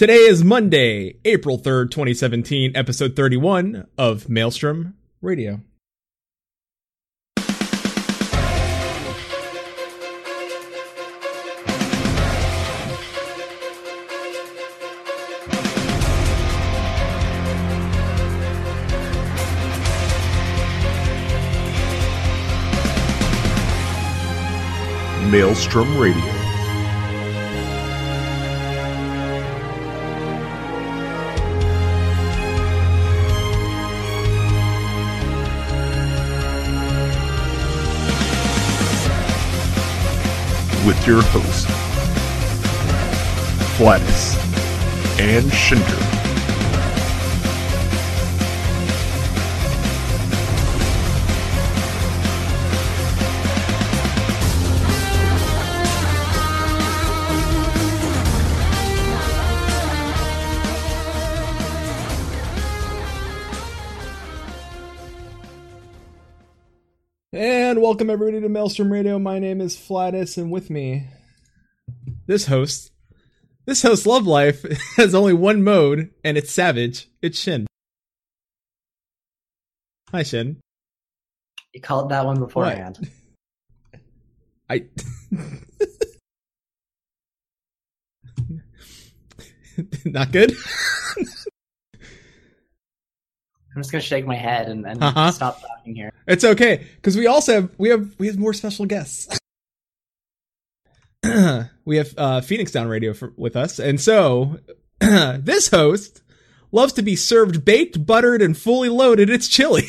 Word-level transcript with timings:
Today 0.00 0.20
is 0.20 0.42
Monday, 0.42 1.16
April 1.26 1.58
3rd, 1.58 1.90
2017, 1.90 2.74
episode 2.74 3.14
31 3.14 3.86
of 3.98 4.30
Maelstrom 4.30 4.94
Radio. 5.20 5.60
Maelstrom 25.30 25.98
Radio. 25.98 26.39
With 41.00 41.08
your 41.08 41.22
hosts, 41.22 41.64
Flatus 43.78 44.36
and 45.18 45.50
Shinder. 45.50 46.19
Welcome 67.90 68.08
everybody 68.08 68.40
to 68.40 68.48
Maelstrom 68.48 68.92
Radio. 68.92 69.18
My 69.18 69.40
name 69.40 69.60
is 69.60 69.76
Flatus, 69.76 70.38
and 70.38 70.48
with 70.48 70.70
me, 70.70 71.08
this 72.24 72.46
host, 72.46 72.92
this 73.66 73.82
host 73.82 74.06
Love 74.06 74.28
Life 74.28 74.64
has 74.96 75.12
only 75.12 75.32
one 75.32 75.64
mode, 75.64 76.10
and 76.22 76.38
it's 76.38 76.52
Savage. 76.52 77.08
It's 77.20 77.36
Shin. 77.36 77.66
Hi, 80.12 80.22
Shin. 80.22 80.60
You 81.72 81.80
called 81.80 82.10
that 82.10 82.24
one 82.24 82.38
beforehand. 82.38 83.10
I. 84.70 84.84
Not 90.04 90.30
good. 90.30 90.52
I'm 93.74 93.82
just 93.82 93.90
gonna 93.90 94.00
shake 94.00 94.26
my 94.28 94.36
head 94.36 94.68
and, 94.68 94.86
and 94.86 95.02
Uh-huh. 95.02 95.32
stop 95.32 95.60
talking 95.60 95.96
here. 95.96 96.09
It's 96.30 96.44
okay 96.44 96.86
because 96.94 97.16
we 97.16 97.26
also 97.26 97.54
have 97.54 97.70
we 97.76 97.88
have 97.88 98.14
we 98.20 98.28
have 98.28 98.38
more 98.38 98.54
special 98.54 98.86
guests. 98.86 99.36
we 101.84 101.96
have 101.96 102.14
uh, 102.16 102.40
Phoenix 102.40 102.70
Down 102.70 102.86
Radio 102.86 103.12
for, 103.14 103.32
with 103.36 103.56
us, 103.56 103.80
and 103.80 104.00
so 104.00 104.60
this 105.00 105.70
host 105.70 106.22
loves 106.70 106.92
to 106.92 107.02
be 107.02 107.16
served 107.16 107.64
baked, 107.64 108.06
buttered, 108.06 108.42
and 108.42 108.56
fully 108.56 108.88
loaded. 108.88 109.28
It's 109.28 109.48
chili. 109.48 109.88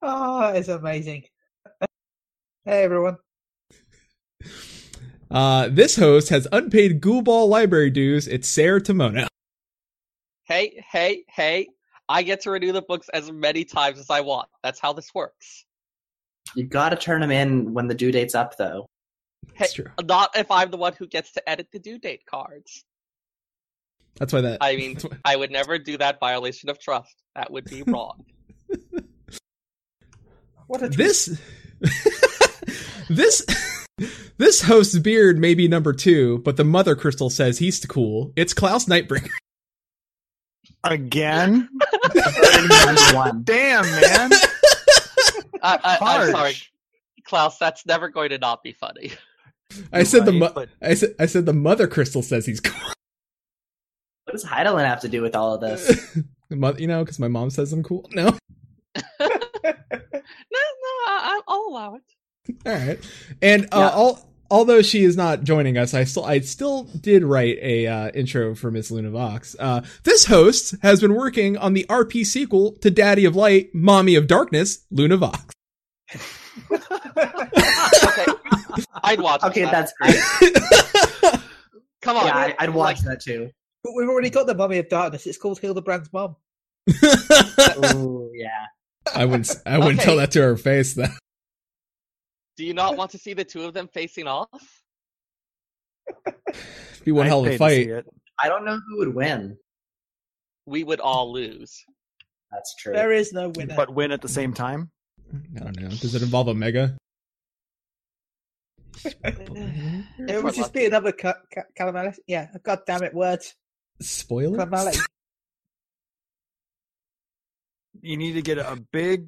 oh, 0.00 0.52
it's 0.54 0.68
amazing. 0.68 1.24
Hey 2.64 2.84
everyone. 2.84 3.16
Uh, 5.28 5.68
this 5.72 5.96
host 5.96 6.28
has 6.28 6.46
unpaid 6.52 7.00
Gubal 7.00 7.48
library 7.48 7.90
dues. 7.90 8.28
It's 8.28 8.46
Sarah 8.46 8.80
Tomono. 8.80 9.26
hey, 10.44 10.80
hey, 10.92 11.24
hey, 11.28 11.66
I 12.08 12.22
get 12.22 12.42
to 12.42 12.50
renew 12.50 12.72
the 12.72 12.82
books 12.82 13.08
as 13.14 13.30
many 13.32 13.64
times 13.64 13.98
as 13.98 14.10
I 14.10 14.20
want. 14.20 14.48
That's 14.62 14.78
how 14.80 14.92
this 14.92 15.10
works. 15.14 15.64
You 16.54 16.64
gotta 16.64 16.96
turn 16.96 17.20
them 17.20 17.30
in 17.30 17.72
when 17.72 17.88
the 17.88 17.94
due 17.94 18.12
date's 18.12 18.34
up, 18.34 18.56
though. 18.58 18.86
Hey, 19.48 19.54
That's 19.60 19.72
true. 19.74 19.86
not 20.02 20.36
if 20.36 20.50
I'm 20.50 20.70
the 20.70 20.76
one 20.76 20.92
who 20.98 21.06
gets 21.06 21.32
to 21.32 21.48
edit 21.48 21.68
the 21.72 21.78
due 21.78 21.98
date 21.98 22.24
cards. 22.26 22.84
That's 24.16 24.32
why 24.32 24.42
that. 24.42 24.58
I 24.60 24.76
mean, 24.76 24.96
why- 25.00 25.16
I 25.24 25.36
would 25.36 25.50
never 25.50 25.78
do 25.78 25.96
that 25.98 26.20
violation 26.20 26.68
of 26.68 26.78
trust. 26.78 27.14
That 27.34 27.50
would 27.50 27.64
be 27.64 27.82
wrong. 27.82 28.24
What 30.66 30.82
a 30.82 30.88
this 30.88 31.38
this 33.10 33.44
this 34.38 34.62
host's 34.62 34.98
beard 34.98 35.38
may 35.38 35.54
be 35.54 35.68
number 35.68 35.92
two, 35.92 36.38
but 36.38 36.56
the 36.56 36.64
mother 36.64 36.96
crystal 36.96 37.28
says 37.28 37.58
he's 37.58 37.84
cool. 37.84 38.32
It's 38.34 38.54
Klaus 38.54 38.86
Nightbringer. 38.86 39.28
Again? 40.84 41.68
Damn, 42.14 43.84
man. 43.84 44.30
I, 45.62 45.78
I, 45.82 45.98
I'm 46.00 46.30
sorry, 46.30 46.54
Klaus. 47.24 47.58
That's 47.58 47.86
never 47.86 48.08
going 48.08 48.30
to 48.30 48.38
not 48.38 48.62
be 48.62 48.72
funny. 48.72 49.12
I 49.92 50.02
said 50.04 50.24
the 50.26 50.32
mo- 50.32 50.52
but- 50.54 50.68
I 50.82 50.94
said 50.94 51.14
I 51.18 51.26
said 51.26 51.46
the 51.46 51.52
mother 51.54 51.86
crystal 51.88 52.22
says 52.22 52.46
he's 52.46 52.60
cool. 52.60 52.78
What 54.24 54.32
does 54.32 54.44
Hydaelyn 54.44 54.86
have 54.86 55.00
to 55.00 55.08
do 55.08 55.22
with 55.22 55.34
all 55.34 55.54
of 55.54 55.60
this? 55.60 56.18
You 56.50 56.86
know, 56.86 57.02
because 57.02 57.18
my 57.18 57.26
mom 57.26 57.50
says 57.50 57.72
I'm 57.72 57.82
cool. 57.82 58.08
No, 58.12 58.26
No, 59.20 59.26
no, 59.26 59.30
I, 61.08 61.40
I'll 61.48 61.66
allow 61.68 61.94
it. 61.96 62.02
all 62.66 62.72
right. 62.72 63.00
And 63.42 63.64
uh, 63.72 63.78
Yeah. 63.78 63.88
all, 63.90 64.28
although 64.54 64.82
she 64.82 65.02
is 65.02 65.16
not 65.16 65.42
joining 65.42 65.76
us, 65.76 65.94
I 65.94 66.04
still 66.04 66.24
I 66.24 66.38
still 66.38 66.84
did 66.84 67.24
write 67.24 67.58
a 67.60 67.88
uh, 67.88 68.10
intro 68.10 68.54
for 68.54 68.70
Miss 68.70 68.88
Luna 68.88 69.10
Vox. 69.10 69.56
Uh, 69.58 69.82
this 70.04 70.26
host 70.26 70.76
has 70.82 71.00
been 71.00 71.14
working 71.14 71.56
on 71.58 71.74
the 71.74 71.84
RP 71.88 72.24
sequel 72.24 72.72
to 72.76 72.90
Daddy 72.90 73.24
of 73.24 73.34
Light, 73.34 73.74
Mommy 73.74 74.14
of 74.14 74.28
Darkness, 74.28 74.86
Luna 74.92 75.16
Vox. 75.16 75.44
Okay, 76.70 76.82
I'd 79.02 79.20
watch. 79.20 79.42
Okay, 79.42 79.64
that. 79.64 79.72
that's 79.72 79.92
great. 80.00 80.14
Come 82.02 82.16
on. 82.16 82.26
Yeah, 82.26 82.36
I, 82.36 82.54
I'd 82.60 82.70
watch 82.70 82.98
like, 82.98 83.06
that 83.06 83.22
too. 83.22 83.50
But 83.82 83.94
we've 83.96 84.08
already 84.08 84.30
got 84.30 84.46
the 84.46 84.54
Mummy 84.54 84.78
of 84.78 84.88
Darkness. 84.88 85.26
It's 85.26 85.36
called 85.36 85.60
Hildibrand's 85.60 86.12
mom. 86.12 86.36
Ooh, 87.96 88.30
yeah. 88.32 88.66
I 89.14 89.24
wouldn't. 89.24 89.50
I 89.66 89.78
wouldn't 89.78 89.98
Okay. 89.98 90.04
tell 90.04 90.16
that 90.16 90.30
to 90.32 90.42
her 90.42 90.56
face. 90.56 90.94
Though. 90.94 91.06
Do 92.56 92.64
you 92.64 92.74
not 92.74 92.96
want 92.96 93.10
to 93.12 93.18
see 93.18 93.34
the 93.34 93.44
two 93.44 93.62
of 93.64 93.74
them 93.74 93.88
facing 93.88 94.26
off? 94.26 94.48
Be 97.04 97.12
one 97.12 97.26
I'd 97.26 97.28
hell 97.28 97.40
of 97.40 97.46
pay 97.46 97.54
a 97.54 97.58
to 97.58 97.68
see 97.68 97.84
fight. 97.86 97.88
it. 97.98 98.06
I 98.40 98.48
don't 98.48 98.64
know 98.64 98.78
who 98.88 98.98
would 98.98 99.14
win. 99.14 99.56
We 100.66 100.84
would 100.84 101.00
all 101.00 101.32
lose. 101.32 101.84
That's 102.50 102.74
true. 102.76 102.92
There 102.92 103.12
is 103.12 103.32
no 103.32 103.48
winner. 103.50 103.74
But 103.74 103.94
win 103.94 104.12
at 104.12 104.22
the 104.22 104.28
same 104.28 104.54
time? 104.54 104.90
I 105.56 105.60
don't 105.64 105.80
know. 105.80 105.88
Does 105.88 106.14
it 106.14 106.22
involve 106.22 106.48
a 106.48 106.54
mega? 106.54 106.96
it 109.24 110.42
would 110.42 110.54
just 110.54 110.72
be 110.72 110.86
another 110.86 111.12
ca- 111.12 111.34
ca- 111.52 111.62
calamity. 111.76 112.22
Yeah, 112.26 112.48
god 112.62 112.80
damn 112.86 113.02
it, 113.02 113.12
words. 113.12 113.54
Spoiler. 114.00 114.56
Calamity. 114.64 115.00
You 118.00 118.16
need 118.16 118.32
to 118.34 118.42
get 118.42 118.58
a 118.58 118.78
big 118.92 119.26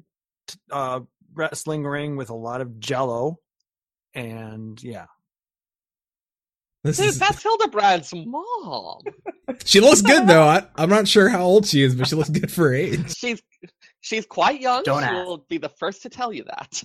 uh, 0.71 1.01
wrestling 1.37 1.83
ring 1.83 2.17
with 2.17 2.29
a 2.29 2.35
lot 2.35 2.61
of 2.61 2.79
jello. 2.79 3.37
And 4.13 4.81
yeah. 4.83 5.05
This 6.83 6.97
Dude, 6.97 7.07
is, 7.07 7.19
that's 7.19 7.43
Hildibrand's 7.43 8.13
mom. 8.13 9.01
she 9.65 9.79
looks 9.81 10.01
good 10.01 10.27
though. 10.27 10.43
I, 10.43 10.63
I'm 10.75 10.89
not 10.89 11.07
sure 11.07 11.27
how 11.29 11.43
old 11.43 11.65
she 11.65 11.81
is, 11.81 11.95
but 11.95 12.07
she 12.07 12.15
looks 12.15 12.29
good 12.29 12.51
for 12.51 12.73
age. 12.73 13.13
She's 13.15 13.41
she's 13.99 14.25
quite 14.25 14.61
young. 14.61 14.83
Don't 14.83 15.01
she 15.01 15.05
ask. 15.07 15.13
will 15.27 15.45
be 15.49 15.57
the 15.57 15.69
first 15.69 16.03
to 16.03 16.09
tell 16.09 16.31
you 16.31 16.43
that. 16.45 16.83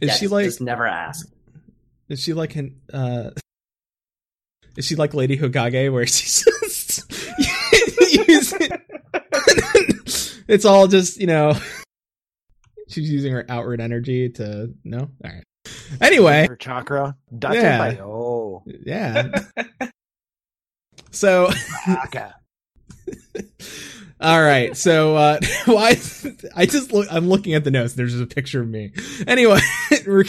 Is 0.00 0.08
Yes, 0.08 0.18
she 0.18 0.26
like? 0.28 0.44
Just 0.46 0.60
never 0.60 0.86
ask. 0.86 1.28
Is 2.08 2.20
she 2.22 2.32
like 2.32 2.56
an? 2.56 2.80
Uh, 2.92 3.30
is 4.76 4.84
she 4.86 4.96
like 4.96 5.14
Lady 5.14 5.36
Hokage, 5.36 5.92
where 5.92 6.06
she's 6.06 6.44
just 6.44 7.12
using? 8.28 8.70
it's 10.48 10.64
all 10.64 10.86
just 10.88 11.20
you 11.20 11.26
know. 11.26 11.56
She's 12.88 13.10
using 13.10 13.32
her 13.32 13.44
outward 13.48 13.80
energy 13.80 14.28
to 14.30 14.72
no. 14.84 15.00
All 15.00 15.10
right. 15.24 15.44
Anyway, 16.00 16.46
Her 16.48 16.56
chakra. 16.56 17.16
Yeah. 17.30 17.78
Bayo. 17.78 18.62
yeah. 18.84 19.28
So. 21.10 21.50
All 24.20 24.42
right. 24.42 24.76
So 24.76 25.16
uh 25.16 25.38
why 25.66 25.96
I 26.56 26.66
just 26.66 26.92
look 26.92 27.06
I'm 27.10 27.28
looking 27.28 27.54
at 27.54 27.64
the 27.64 27.70
notes. 27.70 27.94
There's 27.94 28.12
just 28.12 28.24
a 28.24 28.34
picture 28.34 28.60
of 28.60 28.68
me. 28.68 28.92
Anyway, 29.26 29.60
we're 30.06 30.24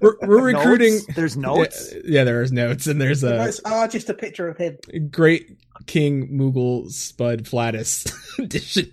we're, 0.00 0.16
we're 0.22 0.42
recruiting 0.42 0.94
Notes? 0.94 1.06
There's 1.14 1.36
notes. 1.36 1.92
Yeah, 1.94 2.00
yeah, 2.04 2.24
there's 2.24 2.52
notes 2.52 2.86
and 2.86 3.00
there's 3.00 3.20
The 3.20 3.34
a 3.34 3.38
notes 3.38 3.60
are 3.64 3.88
just 3.88 4.08
a 4.10 4.14
picture 4.14 4.48
of 4.48 4.56
him. 4.56 4.78
great 5.10 5.56
King 5.86 6.28
Moogle 6.28 6.90
Spud 6.90 7.48
Flatus 7.48 8.06
edition 8.38 8.92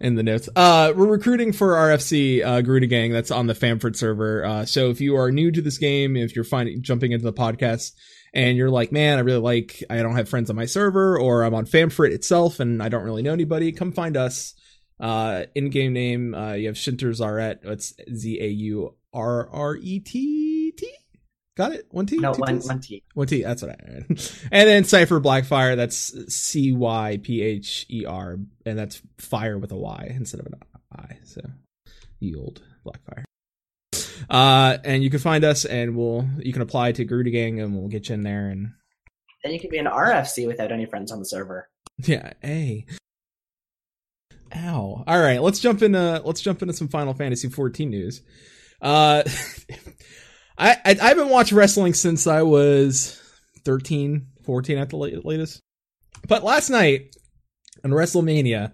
in 0.00 0.14
the 0.14 0.22
notes. 0.22 0.48
Uh, 0.54 0.92
we're 0.94 1.06
recruiting 1.06 1.52
for 1.52 1.74
RFC 1.74 2.44
uh, 2.44 2.60
Garuda 2.62 2.86
Gang. 2.86 3.12
That's 3.12 3.30
on 3.30 3.46
the 3.46 3.54
Famfrit 3.54 3.96
server. 3.96 4.44
Uh, 4.44 4.64
so 4.64 4.90
if 4.90 5.00
you 5.00 5.16
are 5.16 5.30
new 5.32 5.50
to 5.50 5.60
this 5.60 5.78
game, 5.78 6.16
if 6.16 6.34
you're 6.34 6.44
finding 6.44 6.82
jumping 6.82 7.12
into 7.12 7.24
the 7.24 7.32
podcast 7.32 7.92
and 8.32 8.56
you're 8.56 8.70
like, 8.70 8.92
man, 8.92 9.18
I 9.18 9.22
really 9.22 9.40
like, 9.40 9.82
I 9.90 9.96
don't 10.02 10.16
have 10.16 10.28
friends 10.28 10.50
on 10.50 10.56
my 10.56 10.66
server, 10.66 11.18
or 11.18 11.42
I'm 11.42 11.54
on 11.54 11.66
Famfrit 11.66 12.12
itself, 12.12 12.60
and 12.60 12.82
I 12.82 12.88
don't 12.88 13.04
really 13.04 13.22
know 13.22 13.32
anybody, 13.32 13.72
come 13.72 13.92
find 13.92 14.16
us. 14.16 14.54
Uh, 14.98 15.44
in-game 15.54 15.94
name, 15.94 16.34
uh, 16.34 16.52
you 16.52 16.66
have 16.66 16.76
Shinter 16.76 17.10
Zaret. 17.10 17.64
It's 17.64 17.94
Z 18.14 18.38
A 18.40 18.48
U 18.48 18.94
R 19.14 19.48
R 19.50 19.76
E 19.76 19.98
T 20.00 20.72
T. 20.72 20.92
Got 21.56 21.72
it? 21.72 21.86
One 21.90 22.06
T? 22.06 22.18
No, 22.18 22.32
Two 22.34 22.40
one, 22.40 22.56
Ts? 22.56 22.66
one 22.68 22.80
T. 22.80 23.02
One 23.14 23.26
T. 23.26 23.42
That's 23.42 23.62
what 23.62 23.70
I 23.72 23.92
read. 23.92 24.06
And 24.52 24.68
then 24.68 24.84
Cypher 24.84 25.20
Blackfyre. 25.20 25.76
That's 25.76 26.34
C 26.34 26.72
Y 26.72 27.18
P 27.22 27.42
H 27.42 27.86
E 27.90 28.04
R, 28.04 28.38
and 28.66 28.78
that's 28.78 29.00
fire 29.18 29.58
with 29.58 29.72
a 29.72 29.76
Y 29.76 30.12
instead 30.14 30.40
of 30.40 30.46
an 30.46 30.54
I. 30.94 31.16
So, 31.24 31.40
the 32.20 32.34
old 32.34 32.62
Blackfire. 32.84 33.24
Uh, 34.28 34.78
and 34.84 35.02
you 35.02 35.10
can 35.10 35.18
find 35.20 35.44
us, 35.44 35.64
and 35.64 35.96
we'll 35.96 36.28
you 36.38 36.52
can 36.52 36.62
apply 36.62 36.92
to 36.92 37.04
Garuda 37.04 37.30
Gang, 37.30 37.60
and 37.60 37.74
we'll 37.76 37.88
get 37.88 38.08
you 38.08 38.14
in 38.14 38.22
there. 38.22 38.48
And 38.48 38.72
Then 39.44 39.52
you 39.52 39.60
can 39.60 39.70
be 39.70 39.78
an 39.78 39.86
RFC 39.86 40.46
without 40.46 40.72
any 40.72 40.86
friends 40.86 41.10
on 41.12 41.18
the 41.18 41.24
server. 41.24 41.68
yeah, 41.98 42.32
hey, 42.42 42.86
ow. 44.54 45.04
All 45.06 45.20
right, 45.20 45.40
let's 45.42 45.60
jump 45.60 45.82
into 45.82 46.22
let's 46.24 46.40
jump 46.40 46.62
into 46.62 46.74
some 46.74 46.88
Final 46.88 47.14
Fantasy 47.14 47.48
14 47.48 47.88
news. 47.90 48.22
Uh, 48.82 49.22
I, 50.58 50.72
I 50.84 50.96
I 51.02 51.08
haven't 51.08 51.28
watched 51.28 51.52
wrestling 51.52 51.94
since 51.94 52.26
I 52.26 52.42
was 52.42 53.20
13, 53.64 54.26
14 54.44 54.78
at 54.78 54.90
the 54.90 54.96
latest. 54.96 55.60
But 56.28 56.44
last 56.44 56.68
night 56.70 57.14
on 57.84 57.90
WrestleMania, 57.92 58.72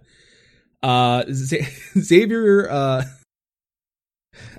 uh, 0.82 1.24
Z- 1.30 1.66
Xavier, 1.98 2.68
uh, 2.68 3.04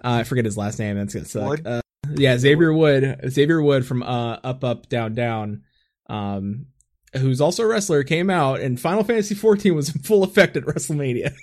I 0.03 0.23
forget 0.23 0.45
his 0.45 0.57
last 0.57 0.79
name. 0.79 0.97
That's 0.97 1.13
gonna 1.13 1.25
suck. 1.25 1.59
Uh, 1.65 1.81
yeah, 2.15 2.37
Xavier 2.37 2.73
Wood. 2.73 3.19
Xavier 3.29 3.61
Wood 3.61 3.85
from 3.85 4.03
uh, 4.03 4.39
Up 4.43 4.63
Up 4.63 4.87
Down 4.89 5.13
Down, 5.13 5.63
um, 6.09 6.67
who's 7.15 7.41
also 7.41 7.63
a 7.63 7.67
wrestler, 7.67 8.03
came 8.03 8.29
out, 8.29 8.59
and 8.61 8.79
Final 8.79 9.03
Fantasy 9.03 9.35
14 9.35 9.75
was 9.75 9.93
in 9.93 10.01
full 10.01 10.23
effect 10.23 10.55
at 10.57 10.63
WrestleMania. 10.63 11.33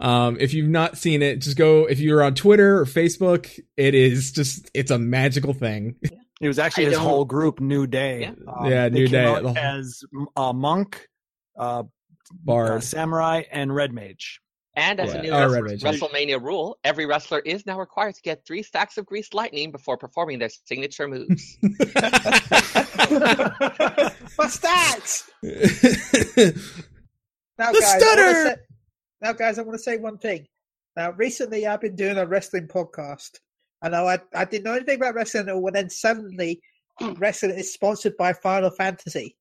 Um, 0.00 0.38
if 0.40 0.54
you've 0.54 0.68
not 0.68 0.96
seen 0.96 1.20
it, 1.22 1.36
just 1.40 1.56
go. 1.58 1.84
If 1.86 2.00
you're 2.00 2.22
on 2.22 2.34
Twitter 2.34 2.80
or 2.80 2.84
Facebook, 2.86 3.50
it 3.76 3.94
is 3.94 4.32
just 4.32 4.70
it's 4.74 4.90
a 4.90 4.98
magical 4.98 5.52
thing. 5.52 5.96
It 6.40 6.48
was 6.48 6.58
actually 6.58 6.86
I 6.86 6.88
his 6.90 6.98
don't- 6.98 7.06
whole 7.06 7.24
group, 7.24 7.60
New 7.60 7.86
Day. 7.86 8.22
Yeah. 8.22 8.32
Um, 8.52 8.70
Yeah, 8.70 8.88
New 8.88 9.06
Day, 9.08 9.24
out 9.24 9.42
the 9.42 9.48
whole- 9.50 9.58
as 9.58 10.02
uh, 10.36 10.52
Monk, 10.52 11.06
uh, 11.58 11.84
uh, 12.48 12.80
Samurai, 12.80 13.42
and 13.52 13.74
Red 13.74 13.92
Mage. 13.92 14.40
And 14.76 14.98
as 14.98 15.12
Yeah. 15.14 15.20
a 15.20 15.22
new 15.22 15.30
Oh, 15.30 15.40
wrestler- 15.48 15.62
Red 15.62 15.82
Mage. 15.82 16.00
WrestleMania 16.00 16.42
rule, 16.42 16.78
every 16.82 17.06
wrestler 17.06 17.38
is 17.40 17.64
now 17.64 17.78
required 17.78 18.16
to 18.16 18.22
get 18.22 18.44
three 18.44 18.62
stacks 18.62 18.98
of 18.98 19.06
greased 19.06 19.32
lightning 19.32 19.70
before 19.70 19.96
performing 19.96 20.40
their 20.40 20.48
signature 20.48 21.06
moves. 21.06 21.56
My 21.62 21.70
stats. 24.48 25.28
Now, 27.56 27.70
The 27.70 27.78
guys, 27.80 27.92
I 27.92 27.96
wanna 27.96 28.00
stutter! 28.00 28.32
say, 28.50 28.56
now, 29.22 29.32
guys, 29.32 29.58
I 29.58 29.62
want 29.62 29.74
to 29.78 29.82
say 29.82 29.96
one 29.98 30.18
thing. 30.18 30.46
Now, 30.96 31.12
recently, 31.12 31.66
I've 31.66 31.80
been 31.80 31.94
doing 31.96 32.18
a 32.18 32.26
wrestling 32.26 32.66
podcast. 32.66 33.38
I 33.80 33.88
know 33.90 34.06
I, 34.06 34.18
I 34.34 34.44
didn't 34.44 34.64
know 34.64 34.74
anything 34.74 34.96
about 34.96 35.14
wrestling, 35.14 35.48
at 35.48 35.54
all, 35.54 35.66
and 35.68 35.76
then 35.76 35.90
suddenly, 35.90 36.60
wrestling 37.16 37.52
is 37.52 37.72
sponsored 37.72 38.16
by 38.16 38.32
Final 38.32 38.70
Fantasy. 38.70 39.36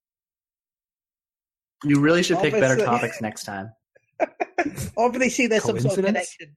You 1.84 2.00
really 2.00 2.22
should 2.24 2.38
pick 2.40 2.54
better 2.54 2.78
topics 2.86 3.20
next 3.22 3.44
time. 3.46 3.72
Obviously, 4.98 5.48
there's 5.48 5.64
some 5.64 5.80
sort 5.80 5.98
of 5.98 6.04
Coincidence? 6.06 6.36
connection. 6.38 6.56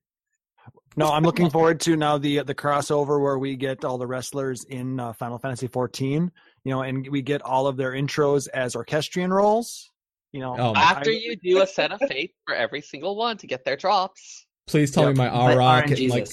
No, 0.99 1.08
I'm 1.08 1.25
looking 1.25 1.50
forward 1.50 1.81
to 1.81 1.94
now 1.97 2.17
the 2.17 2.43
the 2.43 2.55
crossover 2.55 3.20
where 3.23 3.38
we 3.38 3.55
get 3.56 3.85
all 3.85 3.99
the 3.99 4.06
wrestlers 4.06 4.64
in 4.64 4.99
uh, 4.99 5.12
Final 5.12 5.38
Fantasy 5.38 5.67
14. 5.67 6.32
You 6.64 6.70
know, 6.73 6.82
and 6.82 7.06
we 7.08 7.20
get 7.23 7.43
all 7.43 7.67
of 7.67 7.76
their 7.76 7.93
intros 7.93 8.49
as 8.53 8.75
orchestrion 8.75 9.32
rolls. 9.32 9.91
You 10.32 10.41
know, 10.41 10.56
Oh, 10.58 10.75
After 10.75 11.11
I- 11.11 11.14
you 11.23 11.37
do 11.37 11.61
a 11.62 11.67
set 11.67 11.93
of 11.93 12.00
fate 12.08 12.35
for 12.47 12.55
every 12.55 12.81
single 12.81 13.14
one 13.17 13.37
to 13.38 13.47
get 13.47 13.64
their 13.64 13.76
drops. 13.76 14.47
Please 14.67 14.91
tell 14.91 15.05
Yep. 15.05 15.12
me 15.17 15.19
my 15.19 15.29
But 15.29 15.56
Rock 15.56 15.91
and 15.91 16.08
like 16.11 16.26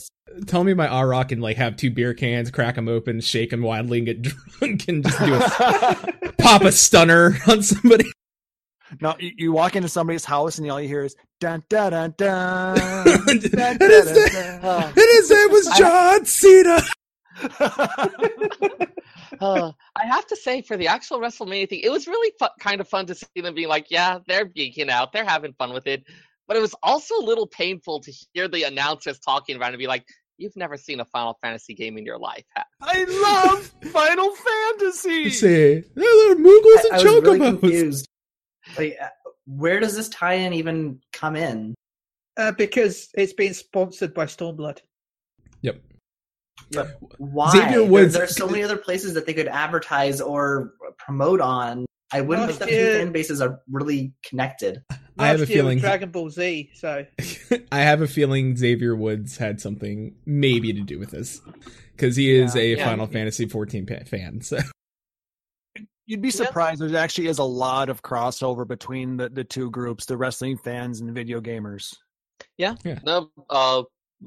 tell 0.47 0.63
me 0.63 0.73
my 0.73 0.87
R 0.87 1.07
Rock 1.07 1.31
and 1.31 1.41
like 1.41 1.57
have 1.57 1.75
two 1.75 1.91
beer 1.91 2.13
cans, 2.15 2.49
crack 2.49 2.75
them 2.75 2.87
open, 2.87 3.19
shake 3.21 3.51
them 3.51 3.61
wildly, 3.61 3.99
and 3.99 4.07
get 4.07 4.21
drunk, 4.59 4.87
and 4.87 5.03
just 5.03 5.19
do 5.19 5.33
a 5.35 6.31
pop 6.39 6.63
a 6.63 6.71
stunner 6.71 7.37
on 7.47 7.61
somebody. 7.61 8.05
No, 9.01 9.15
you, 9.19 9.31
you 9.37 9.51
walk 9.51 9.75
into 9.75 9.89
somebody's 9.89 10.25
house 10.25 10.57
and 10.57 10.69
all 10.71 10.81
you 10.81 10.87
hear 10.87 11.03
is 11.03 11.15
dun 11.39 11.63
dun 11.69 11.91
dun 11.91 12.13
dun. 12.17 12.77
and 13.29 13.41
dun, 13.51 13.77
dun, 13.77 13.89
his 13.89 14.05
dun, 14.05 14.15
name- 14.15 14.61
dun. 14.61 14.83
and 14.83 14.95
his 14.95 15.29
name 15.29 15.51
was 15.51 15.67
John 15.77 16.25
Cena. 16.25 16.81
Uh, 19.41 19.71
I 19.95 20.05
have 20.05 20.25
to 20.27 20.35
say, 20.35 20.61
for 20.61 20.77
the 20.77 20.87
actual 20.87 21.19
WrestleMania 21.19 21.67
thing, 21.67 21.81
it 21.83 21.91
was 21.91 22.07
really 22.07 22.31
fu- 22.39 22.45
kind 22.59 22.79
of 22.79 22.87
fun 22.87 23.07
to 23.07 23.15
see 23.15 23.41
them 23.41 23.55
being 23.55 23.67
like, 23.67 23.87
yeah, 23.89 24.19
they're 24.27 24.45
geeking 24.45 24.89
out, 24.89 25.11
they're 25.11 25.25
having 25.25 25.53
fun 25.53 25.73
with 25.73 25.87
it. 25.87 26.03
But 26.47 26.55
it 26.55 26.59
was 26.61 26.75
also 26.83 27.15
a 27.15 27.25
little 27.25 27.47
painful 27.47 28.01
to 28.01 28.13
hear 28.33 28.47
the 28.47 28.63
announcers 28.63 29.19
talking 29.19 29.55
about 29.55 29.69
it 29.69 29.73
and 29.73 29.79
be 29.79 29.87
like, 29.87 30.05
you've 30.37 30.55
never 30.55 30.77
seen 30.77 30.99
a 30.99 31.05
Final 31.05 31.37
Fantasy 31.41 31.73
game 31.73 31.97
in 31.97 32.05
your 32.05 32.19
life. 32.19 32.45
have 32.55 32.65
I 32.79 33.03
love 33.05 33.91
Final 33.91 34.29
Fantasy. 34.35 35.31
See, 35.31 35.83
there 35.95 36.05
are 36.05 36.35
little 36.35 36.35
Moogles 36.45 36.77
I, 36.77 36.81
and 36.83 36.93
I 36.93 36.95
was 36.95 37.03
really 37.03 37.39
Chocobos. 37.39 37.59
confused. 37.59 38.09
Like, 38.77 38.97
uh, 39.01 39.07
where 39.45 39.79
does 39.79 39.95
this 39.95 40.09
tie-in 40.09 40.53
even 40.53 40.99
come 41.11 41.35
in? 41.35 41.75
Uh, 42.37 42.51
because 42.51 43.09
it's 43.15 43.33
being 43.33 43.53
sponsored 43.53 44.13
by 44.13 44.25
Stormblood. 44.25 44.79
Yep. 45.61 45.81
Why? 47.17 47.51
Xavier 47.51 47.69
There- 47.79 47.83
Woods- 47.85 48.13
there's 48.13 48.35
so 48.35 48.47
many 48.47 48.63
other 48.63 48.77
places 48.77 49.13
that 49.13 49.25
they 49.25 49.33
could 49.33 49.47
advertise 49.47 50.21
or 50.21 50.73
promote 50.97 51.41
on. 51.41 51.85
I 52.11 52.21
wouldn't 52.21 52.47
Last 52.47 52.59
think 52.59 52.69
the 52.71 52.75
two 52.77 52.81
year- 52.83 52.99
fan 52.99 53.11
bases 53.11 53.41
are 53.41 53.59
really 53.69 54.13
connected. 54.27 54.83
I 55.17 55.27
have 55.27 55.41
a 55.41 55.45
feeling- 55.45 55.79
Dragon 55.79 56.09
Ball 56.11 56.29
Z. 56.29 56.71
So 56.75 57.05
I 57.71 57.79
have 57.81 58.01
a 58.01 58.07
feeling 58.07 58.55
Xavier 58.55 58.95
Woods 58.95 59.37
had 59.37 59.59
something 59.61 60.15
maybe 60.25 60.73
to 60.73 60.81
do 60.81 60.97
with 60.99 61.11
this 61.11 61.41
because 61.95 62.15
he 62.15 62.31
is 62.33 62.55
Yeah. 62.55 62.61
a 62.61 62.75
Yeah. 62.77 62.85
Final 62.85 63.07
Fantasy 63.07 63.45
14 63.47 63.85
fan. 64.05 64.41
So 64.41 64.59
You'd 66.05 66.21
be 66.21 66.31
surprised. 66.31 66.81
There 66.81 66.97
actually 66.97 67.27
is 67.27 67.39
a 67.39 67.43
lot 67.43 67.89
of 67.89 68.01
crossover 68.01 68.67
between 68.67 69.17
the, 69.17 69.29
the 69.29 69.43
two 69.43 69.69
groups, 69.71 70.05
the 70.05 70.17
wrestling 70.17 70.57
fans 70.57 70.99
and 70.99 71.07
the 71.07 71.13
video 71.13 71.39
gamers. 71.39 71.95
Yeah. 72.57 72.75
The 72.83 73.27
uh, 73.49 73.83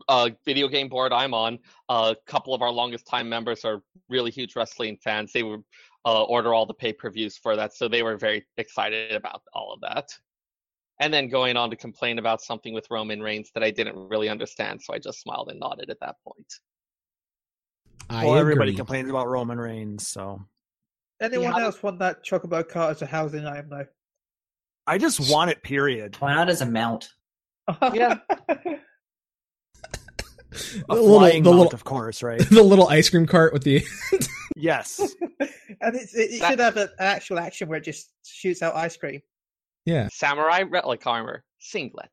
uh, 0.08 0.31
video 0.44 0.69
game 0.69 0.88
board 0.88 1.12
I'm 1.12 1.34
on, 1.34 1.58
a 1.88 2.17
couple 2.26 2.55
of 2.55 2.62
our 2.62 2.70
longest 2.70 3.06
time 3.06 3.28
members 3.28 3.64
are 3.64 3.82
really 4.08 4.31
huge 4.31 4.56
wrestling 4.56 4.99
fans. 5.02 5.32
They 5.32 5.43
would 5.43 5.62
uh, 6.05 6.23
order 6.25 6.55
all 6.55 6.67
the 6.67 6.75
pay 6.75 6.93
per 6.93 7.11
views 7.11 7.37
for 7.37 7.56
that, 7.56 7.75
so 7.75 7.88
they 7.88 8.03
were 8.03 8.17
very 8.17 8.46
excited 8.56 9.12
about 9.12 9.43
all 9.53 9.72
of 9.72 9.81
that. 9.82 10.08
And 11.00 11.12
then 11.12 11.29
going 11.29 11.58
on 11.58 11.69
to 11.70 11.77
complain 11.77 12.19
about 12.19 12.41
something 12.41 12.72
with 12.72 12.86
Roman 12.91 13.20
Reigns 13.20 13.50
that 13.55 13.62
I 13.62 13.70
didn't 13.70 13.96
really 13.96 14.31
understand, 14.31 14.81
so 14.82 14.94
I 14.94 14.98
just 14.98 15.20
smiled 15.20 15.50
and 15.50 15.60
nodded 15.60 15.91
at 15.91 16.00
that 16.00 16.17
point. 16.27 16.55
I 18.08 18.24
well, 18.24 18.36
everybody 18.36 18.74
complains 18.74 19.10
about 19.10 19.29
Roman 19.29 19.58
Reigns, 19.58 20.08
so 20.08 20.46
anyone 21.20 21.53
Yeah. 21.56 21.65
else 21.65 21.82
want 21.82 21.99
that 22.01 22.25
Chocobo 22.25 22.67
cart 22.69 22.91
as 22.96 23.03
a 23.03 23.06
housing 23.06 23.44
item 23.46 23.69
though? 23.70 23.87
I 24.87 24.99
just 24.99 25.31
want 25.31 25.51
it. 25.51 25.63
Period. 25.63 26.17
Why 26.20 26.35
not 26.35 26.49
as 26.49 26.61
a 26.61 26.67
mount? 26.67 27.08
Yeah. 27.93 28.19
the 28.58 28.79
A 30.89 30.94
little, 30.94 31.19
flying 31.19 31.43
the 31.43 31.51
mount, 31.51 31.58
little, 31.58 31.75
of 31.75 31.85
course, 31.85 32.23
right? 32.25 32.39
the 32.51 32.63
little 32.63 32.89
ice 32.89 33.11
cream 33.11 33.27
cart 33.27 33.53
with 33.53 33.65
the 33.65 33.85
yes. 34.55 35.01
and 35.81 35.96
it's, 35.96 36.15
it, 36.15 36.31
it 36.32 36.41
That- 36.41 36.51
should 36.51 36.58
have 36.61 36.77
an 36.77 36.89
actual 36.99 37.39
action 37.39 37.69
where 37.69 37.79
it 37.79 37.85
just 37.85 38.11
shoots 38.25 38.63
out 38.63 38.75
ice 38.77 38.96
cream. 38.96 39.20
yeah. 39.85 40.08
Samurai 40.13 40.63
relic 40.63 41.06
armor, 41.06 41.44
singlet. 41.58 42.11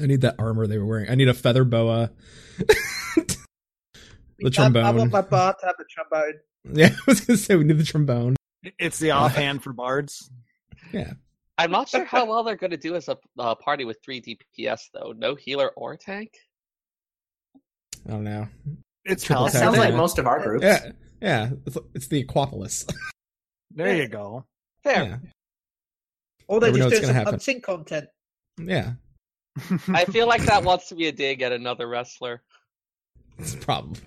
I 0.00 0.06
need 0.06 0.22
that 0.22 0.36
armor 0.38 0.66
they 0.66 0.78
were 0.78 0.86
wearing. 0.86 1.10
I 1.10 1.14
need 1.14 1.28
a 1.28 1.34
feather 1.34 1.64
boa. 1.64 2.10
the 2.58 3.36
I, 4.58 4.64
I 4.80 4.90
want 4.90 5.12
my 5.12 5.20
bar 5.20 5.54
to 5.60 5.66
have 5.66 5.74
a 5.78 5.84
trombone. 5.84 6.40
Yeah, 6.72 6.90
I 6.90 6.96
was 7.06 7.20
gonna 7.20 7.36
say 7.36 7.56
we 7.56 7.64
need 7.64 7.78
the 7.78 7.84
trombone. 7.84 8.36
It's 8.78 8.98
the 9.00 9.10
offhand 9.10 9.62
for 9.64 9.72
bards. 9.72 10.30
Yeah, 10.92 11.14
I'm 11.58 11.70
not 11.72 11.88
sure 11.88 12.04
how 12.04 12.24
well 12.24 12.44
they're 12.44 12.56
going 12.56 12.70
to 12.70 12.76
do 12.76 12.94
as 12.94 13.08
a 13.08 13.18
uh, 13.38 13.54
party 13.56 13.84
with 13.84 13.98
three 14.04 14.20
DPS 14.20 14.82
though. 14.94 15.12
No 15.16 15.34
healer 15.34 15.70
or 15.76 15.96
tank. 15.96 16.32
I 18.06 18.10
don't 18.10 18.24
know. 18.24 18.46
It's 19.04 19.24
Triple 19.24 19.46
That 19.46 19.52
sounds 19.52 19.76
like 19.76 19.90
yeah. 19.90 19.96
most 19.96 20.18
of 20.18 20.26
our 20.28 20.40
groups. 20.40 20.64
Yeah, 20.64 20.92
yeah. 21.20 21.50
It's, 21.66 21.76
it's 21.94 22.06
the 22.08 22.24
Aquapolis. 22.24 22.88
There 23.74 23.96
you 23.96 24.06
go. 24.06 24.44
Fair. 24.84 25.02
yeah, 25.04 25.16
Or 26.46 26.60
they're 26.60 26.72
just 26.72 26.82
what's 26.84 26.90
doing 27.00 27.02
gonna 27.14 27.24
some 27.24 27.34
happen. 27.34 27.38
unsync 27.38 27.62
content. 27.62 28.08
yeah. 28.58 28.92
I 29.88 30.04
feel 30.04 30.26
like 30.28 30.42
that 30.42 30.62
wants 30.62 30.88
to 30.90 30.94
be 30.94 31.06
a 31.08 31.12
dig 31.12 31.40
at 31.40 31.52
another 31.52 31.88
wrestler. 31.88 32.42
It's 33.38 33.54
probably. 33.54 34.00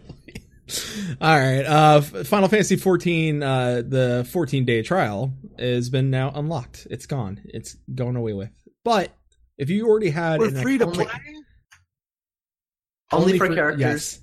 All 1.21 1.37
right. 1.37 1.63
Uh, 1.63 2.01
Final 2.01 2.49
Fantasy 2.49 2.75
14, 2.75 3.43
uh, 3.43 3.83
the 3.87 4.27
14 4.31 4.65
day 4.65 4.81
trial 4.81 5.33
has 5.59 5.89
been 5.89 6.09
now 6.09 6.31
unlocked. 6.33 6.87
It's 6.89 7.05
gone. 7.05 7.41
It's 7.45 7.75
going 7.93 8.15
away 8.15 8.33
with. 8.33 8.49
But 8.83 9.11
if 9.57 9.69
you 9.69 9.87
already 9.87 10.09
had 10.09 10.39
We're 10.39 10.49
an 10.49 10.61
free 10.61 10.77
to 10.77 10.85
only- 10.85 11.05
play. 11.05 11.13
Only, 13.11 13.37
for, 13.37 13.53
characters 13.53 13.79
yes. 13.79 14.19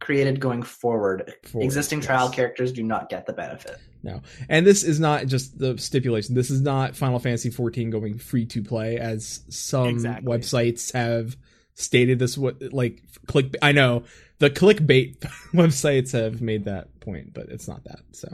created 0.00 0.38
going 0.38 0.62
forward. 0.62 1.32
Forward, 1.44 1.64
Existing 1.64 2.00
yes. 2.00 2.06
trial 2.06 2.28
characters 2.28 2.72
do 2.72 2.82
not 2.82 3.08
get 3.08 3.26
the 3.26 3.32
benefit. 3.32 3.78
No, 4.02 4.20
and 4.48 4.66
this 4.66 4.84
is 4.84 5.00
not 5.00 5.26
just 5.26 5.58
the 5.58 5.76
stipulation. 5.78 6.34
This 6.34 6.50
is 6.50 6.60
not 6.60 6.94
Final 6.94 7.18
Fantasy 7.18 7.50
14 7.50 7.90
going 7.90 8.18
free 8.18 8.44
to 8.46 8.62
play, 8.62 8.98
as 8.98 9.40
some 9.48 9.88
Exactly. 9.88 10.30
websites 10.30 10.92
have 10.92 11.36
stated. 11.74 12.18
This 12.18 12.36
what 12.38 12.62
like 12.72 13.02
click. 13.26 13.56
I 13.62 13.72
know 13.72 14.04
the 14.38 14.50
clickbait 14.50 15.18
websites 15.52 16.12
have 16.12 16.40
made 16.40 16.64
that 16.64 17.00
point, 17.00 17.32
but 17.34 17.48
it's 17.48 17.68
not 17.68 17.84
that. 17.84 18.00
So 18.12 18.28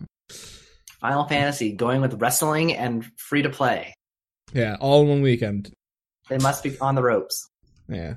Final 1.01 1.25
Fantasy 1.25 1.73
going 1.73 2.01
with 2.01 2.21
wrestling 2.21 2.75
and 2.77 3.05
free 3.17 3.43
to 3.43 3.51
play. 3.51 3.95
yeah, 4.53 4.77
all 4.81 5.03
in 5.03 5.09
one 5.09 5.23
weekend. 5.23 5.73
They 6.31 6.39
must 6.39 6.63
be 6.63 6.79
on 6.79 6.95
the 6.95 7.03
ropes. 7.03 7.49
Yeah. 7.89 8.15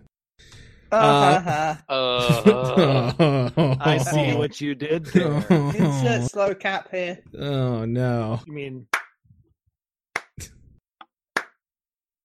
Uh, 0.91 1.75
Uh, 1.89 3.77
I 3.81 3.97
see 3.97 4.33
what 4.37 4.61
you 4.61 4.73
did 4.75 5.05
there. 5.07 5.33
Insert 5.49 6.31
slow 6.31 6.55
cap 6.55 6.87
here. 6.91 7.19
Oh 7.37 7.83
no. 7.85 8.39
You 8.47 8.53
mean? 8.53 8.87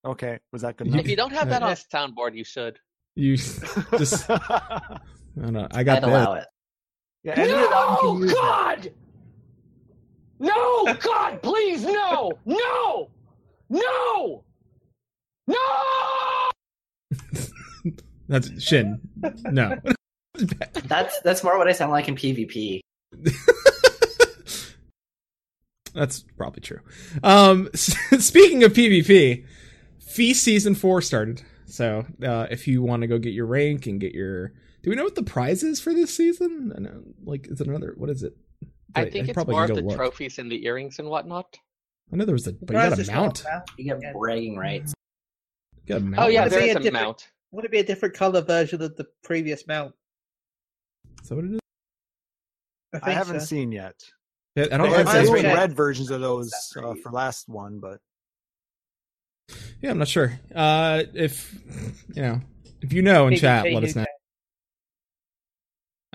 Okay, 0.05 0.39
was 0.53 0.63
that 0.63 0.77
good 0.77 0.95
if 0.95 1.09
you 1.09 1.17
don't 1.17 1.33
have 1.33 1.49
that 1.49 1.63
on 1.63 1.73
soundboard, 1.73 2.35
you 2.37 2.45
should. 2.45 2.79
You 3.15 3.37
just 3.37 4.29
I 5.39 5.41
don't 5.43 5.53
know. 5.53 5.69
I 5.71 5.83
got 5.83 5.99
I'd 5.99 6.03
that. 6.05 6.09
allow 6.09 6.35
it. 6.35 6.47
yeah, 7.25 7.33
any 7.37 7.53
of 7.53 7.59
that 7.59 7.99
you 8.03 8.09
can 8.09 8.15
No, 8.15 8.19
use 8.21 8.31
that. 8.33 8.37
God! 8.41 8.93
No, 10.39 10.95
God, 11.01 11.43
please, 11.43 11.85
no! 11.85 12.33
No! 12.45 13.11
No! 13.71 14.45
No! 15.47 15.57
That's 18.29 18.63
Shin. 18.63 19.01
No. 19.45 19.79
That's 20.85 21.21
that's 21.21 21.45
more 21.45 21.59
what 21.59 21.69
I 21.69 21.73
sound 21.73 21.93
like 21.93 22.09
in 22.09 22.17
PvP. 22.17 22.81
That's 25.95 26.25
probably 26.39 26.61
true. 26.63 26.81
Um, 27.23 27.69
speaking 27.75 28.65
of 28.65 28.73
PvP, 28.73 29.45
Feast 30.01 30.43
season 30.43 30.75
four 30.75 31.01
started. 31.03 31.43
So 31.67 32.05
uh, 32.23 32.47
if 32.51 32.67
you 32.67 32.83
want 32.83 33.03
to 33.03 33.07
go 33.07 33.19
get 33.19 33.33
your 33.33 33.47
rank 33.47 33.87
and 33.87 34.01
get 34.01 34.13
your, 34.15 34.53
do 34.83 34.91
we 34.91 34.97
know 34.97 35.05
what 35.05 35.15
the 35.15 35.23
prize 35.23 35.63
is 35.63 35.81
for 35.81 35.93
this 35.95 36.15
season? 36.15 36.73
I 36.77 36.81
know, 36.81 37.03
like, 37.25 37.47
is 37.49 37.61
it 37.61 37.67
another? 37.67 37.95
What 37.97 38.11
is 38.11 38.23
it? 38.23 38.37
I 38.95 39.05
But 39.05 39.13
think 39.13 39.29
it's 39.29 39.35
probably 39.35 39.55
more 39.55 39.65
of 39.65 39.75
the 39.75 39.83
look. 39.83 39.97
trophies 39.97 40.39
and 40.39 40.51
the 40.51 40.65
earrings 40.67 40.99
and 40.99 41.09
whatnot. 41.09 41.57
I 42.13 42.17
know 42.17 42.25
there 42.25 42.35
was 42.35 42.47
a, 42.47 42.53
but 42.53 42.75
you 42.75 42.83
got 42.91 42.99
a 42.99 43.13
mount. 43.13 43.45
You 43.79 43.85
get 43.85 44.01
Yeah. 44.03 44.13
bragging 44.13 44.57
rights. 44.57 44.93
You 45.87 45.95
got 45.95 46.03
a 46.03 46.05
mount. 46.05 46.23
Oh 46.23 46.29
yeah, 46.29 46.43
Would 46.43 46.47
it 46.49 46.51
there 46.51 46.61
be 46.61 46.69
is 46.81 46.87
a 46.87 46.89
a 46.89 46.93
mount. 46.93 47.29
Would 47.53 47.65
it 47.65 47.71
be 47.71 47.79
a 47.79 47.85
different 47.85 48.15
color 48.15 48.41
version 48.43 48.83
of 48.83 48.97
the 48.97 49.07
previous 49.23 49.67
mount? 49.67 49.95
Is 51.23 51.29
that 51.29 51.37
what 51.37 51.45
it 51.45 51.53
is? 51.53 51.61
I, 53.03 53.11
I 53.11 53.13
haven't 53.13 53.41
so. 53.41 53.47
seen 53.47 53.73
yet. 53.73 53.95
Yeah, 54.57 54.65
I 54.73 54.77
don't 54.77 54.91
There 54.91 55.05
think 55.05 55.09
have 55.09 55.27
so. 55.27 55.33
red 55.55 55.75
versions 55.75 56.11
of 56.11 56.21
those 56.21 56.53
uh, 56.77 56.95
for 57.03 57.11
last 57.13 57.49
one, 57.49 57.79
but 57.81 58.01
Yeah, 59.81 59.93
I'm 59.93 59.99
not 59.99 60.09
sure. 60.09 60.39
Uh, 60.55 61.05
if 61.15 61.55
you 62.15 62.21
know, 62.23 62.41
if 62.83 62.93
you 62.93 63.01
know 63.01 63.29
in 63.29 63.37
chat, 63.37 63.65
let 63.73 63.83
us 63.85 63.91
UK. 63.91 63.97
know. 63.97 64.05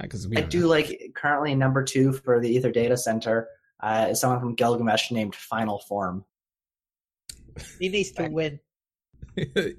Because 0.02 0.28
we 0.28 0.38
I 0.38 0.42
don't 0.42 0.62
know. 0.62 0.68
like 0.68 1.12
currently 1.16 1.56
number 1.56 1.84
two 1.84 2.14
for 2.14 2.40
the 2.40 2.56
Aether 2.58 2.72
Data 2.72 2.96
Center 2.98 3.48
uh, 3.82 4.08
is 4.12 4.20
someone 4.22 4.40
from 4.40 4.54
Gilgamesh 4.56 5.12
named 5.12 5.36
Final 5.36 5.80
Form. 5.80 6.24
He 7.80 7.90
needs 7.90 8.12
to 8.12 8.28
win. 8.28 8.60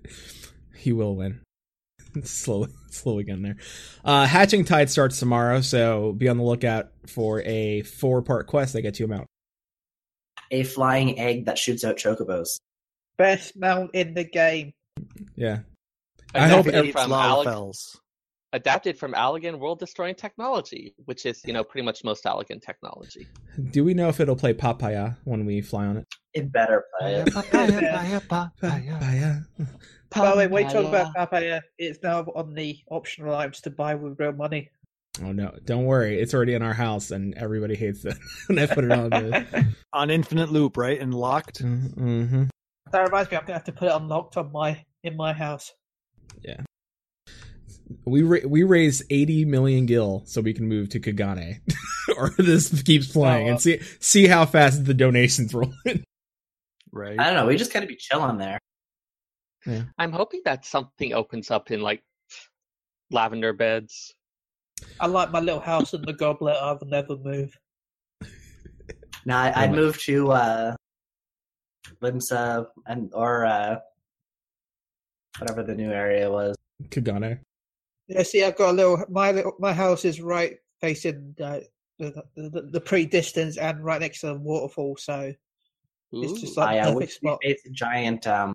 he 0.76 0.92
will 0.92 1.14
win. 1.14 1.40
slowly, 2.24 2.70
slowly 2.90 3.24
getting 3.24 3.42
there. 3.42 3.56
Uh, 4.04 4.26
Hatching 4.26 4.64
Tide 4.64 4.90
starts 4.90 5.18
tomorrow, 5.20 5.60
so 5.60 6.12
be 6.12 6.28
on 6.28 6.36
the 6.38 6.42
lookout 6.42 6.90
for 7.06 7.42
a 7.42 7.82
four-part 7.82 8.46
quest 8.46 8.72
that 8.72 8.82
gets 8.82 8.98
you 8.98 9.06
a 9.06 9.08
mount. 9.08 9.26
A 10.50 10.62
flying 10.64 11.18
egg 11.18 11.44
that 11.44 11.58
shoots 11.58 11.84
out 11.84 11.96
chocobos. 11.96 12.58
Best 13.18 13.56
mount 13.56 13.90
in 13.94 14.14
the 14.14 14.24
game. 14.24 14.72
Yeah, 15.36 15.60
I 16.34 16.48
hope 16.48 16.66
Adapted 16.66 16.74
every- 16.74 16.88
it's 16.90 17.00
from 17.02 17.12
Alec- 17.12 17.46
Lalafells. 17.48 17.96
Adapted 18.54 18.98
from 18.98 19.12
Allagan 19.12 19.58
world 19.58 19.78
destroying 19.78 20.14
technology, 20.14 20.94
which 21.04 21.26
is 21.26 21.42
you 21.44 21.52
know 21.52 21.62
pretty 21.62 21.84
much 21.84 22.02
most 22.02 22.24
Allagan 22.24 22.62
technology. 22.62 23.26
Do 23.72 23.84
we 23.84 23.92
know 23.92 24.08
if 24.08 24.20
it'll 24.20 24.36
play 24.36 24.54
Papaya 24.54 25.18
when 25.24 25.44
we 25.44 25.60
fly 25.60 25.84
on 25.84 25.98
it? 25.98 26.06
It 26.32 26.50
better 26.50 26.86
play 26.98 27.16
it. 27.16 27.34
Papaya. 27.34 29.42
By 30.10 30.30
the 30.30 30.36
way, 30.36 30.46
when 30.46 30.64
you 30.64 30.72
talk 30.72 30.86
about 30.86 31.14
Papaya, 31.14 31.60
it's 31.76 32.02
now 32.02 32.20
on 32.34 32.54
the 32.54 32.78
optional 32.90 33.34
items 33.34 33.60
to 33.62 33.70
buy 33.70 33.94
with 33.94 34.18
real 34.18 34.32
money. 34.32 34.70
Oh 35.22 35.32
no! 35.32 35.54
Don't 35.64 35.84
worry, 35.84 36.20
it's 36.20 36.32
already 36.32 36.54
in 36.54 36.62
our 36.62 36.72
house, 36.72 37.10
and 37.10 37.36
everybody 37.36 37.74
hates 37.74 38.04
it 38.04 38.16
when 38.46 38.58
I 38.58 38.66
put 38.66 38.84
it 38.84 38.92
on. 38.92 39.10
The... 39.10 39.66
on 39.92 40.10
infinite 40.10 40.50
loop, 40.50 40.76
right? 40.76 40.98
And 40.98 41.12
locked. 41.12 41.62
mm-hmm. 41.62 42.44
That 42.92 43.00
reminds 43.00 43.30
me, 43.30 43.36
I'm 43.36 43.42
gonna 43.42 43.54
have 43.54 43.64
to 43.64 43.72
put 43.72 43.88
it 43.88 43.94
unlocked 43.94 44.36
on 44.36 44.52
my 44.52 44.84
in 45.02 45.16
my 45.16 45.32
house. 45.32 45.72
We 48.04 48.22
ra- 48.22 48.46
we 48.46 48.62
raised 48.64 49.04
eighty 49.10 49.44
million 49.44 49.86
gil 49.86 50.22
so 50.26 50.40
we 50.40 50.52
can 50.52 50.68
move 50.68 50.90
to 50.90 51.00
Kagane, 51.00 51.60
or 52.16 52.30
this 52.38 52.82
keeps 52.82 53.12
playing 53.12 53.48
Oh, 53.48 53.50
and 53.52 53.60
see 53.60 53.80
see 54.00 54.26
how 54.26 54.44
fast 54.46 54.84
the 54.84 54.94
donations 54.94 55.54
roll 55.54 55.72
in. 55.86 56.04
Right. 56.92 57.18
I 57.18 57.24
don't 57.24 57.34
know. 57.34 57.46
We 57.46 57.56
just 57.56 57.72
gotta 57.72 57.86
be 57.86 57.96
chilling 57.96 58.38
there. 58.38 58.58
I'm 59.98 60.12
hoping 60.12 60.40
that 60.46 60.64
something 60.64 61.12
opens 61.12 61.50
up 61.50 61.70
in 61.70 61.80
like 61.82 62.02
lavender 63.10 63.52
beds. 63.52 64.14
I 65.00 65.06
like 65.06 65.30
my 65.30 65.40
little 65.40 65.60
house 65.60 65.92
in 65.92 66.02
the 66.02 66.12
goblet. 66.14 66.56
I'll 66.60 66.78
never 66.86 67.16
move. 67.16 67.54
Now 69.26 69.40
I, 69.42 69.64
I'd 69.64 69.72
move 69.72 69.98
to 70.02 70.32
uh, 70.32 70.76
Limsa 72.02 72.66
and 72.86 73.10
or 73.12 73.44
uh, 73.44 73.78
whatever 75.38 75.62
the 75.62 75.74
new 75.74 75.90
area 75.90 76.30
was. 76.30 76.56
Kagane. 76.84 77.40
Yeah, 78.08 78.22
see, 78.22 78.42
I've 78.42 78.56
got 78.56 78.70
a 78.70 78.72
little. 78.72 79.04
My 79.08 79.32
little, 79.32 79.52
my 79.58 79.72
house 79.72 80.04
is 80.04 80.20
right 80.20 80.56
facing 80.80 81.34
uh, 81.42 81.60
the, 81.98 82.24
the 82.36 82.68
the 82.72 82.80
pre-distance 82.80 83.56
and 83.58 83.84
right 83.84 84.00
next 84.00 84.20
to 84.20 84.28
the 84.28 84.34
waterfall. 84.34 84.96
So 84.96 85.32
it's 86.12 86.40
just 86.40 86.56
like 86.56 86.80
I 86.80 86.86
the 86.86 86.92
perfect 86.94 87.12
spot. 87.12 87.38
it's 87.42 87.64
a 87.66 87.70
giant. 87.70 88.26
Um, 88.26 88.52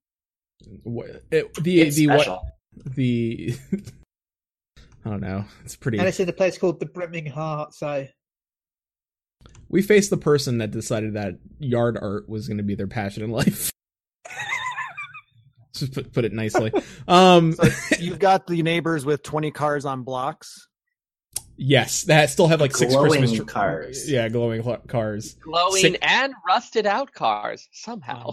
Wha- 0.83 1.05
it- 1.31 1.53
the 1.55 1.81
it's 1.81 1.95
the 1.97 2.05
special. 2.05 2.41
what 2.73 2.95
the 2.95 3.55
I 5.05 5.09
don't 5.09 5.21
know. 5.21 5.45
It's 5.65 5.75
pretty. 5.75 5.97
And 5.99 6.07
it's 6.07 6.19
in 6.19 6.29
a 6.29 6.33
place 6.33 6.57
called 6.57 6.79
the 6.79 6.85
Brimming 6.85 7.25
Heart. 7.25 7.75
So 7.75 8.07
we 9.67 9.81
faced 9.81 10.09
the 10.09 10.17
person 10.17 10.59
that 10.59 10.71
decided 10.71 11.15
that 11.15 11.35
yard 11.59 11.97
art 12.01 12.29
was 12.29 12.47
going 12.47 12.57
to 12.57 12.63
be 12.63 12.75
their 12.75 12.87
passion 12.87 13.21
in 13.23 13.29
life. 13.31 13.69
Just 15.75 15.93
put 15.93 16.13
put 16.13 16.23
it 16.25 16.33
nicely. 16.33 16.71
Um, 17.07 17.53
So 17.53 17.67
you've 17.99 18.19
got 18.19 18.45
the 18.47 18.61
neighbors 18.61 19.05
with 19.05 19.23
20 19.23 19.51
cars 19.51 19.85
on 19.85 20.03
blocks. 20.03 20.67
yes, 21.57 22.03
that 22.03 22.29
still 22.29 22.47
have 22.47 22.61
like 22.61 22.75
six 22.75 22.93
Glowing 22.93 23.09
Christmas 23.21 23.37
tr- 23.37 23.43
cars. 23.43 24.09
Yeah, 24.11 24.29
glowing 24.29 24.61
cl- 24.63 24.77
cars. 24.87 25.33
glowing 25.35 25.81
Sick- 25.81 25.99
and 26.01 26.33
rusted 26.47 26.85
out 26.85 27.11
cars 27.13 27.67
somehow. 27.71 28.31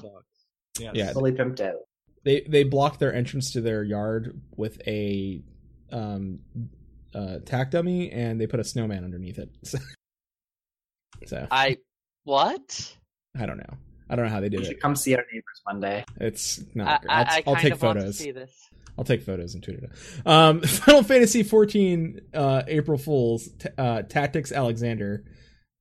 Yes. 0.78 0.92
Yeah. 0.94 1.12
fully 1.12 1.32
pimped 1.32 1.60
out. 1.60 1.76
They 2.24 2.42
they 2.48 2.64
blocked 2.64 3.00
their 3.00 3.14
entrance 3.14 3.52
to 3.52 3.60
their 3.62 3.82
yard 3.82 4.40
with 4.56 4.80
a 4.86 5.42
um 5.90 6.40
uh 7.14 7.38
tack 7.46 7.70
dummy 7.70 8.10
and 8.12 8.38
they 8.40 8.46
put 8.46 8.60
a 8.60 8.64
snowman 8.64 9.02
underneath 9.04 9.38
it. 9.38 9.48
So, 9.64 9.78
so 11.26 11.46
I 11.50 11.78
what? 12.24 12.96
I 13.38 13.46
don't 13.46 13.56
know. 13.58 13.74
I 14.10 14.16
don't 14.16 14.24
know 14.26 14.30
how 14.30 14.40
they 14.40 14.46
You 14.46 14.58
did 14.58 14.66
it. 14.66 14.80
come 14.80 14.96
see 14.96 15.14
our 15.14 15.24
neighbors 15.32 15.60
one 15.64 15.80
day. 15.80 16.04
It's 16.20 16.62
not. 16.74 16.88
I, 16.88 16.98
great. 16.98 17.10
I, 17.10 17.14
I'll, 17.20 17.24
I 17.26 17.42
I'll 17.46 17.56
take 17.56 17.72
of 17.74 17.82
want 17.82 17.98
to 17.98 18.00
photos. 18.02 18.18
see 18.18 18.32
this. 18.32 18.52
I'll 18.98 19.04
take 19.04 19.22
photos 19.22 19.54
and 19.54 19.62
tweet 19.62 19.78
it. 19.78 19.90
out. 20.26 20.32
Um, 20.32 20.60
Final 20.62 21.02
Fantasy 21.04 21.42
14 21.44 22.20
uh, 22.34 22.62
April 22.66 22.98
Fools 22.98 23.48
t- 23.58 23.68
uh, 23.78 24.02
Tactics 24.02 24.52
Alexander. 24.52 25.24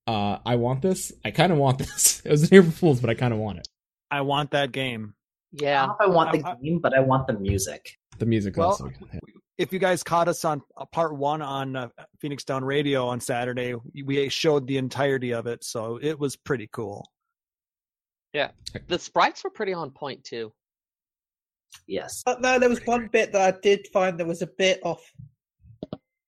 Uh, 0.08 0.38
I 0.46 0.56
want 0.56 0.82
this. 0.82 1.12
I 1.26 1.32
kind 1.32 1.52
of 1.52 1.58
want 1.58 1.78
this. 1.80 2.22
It 2.24 2.30
was 2.32 2.44
an 2.44 2.56
April 2.56 2.72
Fools, 2.72 3.02
but 3.02 3.10
I 3.10 3.16
kind 3.16 3.34
of 3.34 3.40
want 3.40 3.58
it. 3.60 3.68
I 4.12 4.22
want 4.22 4.52
that 4.52 4.72
game. 4.72 5.16
I 5.54 5.58
don't 5.58 5.68
Yeah, 5.68 5.86
know 5.88 5.92
if 5.94 6.02
I 6.02 6.08
want 6.08 6.32
the 6.32 6.48
I- 6.48 6.52
I- 6.52 6.56
game, 6.64 6.80
but 6.80 6.94
I 6.96 7.00
want 7.00 7.28
the 7.28 7.34
music. 7.34 7.98
The 8.20 8.26
music 8.28 8.58
Well, 8.58 8.70
also. 8.70 8.92
If 9.58 9.74
you 9.74 9.80
guys 9.80 10.04
caught 10.04 10.28
us 10.30 10.46
on 10.46 10.62
uh, 10.78 10.86
part 10.86 11.18
one 11.18 11.42
on 11.42 11.76
uh, 11.76 11.90
Phoenix 12.22 12.44
Down 12.46 12.64
Radio 12.64 13.08
on 13.08 13.20
Saturday, 13.20 13.74
we 14.06 14.30
showed 14.30 14.68
the 14.68 14.78
entirety 14.78 15.34
of 15.34 15.48
it, 15.48 15.64
so 15.66 16.00
it 16.02 16.18
was 16.20 16.36
pretty 16.38 16.70
cool. 16.72 17.06
The 18.34 19.00
sprites 19.00 19.44
were 19.44 19.50
pretty 19.50 19.74
on 19.74 19.92
point 19.92 20.24
too. 20.24 20.52
Yes. 21.88 22.24
But 22.26 22.42
no, 22.42 22.60
there 22.60 22.70
was 22.70 22.80
one 22.86 23.08
bit 23.12 23.32
that 23.34 23.56
I 23.56 23.58
did 23.62 23.88
find 23.94 24.18
there 24.20 24.26
was 24.26 24.42
a 24.42 24.48
bit 24.48 24.80
off. 24.84 25.04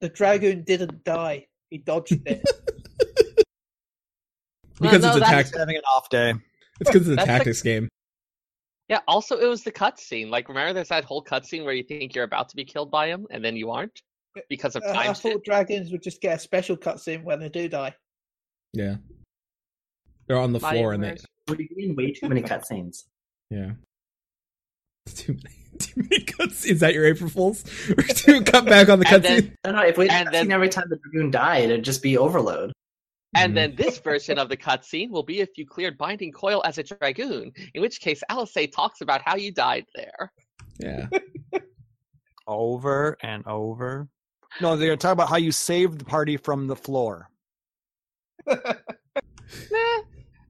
The 0.01 0.09
dragoon 0.09 0.63
didn't 0.63 1.03
die; 1.03 1.47
he 1.69 1.77
dodged 1.79 2.21
it. 2.25 2.41
Because 4.79 5.03
Well, 5.03 5.11
it's 5.11 5.17
a 5.17 5.19
no, 5.19 5.25
that's- 5.25 5.51
tac- 5.51 5.59
Having 5.59 5.75
an 5.75 5.81
off 5.83 6.09
day. 6.09 6.33
It's 6.79 6.89
because 6.89 7.07
it's 7.07 7.09
a 7.09 7.15
That's 7.15 7.27
the- 7.27 7.33
tactics 7.33 7.61
game. 7.61 7.87
Yeah. 8.89 9.01
Also, 9.07 9.37
it 9.37 9.45
was 9.45 9.63
the 9.63 9.71
cutscene. 9.71 10.29
Like, 10.31 10.49
remember, 10.49 10.73
there's 10.73 10.87
that 10.89 11.05
whole 11.05 11.23
cutscene 11.23 11.63
where 11.63 11.73
you 11.75 11.83
think 11.83 12.15
you're 12.15 12.23
about 12.23 12.49
to 12.49 12.55
be 12.55 12.65
killed 12.65 12.89
by 12.89 13.05
him, 13.07 13.27
and 13.29 13.45
then 13.45 13.55
you 13.55 13.69
aren't. 13.69 14.01
because 14.49 14.75
of 14.77 14.81
Uh, 14.83 14.87
time 14.93 14.97
I 15.09 15.13
shift. 15.13 15.21
thought 15.21 15.43
dragons 15.43 15.91
would 15.91 16.01
just 16.01 16.19
get 16.21 16.37
a 16.37 16.39
special 16.39 16.75
cutscene 16.77 17.23
when 17.23 17.39
they 17.39 17.49
do 17.49 17.67
die. 17.69 17.93
Yeah. 18.73 18.95
They're 20.27 20.37
on 20.37 20.53
the 20.53 20.59
My 20.59 20.71
floor 20.73 20.93
and 20.93 21.03
they. 21.03 21.17
We're 21.47 21.55
doing 21.55 21.95
way 21.95 22.11
too 22.11 22.29
many 22.29 22.41
cutscenes. 22.41 23.03
yeah. 23.49 23.71
Too 25.15 25.33
many, 25.33 25.55
too 25.79 25.93
many 26.03 26.23
cuts. 26.23 26.63
Is 26.63 26.79
that 26.81 26.93
your 26.93 27.05
April 27.07 27.27
Fools? 27.29 27.63
Or 27.89 28.03
to 28.03 28.43
cut 28.43 28.65
back 28.65 28.87
on 28.87 28.99
the 28.99 29.07
And 29.11 29.23
cutscene? 29.23 29.23
then- 29.23 29.55
No, 29.65 29.71
no. 29.71 29.81
If 29.81 29.97
we 29.97 30.07
had 30.07 30.27
And 30.27 30.35
then- 30.35 30.51
every 30.51 30.69
time 30.69 30.85
the 30.89 30.97
dragoon 30.97 31.31
died, 31.31 31.63
it'd 31.65 31.83
just 31.83 32.03
be 32.03 32.17
overload. 32.19 32.71
And 33.35 33.53
Mhm. 33.53 33.55
then 33.55 33.75
this 33.75 33.97
version 33.97 34.37
of 34.37 34.47
the 34.47 34.55
cutscene 34.57 35.09
will 35.09 35.23
be 35.23 35.39
if 35.39 35.57
you 35.57 35.65
cleared 35.65 35.97
Binding 35.97 36.31
Coil 36.31 36.61
as 36.65 36.77
a 36.77 36.83
Dragoon, 36.83 37.51
in 37.73 37.81
which 37.81 37.99
case 37.99 38.21
Alice 38.29 38.55
talks 38.71 39.01
about 39.01 39.21
how 39.25 39.35
you 39.35 39.51
died 39.51 39.85
there. 39.95 40.31
Yeah. 40.79 41.07
Over 42.47 43.17
and 43.23 43.45
over. 43.47 44.07
No, 44.61 44.75
they're 44.75 44.87
gonna 44.89 44.97
talk 44.97 45.13
about 45.13 45.29
how 45.29 45.37
you 45.37 45.51
saved 45.51 45.99
the 45.99 46.05
party 46.05 46.35
from 46.37 46.67
the 46.67 46.75
floor. 46.75 47.29
Nah, 49.71 50.03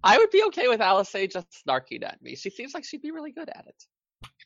I 0.03 0.17
would 0.17 0.31
be 0.31 0.43
okay 0.48 0.67
with 0.67 0.81
Alice 0.81 1.12
just 1.12 1.63
snarking 1.67 2.03
at 2.03 2.22
me. 2.22 2.36
She 2.36 2.50
seems 2.50 2.74
like 2.74 2.84
she'd 2.84 3.01
be 3.01 3.12
really 3.12 3.31
good 3.31 3.50
at 3.50 3.65
it. 3.67 3.84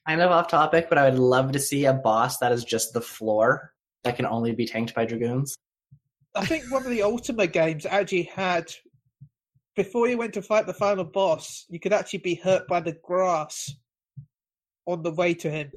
Kind 0.08 0.22
of 0.22 0.32
off 0.32 0.48
topic, 0.48 0.88
but 0.90 0.98
I 0.98 1.10
would 1.10 1.20
love 1.20 1.52
to 1.54 1.60
see 1.60 1.86
a 1.86 1.94
boss 1.94 2.38
that 2.38 2.52
is 2.52 2.64
just 2.64 2.94
the 2.94 3.02
floor 3.02 3.74
that 4.04 4.16
can 4.16 4.26
only 4.26 4.54
be 4.54 4.66
tanked 4.66 4.94
by 4.94 5.06
dragoons. 5.06 5.58
I 6.36 6.46
think 6.46 6.70
one 6.70 6.84
of 6.84 6.90
the 6.90 7.02
Ultima 7.02 7.48
games 7.48 7.86
actually 7.86 8.24
had 8.24 8.72
before 9.76 10.08
you 10.08 10.18
went 10.18 10.34
to 10.34 10.42
fight 10.42 10.66
the 10.66 10.74
final 10.74 11.04
boss, 11.04 11.66
you 11.70 11.80
could 11.80 11.94
actually 11.94 12.20
be 12.20 12.36
hurt 12.36 12.68
by 12.68 12.80
the 12.80 12.98
grass 13.04 13.74
on 14.86 15.04
the 15.04 15.12
way 15.12 15.34
to 15.34 15.50
him. 15.50 15.72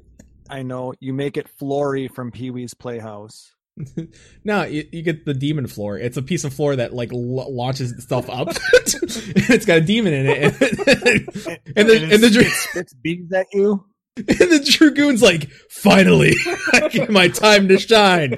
I 0.49 0.63
know 0.63 0.93
you 0.99 1.13
make 1.13 1.37
it 1.37 1.47
Floory 1.47 2.07
from 2.07 2.31
Pee 2.31 2.49
Wee's 2.49 2.73
Playhouse. 2.73 3.53
no, 4.43 4.63
you, 4.63 4.87
you 4.91 5.01
get 5.01 5.25
the 5.25 5.33
demon 5.33 5.67
floor. 5.67 5.97
It's 5.97 6.17
a 6.17 6.21
piece 6.21 6.43
of 6.43 6.53
floor 6.53 6.75
that 6.75 6.93
like 6.93 7.13
l- 7.13 7.53
launches 7.53 7.91
itself 7.91 8.29
up. 8.29 8.47
and 8.47 8.57
it's 8.73 9.65
got 9.65 9.77
a 9.77 9.81
demon 9.81 10.13
in 10.13 10.25
it. 10.27 11.59
And, 11.75 11.87
the 11.87 11.95
it 11.95 12.13
and 12.13 12.23
the, 12.23 12.29
dra- 12.29 12.43
spits, 12.45 12.91
spits 12.91 13.33
at 13.33 13.47
you. 13.53 13.85
and 14.17 14.25
the 14.27 14.65
dragoon's 14.65 15.21
like, 15.21 15.49
finally, 15.69 16.33
I 16.73 16.89
get 16.89 17.09
my 17.09 17.27
time 17.29 17.67
to 17.69 17.77
shine. 17.77 18.37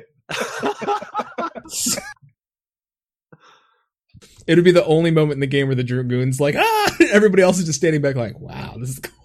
It 4.48 4.56
would 4.56 4.66
be 4.66 4.72
the 4.72 4.86
only 4.86 5.12
moment 5.12 5.34
in 5.34 5.40
the 5.40 5.48
game 5.48 5.68
where 5.68 5.76
the 5.76 5.84
dragoon's 5.84 6.40
like, 6.40 6.56
ah, 6.58 6.96
everybody 7.12 7.44
else 7.44 7.60
is 7.60 7.66
just 7.66 7.80
standing 7.80 8.02
back, 8.02 8.16
like, 8.16 8.40
wow, 8.40 8.76
this 8.80 8.90
is 8.90 9.00
cool. 9.00 9.21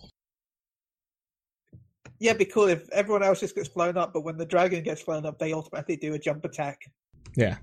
Yeah, 2.18 2.30
it'd 2.30 2.38
be 2.38 2.44
cool 2.46 2.68
if 2.68 2.88
everyone 2.90 3.23
else 3.23 3.40
just 3.40 3.54
gets 3.54 3.68
blown 3.68 3.96
up, 3.99 4.12
but 4.14 4.23
when 4.23 4.37
the 4.38 4.46
dragon 4.46 4.82
gets 4.82 5.02
blown 5.02 5.26
up, 5.26 5.38
they 5.38 5.52
automatically 5.52 5.96
do 5.96 6.14
a 6.14 6.18
jump 6.18 6.44
attack. 6.44 6.80
Yeah. 7.37 7.58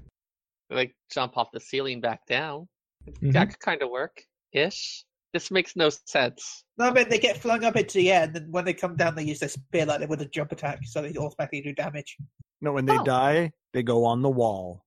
Like 0.69 0.95
jump 1.11 1.37
off 1.37 1.49
the 1.51 1.59
ceiling 1.59 2.01
back 2.01 2.25
down. 2.27 2.67
Mhm. 3.07 3.33
That 3.33 3.49
could 3.49 3.59
kind 3.59 3.81
of 3.81 3.89
work 3.89 4.23
ish. 4.51 5.05
This 5.33 5.49
makes 5.49 5.75
no 5.75 5.89
sense. 6.05 6.63
No, 6.77 6.85
I 6.85 6.93
mean 6.93 7.09
they 7.09 7.17
get 7.17 7.37
flung 7.37 7.63
up 7.63 7.75
into 7.75 7.97
the 7.97 8.11
air, 8.11 8.23
and 8.23 8.35
then 8.35 8.51
when 8.51 8.65
they 8.65 8.73
come 8.73 8.95
down, 8.95 9.15
they 9.15 9.23
use 9.23 9.39
their 9.39 9.49
spear 9.49 9.85
like 9.85 9.99
they 9.99 10.05
would 10.05 10.21
a 10.21 10.25
jump 10.25 10.51
attack, 10.51 10.79
so 10.83 11.01
they 11.01 11.15
automatically 11.17 11.61
do 11.61 11.73
damage. 11.73 12.15
No, 12.61 12.71
when 12.71 12.85
they 12.85 12.97
Oh. 12.97 13.03
die, 13.03 13.51
they 13.73 13.81
go 13.81 14.05
on 14.05 14.21
the 14.21 14.29
wall. 14.29 14.85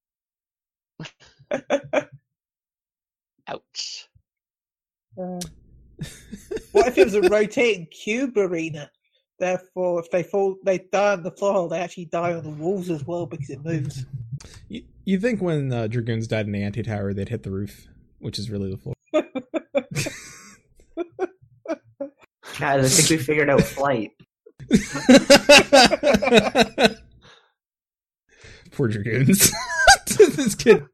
Ouch. 3.48 4.08
Uh, 5.18 5.40
what 6.72 6.88
if 6.88 6.98
it 6.98 7.04
was 7.04 7.14
a 7.14 7.22
rotating 7.22 7.86
cube 7.86 8.36
arena? 8.36 8.90
Therefore, 9.38 10.00
if 10.00 10.10
they 10.10 10.22
fall, 10.22 10.56
they 10.64 10.78
die 10.78 11.12
on 11.12 11.22
the 11.22 11.30
floor. 11.30 11.68
They 11.68 11.78
actually 11.78 12.06
die 12.06 12.34
on 12.34 12.42
the 12.42 12.50
walls 12.50 12.90
as 12.90 13.06
well 13.06 13.26
because 13.26 13.50
it 13.50 13.64
moves. 13.64 14.04
You, 14.68 14.82
you 15.04 15.18
think 15.18 15.40
when 15.40 15.72
uh, 15.72 15.86
dragoons 15.86 16.26
died 16.28 16.46
in 16.46 16.52
the 16.52 16.62
anti-tower, 16.62 17.14
they'd 17.14 17.28
hit 17.28 17.42
the 17.42 17.50
roof, 17.50 17.86
which 18.18 18.38
is 18.38 18.50
really 18.50 18.70
the 18.70 18.76
floor. 18.76 18.94
Guys, 22.58 22.84
I 22.84 22.88
think 22.88 23.10
we 23.10 23.16
figured 23.16 23.50
out 23.50 23.62
flight. 23.62 24.12
Poor 28.72 28.88
dragoons. 28.88 29.52
this 30.06 30.54
kid. 30.54 30.84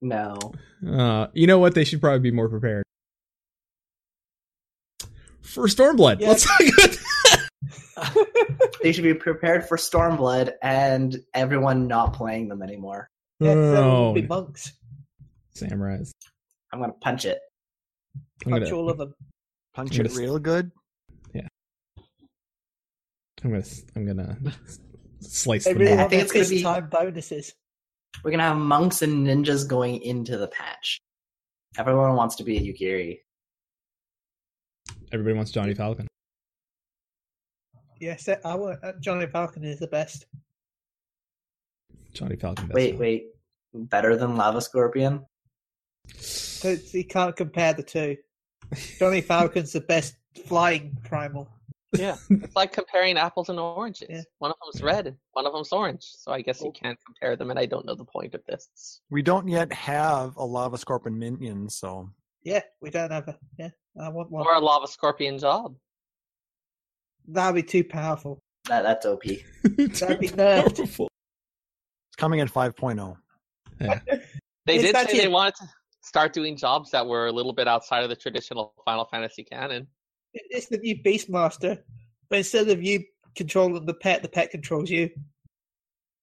No. 0.00 0.38
Uh, 0.88 1.26
you 1.34 1.46
know 1.46 1.58
what? 1.58 1.74
They 1.74 1.84
should 1.84 2.00
probably 2.00 2.20
be 2.20 2.30
more 2.30 2.48
prepared. 2.48 2.84
For 5.42 5.66
Stormblood. 5.66 6.20
Yeah. 6.20 6.28
Let's 6.28 6.44
talk 6.46 6.60
about 6.78 6.98
They 8.82 8.92
should 8.92 9.04
be 9.04 9.14
prepared 9.14 9.66
for 9.68 9.76
Stormblood 9.76 10.52
and 10.62 11.16
everyone 11.34 11.86
not 11.86 12.14
playing 12.14 12.48
them 12.48 12.62
anymore. 12.62 13.08
Yeah, 13.40 13.54
'cause 13.54 13.58
everyone 13.74 13.84
Oh, 13.84 14.02
will 14.06 14.12
be 14.14 14.22
monks. 14.22 14.72
samurais. 15.56 16.10
I'm 16.72 16.80
gonna 16.80 16.92
punch 16.94 17.24
it. 17.26 17.38
I'm 18.46 18.52
Punch 18.52 18.64
gonna, 18.64 18.76
all 18.76 18.90
of 18.90 18.98
them. 18.98 19.14
Punch 19.74 19.98
I'm 19.98 20.06
it 20.06 20.08
gonna- 20.08 20.20
real 20.20 20.38
good. 20.38 20.70
Yeah. 21.34 21.46
I'm 23.44 23.50
gonna, 23.52 23.64
I'm 23.96 24.06
gonna 24.06 24.38
slice 25.20 25.64
They 25.64 25.72
them. 25.72 25.82
really 25.82 25.98
I 25.98 26.08
think 26.08 26.22
it's 26.22 26.32
gonna 26.32 26.48
be- 26.48 26.62
time 26.62 26.88
bonuses. 26.88 27.52
We're 28.24 28.30
gonna 28.30 28.42
have 28.44 28.56
monks 28.56 29.02
and 29.02 29.26
ninjas 29.26 29.66
going 29.68 30.02
into 30.02 30.36
the 30.38 30.48
patch. 30.48 30.98
Everyone 31.78 32.14
wants 32.16 32.36
to 32.36 32.44
be 32.44 32.56
a 32.56 32.60
Yugiri. 32.60 33.20
Everybody 35.12 35.36
wants 35.36 35.50
Johnny 35.50 35.74
Falcon. 35.74 36.06
Yes, 38.00 38.28
I 38.44 38.54
want 38.54 38.78
uh, 38.82 38.92
Johnny 39.00 39.26
Falcon 39.26 39.64
is 39.64 39.78
the 39.78 39.86
best. 39.86 40.26
Johnny 42.14 42.36
Falcon. 42.36 42.66
best 42.66 42.74
Wait, 42.74 42.94
one. 42.94 43.00
wait. 43.00 43.26
Better 43.74 44.16
than 44.16 44.36
Lava 44.36 44.60
Scorpion? 44.60 45.24
So 46.16 46.68
it's- 46.68 46.92
you 46.94 47.04
can't 47.04 47.36
compare 47.36 47.72
the 47.74 47.82
two. 47.82 48.16
Johnny 48.98 49.20
Falcon's 49.32 49.72
the 49.72 49.80
best 49.80 50.16
flying 50.46 50.96
primal. 51.04 51.48
Yeah. 51.92 52.16
It's 52.30 52.56
like 52.56 52.72
comparing 52.72 53.18
apples 53.18 53.50
and 53.50 53.60
oranges. 53.60 54.08
Yeah. 54.10 54.22
One 54.38 54.50
of 54.50 54.56
them's 54.64 54.82
red, 54.82 55.14
one 55.32 55.46
of 55.46 55.52
them's 55.52 55.72
orange. 55.72 56.02
So 56.04 56.32
I 56.32 56.40
guess 56.40 56.62
you 56.62 56.72
can't 56.72 56.98
compare 57.04 57.36
them, 57.36 57.50
and 57.50 57.58
I 57.58 57.66
don't 57.66 57.84
know 57.84 57.94
the 57.94 58.04
point 58.04 58.34
of 58.34 58.42
this. 58.46 59.00
We 59.10 59.20
don't 59.22 59.46
yet 59.46 59.70
have 59.74 60.34
a 60.36 60.44
lava 60.44 60.78
scorpion 60.78 61.18
minion, 61.18 61.68
so 61.68 62.08
Yeah, 62.44 62.60
we 62.80 62.90
don't 62.90 63.10
have 63.10 63.28
a. 63.28 63.38
Yeah, 63.58 63.70
I 64.00 64.08
want 64.08 64.30
one. 64.30 64.46
Or 64.46 64.54
a 64.54 64.58
lava 64.60 64.86
scorpion 64.88 65.38
job. 65.38 65.76
That'd 67.28 67.54
be 67.54 67.62
too 67.62 67.84
powerful. 67.84 68.40
That, 68.68 68.82
that's 68.82 69.06
OP. 69.06 69.22
That'd 69.62 70.20
be 70.20 70.28
nerfed. 70.28 70.76
Powerful. 70.76 71.08
it's 71.08 72.16
coming 72.16 72.40
in 72.40 72.48
oh. 72.48 72.50
5.0. 72.52 73.16
Yeah. 73.80 74.00
They 74.64 74.76
It's 74.76 74.84
did 74.84 74.94
actually- 74.94 75.18
say 75.18 75.24
they 75.24 75.28
wanted 75.28 75.56
to 75.56 75.68
start 76.02 76.32
doing 76.32 76.56
jobs 76.56 76.92
that 76.92 77.04
were 77.04 77.26
a 77.26 77.32
little 77.32 77.52
bit 77.52 77.66
outside 77.66 78.04
of 78.04 78.10
the 78.10 78.14
traditional 78.14 78.72
Final 78.84 79.04
Fantasy 79.06 79.42
canon. 79.42 79.88
It's 80.34 80.68
the 80.68 80.78
new 80.78 80.96
Beastmaster, 81.02 81.78
but 82.30 82.38
instead 82.38 82.68
of 82.68 82.80
you 82.80 83.02
controlling 83.34 83.84
the 83.86 83.94
pet, 83.94 84.22
the 84.22 84.28
pet 84.28 84.52
controls 84.52 84.88
you. 84.88 85.10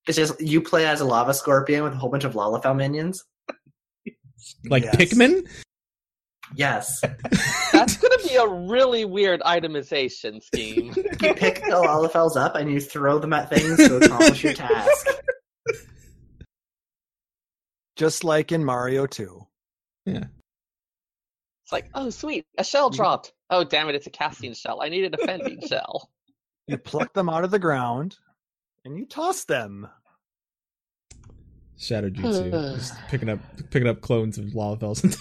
It's 0.08 0.16
just 0.18 0.40
you 0.40 0.62
play 0.62 0.86
as 0.88 1.02
a 1.02 1.06
Lava 1.06 1.34
Scorpion 1.34 1.84
with 1.84 1.92
a 1.92 1.98
whole 1.98 2.10
bunch 2.10 2.24
of 2.24 2.32
Lalafell 2.34 2.78
minions? 2.78 3.26
Like 4.70 4.84
Yes. 4.84 4.96
Pikmin? 4.96 5.46
Yes. 6.56 7.02
That's 7.72 7.98
going 7.98 8.18
to 8.20 8.28
be 8.28 8.36
a 8.36 8.48
really 8.48 9.06
weird 9.06 9.42
itemization 9.42 10.44
scheme. 10.44 10.94
you 10.96 11.34
pick 11.34 11.62
the 11.62 11.72
Lalafells 11.72 12.36
up 12.36 12.56
and 12.56 12.72
you 12.72 12.80
throw 12.80 13.20
them 13.20 13.34
at 13.34 13.50
things 13.50 13.78
to 13.78 13.98
accomplish 13.98 14.44
your 14.44 14.54
task. 14.54 15.08
Just 17.96 18.24
like 18.24 18.52
in 18.52 18.64
Mario 18.64 19.06
2. 19.06 19.46
Yeah. 20.06 20.24
It's 21.64 21.72
like, 21.72 21.90
oh, 21.94 22.10
sweet, 22.10 22.46
a 22.58 22.64
shell 22.64 22.90
dropped. 22.90 23.34
Oh, 23.50 23.64
damn 23.64 23.90
it, 23.90 23.96
it's 23.96 24.08
a 24.08 24.12
casting 24.12 24.54
shell. 24.54 24.82
I 24.82 24.90
need 24.90 25.04
a 25.04 25.10
defending 25.10 25.68
shell. 25.68 26.10
You 26.68 26.78
pluck 26.78 27.14
them 27.14 27.30
out 27.30 27.44
of 27.44 27.52
the 27.52 27.60
ground 27.60 28.18
and 28.86 28.98
you 28.98 29.06
toss 29.06 29.44
them. 29.46 29.88
Shadow 31.78 32.10
Jutsu. 32.10 32.52
Just 32.76 32.96
picking 33.08 33.30
up 33.30 33.40
picking 33.70 33.88
up 33.88 34.02
clones 34.02 34.38
of 34.38 34.46
Lalafells 34.46 35.04
and 35.04 35.18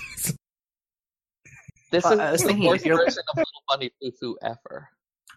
This 1.90 2.04
Well, 2.04 2.12
is 2.14 2.18
I 2.20 2.32
was 2.32 2.42
the 2.42 2.50
if 2.50 2.58
worst 2.58 2.84
you're- 2.86 3.04
version 3.04 3.22
of 3.32 3.36
Little 3.38 3.62
Bunny 3.68 3.90
Foo 4.00 4.10
Foo 4.20 4.36
ever. 4.42 4.88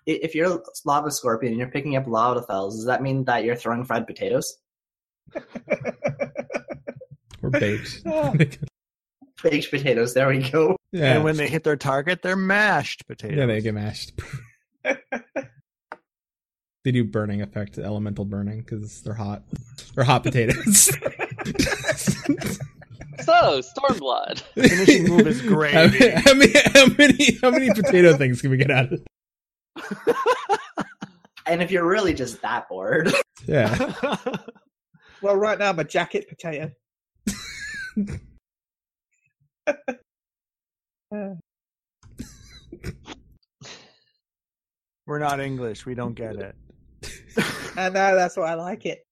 If 0.05 0.33
you're 0.35 0.55
a 0.55 0.59
Lava 0.83 1.11
Scorpion 1.11 1.53
and 1.53 1.59
you're 1.59 1.69
picking 1.69 1.95
up 1.95 2.05
Lalafells, 2.05 2.71
does 2.71 2.85
that 2.85 3.01
mean 3.03 3.23
that 3.25 3.43
you're 3.43 3.55
throwing 3.55 3.83
fried 3.85 4.07
potatoes? 4.07 4.57
Or 7.43 7.49
baked. 7.51 8.03
Baked 9.43 9.71
potatoes, 9.71 10.13
there 10.13 10.27
we 10.27 10.47
go. 10.51 10.77
yeah. 10.91 11.15
And 11.15 11.23
when 11.23 11.35
they 11.35 11.47
hit 11.47 11.63
their 11.63 11.75
target, 11.75 12.21
they're 12.21 12.35
mashed 12.35 13.07
potatoes. 13.07 13.37
yeah, 13.39 13.45
they 13.47 13.59
get 13.61 13.73
mashed. 13.73 14.11
they 14.83 14.97
do 16.91 17.03
burning 17.03 17.41
effect, 17.41 17.79
elemental 17.79 18.25
burning, 18.25 18.59
because 18.61 19.01
they're 19.01 19.15
hot. 19.15 19.41
They're 19.95 20.03
hot 20.03 20.21
potatoes. 20.23 20.95
So, 23.23 23.61
Stormblood. 23.61 24.39
Finishing 24.55 25.07
move 25.09 25.27
is 25.27 25.41
How, 25.41 25.47
gravy. 25.47 26.09
how 26.09 26.33
many, 26.33 26.53
how 26.73 26.85
many 26.97 27.37
how 27.41 27.51
many 27.51 27.69
potato 27.73 28.15
things 28.17 28.41
can 28.41 28.49
we 28.51 28.57
get 28.57 28.71
out 28.71 28.85
of 28.91 28.93
it? 28.93 30.15
and 31.45 31.61
if 31.61 31.71
you're 31.71 31.87
really 31.87 32.13
just 32.13 32.41
that 32.41 32.67
bored, 32.69 33.11
Yeah. 33.45 33.93
Well, 35.23 35.35
right 35.35 35.59
now 35.59 35.69
I'm 35.69 35.77
a 35.77 35.83
jacket 35.83 36.27
potato. 36.27 36.71
We're 45.07 45.19
not 45.19 45.39
English. 45.39 45.85
We 45.85 45.95
don't 45.95 46.13
get 46.13 46.35
it. 46.35 46.55
and 47.77 47.93
now 47.93 48.15
that's 48.15 48.37
why 48.37 48.51
I 48.51 48.53
like 48.55 48.85
it. 48.85 49.05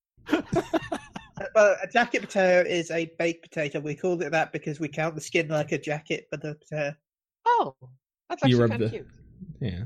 But 1.53 1.77
a 1.83 1.87
jacket 1.87 2.21
potato 2.21 2.67
is 2.69 2.91
a 2.91 3.11
baked 3.17 3.43
potato. 3.43 3.79
We 3.79 3.95
called 3.95 4.21
it 4.23 4.31
that 4.31 4.51
because 4.51 4.79
we 4.79 4.87
count 4.87 5.15
the 5.15 5.21
skin 5.21 5.47
like 5.47 5.71
a 5.71 5.77
jacket 5.77 6.27
for 6.29 6.37
the 6.37 6.55
potato. 6.55 6.95
Oh, 7.45 7.75
that's 8.29 8.43
You 8.43 8.61
actually 8.63 8.69
kind 8.69 8.81
of 8.83 8.91
the- 8.91 8.97
cute. 8.97 9.07
Yeah. 9.59 9.83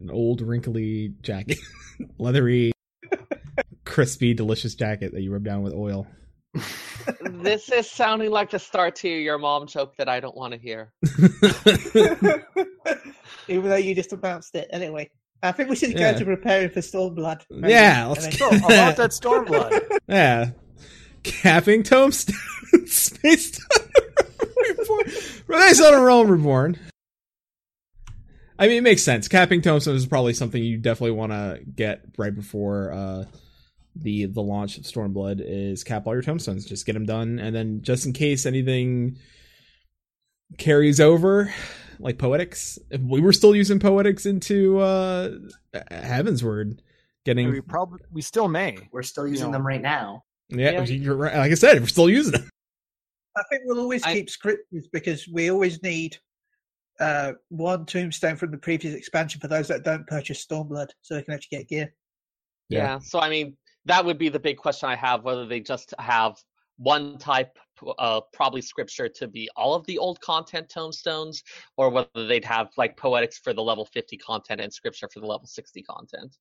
An 0.00 0.10
old 0.10 0.40
wrinkly 0.40 1.14
jacket. 1.22 1.58
Leathery, 2.18 2.72
crispy, 3.84 4.32
delicious 4.34 4.74
jacket 4.74 5.12
that 5.12 5.20
you 5.20 5.32
rub 5.32 5.44
down 5.44 5.62
with 5.62 5.74
oil. 5.74 6.06
This 7.22 7.70
is 7.70 7.90
sounding 7.90 8.30
like 8.30 8.50
the 8.50 8.58
start 8.58 8.94
to 8.96 9.08
your 9.08 9.38
mom 9.38 9.66
joke 9.66 9.96
that 9.96 10.06
I 10.08 10.20
don't 10.20 10.36
want 10.36 10.52
to 10.52 10.58
hear. 10.58 10.92
Even 13.48 13.70
though 13.70 13.76
you 13.76 13.94
just 13.94 14.12
announced 14.12 14.54
it. 14.54 14.68
Anyway, 14.70 15.10
I 15.42 15.52
think 15.52 15.70
we 15.70 15.76
should 15.76 15.94
go 15.94 16.00
Yeah. 16.00 16.12
go 16.12 16.18
to 16.20 16.24
preparing 16.26 16.70
for 16.70 16.80
Stormblood. 16.80 17.42
maybe. 17.50 17.72
Yeah, 17.72 18.06
let's 18.06 18.24
then- 18.24 18.32
So 18.32 18.48
about 18.48 18.96
that 18.96 19.10
Stormblood. 19.10 19.98
yeah. 20.08 20.50
Capping 21.22 21.82
tombstones, 21.82 22.38
Space 22.86 23.50
Time 23.52 23.88
Reborn. 24.68 25.12
Rise 25.46 25.80
on 25.80 25.94
a 25.94 26.00
Realm 26.02 26.30
Reborn. 26.30 26.78
I 28.58 28.66
mean, 28.68 28.76
it 28.78 28.82
makes 28.82 29.02
sense. 29.02 29.28
Capping 29.28 29.62
tombstones 29.62 30.02
is 30.02 30.06
probably 30.06 30.34
something 30.34 30.62
you 30.62 30.76
definitely 30.78 31.12
want 31.16 31.32
to 31.32 31.60
get 31.74 32.02
right 32.18 32.34
before 32.34 32.92
uh, 32.92 33.24
the 33.96 34.26
the 34.26 34.42
launch 34.42 34.76
of 34.78 34.84
Stormblood. 34.84 35.40
Is 35.44 35.84
cap 35.84 36.06
all 36.06 36.12
your 36.14 36.22
tombstones, 36.22 36.66
just 36.66 36.84
get 36.86 36.92
them 36.92 37.06
done, 37.06 37.38
and 37.38 37.54
then 37.54 37.80
just 37.82 38.04
in 38.06 38.12
case 38.12 38.44
anything 38.46 39.16
carries 40.58 41.00
over, 41.00 41.52
like 42.00 42.18
poetics, 42.18 42.78
we 42.98 43.20
were 43.20 43.32
still 43.32 43.54
using 43.54 43.78
poetics 43.78 44.26
into 44.26 44.78
uh, 44.78 45.30
Heavensward. 45.92 46.80
Getting 47.26 47.50
we 47.50 47.60
probably 47.60 48.00
we 48.10 48.22
still 48.22 48.48
may. 48.48 48.78
we're 48.92 49.02
still 49.02 49.26
using 49.28 49.48
know. 49.48 49.58
them 49.58 49.66
right 49.66 49.82
now. 49.82 50.24
Yeah, 50.48 50.70
Yeah. 50.70 50.84
you're 50.84 51.14
right. 51.16 51.36
Like 51.36 51.52
I 51.52 51.54
said, 51.54 51.78
we're 51.80 51.86
still 51.86 52.08
using 52.08 52.32
them. 52.32 52.48
I 53.36 53.42
think 53.50 53.62
we'll 53.66 53.78
always 53.78 54.02
I- 54.02 54.14
keep 54.14 54.30
scriptures 54.30 54.88
because 54.92 55.28
we 55.28 55.50
always 55.50 55.82
need 55.82 56.16
uh, 56.98 57.32
one 57.48 57.84
tombstone 57.86 58.36
from 58.36 58.50
the 58.50 58.58
previous 58.58 58.94
expansion 58.94 59.40
for 59.40 59.48
those 59.48 59.68
that 59.68 59.84
don't 59.84 60.06
purchase 60.06 60.44
Stormblood, 60.44 60.88
so 61.02 61.14
they 61.14 61.22
can 61.22 61.34
actually 61.34 61.58
get 61.58 61.68
gear. 61.68 61.94
Yeah. 62.68 62.78
Yeah. 62.78 62.98
So 63.00 63.20
I 63.20 63.28
mean, 63.28 63.56
that 63.84 64.04
would 64.04 64.18
be 64.18 64.30
the 64.30 64.40
big 64.40 64.56
question 64.56 64.88
I 64.88 64.96
have: 64.96 65.22
whether 65.22 65.46
they 65.46 65.60
just 65.60 65.94
have 65.98 66.36
one 66.80 67.18
type, 67.18 67.58
uh, 67.98 68.22
probably 68.32 68.62
scripture 68.62 69.08
to 69.08 69.28
be 69.28 69.48
all 69.54 69.74
of 69.74 69.84
the 69.86 69.98
old 69.98 70.20
content 70.20 70.68
tombstones, 70.68 71.42
or 71.76 71.90
whether 71.90 72.26
they'd 72.26 72.44
have 72.44 72.68
like 72.78 72.96
poetics 72.96 73.38
for 73.38 73.52
the 73.52 73.62
level 73.62 73.84
50 73.84 74.16
content 74.16 74.60
and 74.60 74.72
scripture 74.72 75.08
for 75.12 75.20
the 75.20 75.26
level 75.26 75.46
60 75.46 75.82
content. 75.82 76.36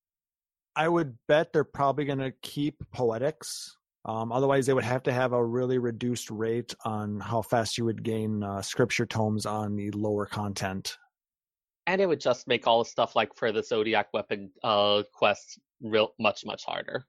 I 0.76 0.88
would 0.88 1.18
bet 1.28 1.52
they're 1.52 1.66
probably 1.66 2.06
going 2.06 2.20
to 2.20 2.32
keep 2.42 2.82
poetics. 2.94 3.76
Um, 4.06 4.32
otherwise, 4.32 4.66
they 4.66 4.74
would 4.74 4.86
have 4.86 5.04
to 5.04 5.12
have 5.12 5.34
a 5.34 5.46
really 5.46 5.78
reduced 5.78 6.32
rate 6.32 6.74
on 6.86 7.20
how 7.20 7.42
fast 7.42 7.78
you 7.78 7.84
would 7.84 8.02
gain 8.02 8.42
uh, 8.42 8.62
scripture 8.62 9.06
tomes 9.06 9.46
on 9.46 9.76
the 9.76 9.92
lower 9.92 10.26
content. 10.26 10.98
And 11.86 12.00
it 12.00 12.08
would 12.08 12.22
just 12.22 12.48
make 12.48 12.66
all 12.66 12.80
the 12.80 12.90
stuff 12.90 13.16
like 13.16 13.36
for 13.36 13.52
the 13.52 13.62
Zodiac 13.62 14.08
weapon 14.14 14.52
uh, 14.64 15.04
quests 15.14 15.60
real 15.82 16.14
much 16.18 16.46
much 16.46 16.64
harder. 16.64 17.04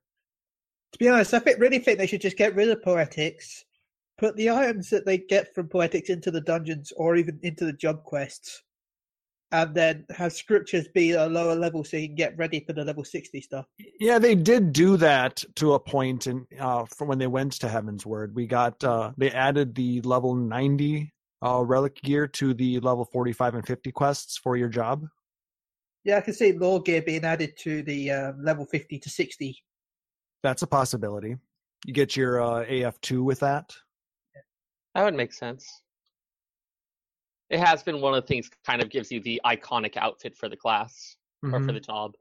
To 0.92 0.98
be 0.98 1.08
honest, 1.08 1.34
I 1.34 1.38
think, 1.38 1.60
really 1.60 1.78
think 1.78 1.98
they 1.98 2.06
should 2.06 2.20
just 2.20 2.36
get 2.36 2.54
rid 2.54 2.68
of 2.68 2.82
Poetics, 2.82 3.64
put 4.18 4.36
the 4.36 4.50
items 4.50 4.90
that 4.90 5.06
they 5.06 5.18
get 5.18 5.54
from 5.54 5.68
Poetics 5.68 6.10
into 6.10 6.30
the 6.30 6.40
dungeons 6.40 6.92
or 6.96 7.16
even 7.16 7.38
into 7.42 7.64
the 7.64 7.72
job 7.72 8.02
quests, 8.04 8.62
and 9.52 9.74
then 9.74 10.04
have 10.10 10.32
scriptures 10.32 10.88
be 10.88 11.12
a 11.12 11.26
lower 11.26 11.54
level 11.54 11.84
so 11.84 11.96
you 11.96 12.08
can 12.08 12.16
get 12.16 12.36
ready 12.36 12.60
for 12.60 12.72
the 12.72 12.84
level 12.84 13.04
60 13.04 13.40
stuff. 13.40 13.66
Yeah, 13.98 14.18
they 14.18 14.34
did 14.34 14.72
do 14.72 14.96
that 14.96 15.42
to 15.56 15.74
a 15.74 15.80
point 15.80 16.26
in 16.26 16.46
uh, 16.58 16.84
from 16.84 17.08
when 17.08 17.18
they 17.18 17.26
went 17.26 17.52
to 17.54 17.66
Heavensward. 17.66 18.34
We 18.34 18.46
got 18.46 18.82
uh, 18.84 19.12
they 19.16 19.30
added 19.30 19.74
the 19.74 20.00
level 20.02 20.34
ninety 20.34 21.12
uh, 21.44 21.62
relic 21.64 22.00
gear 22.02 22.26
to 22.28 22.54
the 22.54 22.80
level 22.80 23.04
forty 23.04 23.32
five 23.32 23.54
and 23.54 23.66
fifty 23.66 23.90
quests 23.90 24.38
for 24.38 24.56
your 24.56 24.68
job. 24.68 25.06
Yeah, 26.04 26.16
I 26.16 26.20
can 26.22 26.34
see 26.34 26.52
lore 26.52 26.80
gear 26.80 27.02
being 27.02 27.24
added 27.24 27.56
to 27.58 27.82
the 27.82 28.10
um, 28.10 28.42
level 28.42 28.64
50 28.64 28.98
to 28.98 29.10
60. 29.10 29.62
That's 30.42 30.62
a 30.62 30.66
possibility. 30.66 31.36
You 31.86 31.92
get 31.92 32.16
your 32.16 32.42
uh, 32.42 32.64
AF 32.68 33.00
two 33.00 33.22
with 33.22 33.40
that. 33.40 33.74
That 34.94 35.04
would 35.04 35.14
make 35.14 35.32
sense. 35.32 35.82
It 37.48 37.60
has 37.60 37.82
been 37.82 38.00
one 38.00 38.14
of 38.14 38.22
the 38.22 38.26
things 38.26 38.48
kind 38.66 38.80
of 38.80 38.90
gives 38.90 39.10
you 39.10 39.20
the 39.20 39.40
iconic 39.44 39.96
outfit 39.96 40.36
for 40.36 40.48
the 40.48 40.56
class 40.56 41.16
or 41.42 41.50
for 41.50 41.58
Mhm. 41.58 41.74
the 41.74 41.80
job. 41.80 42.12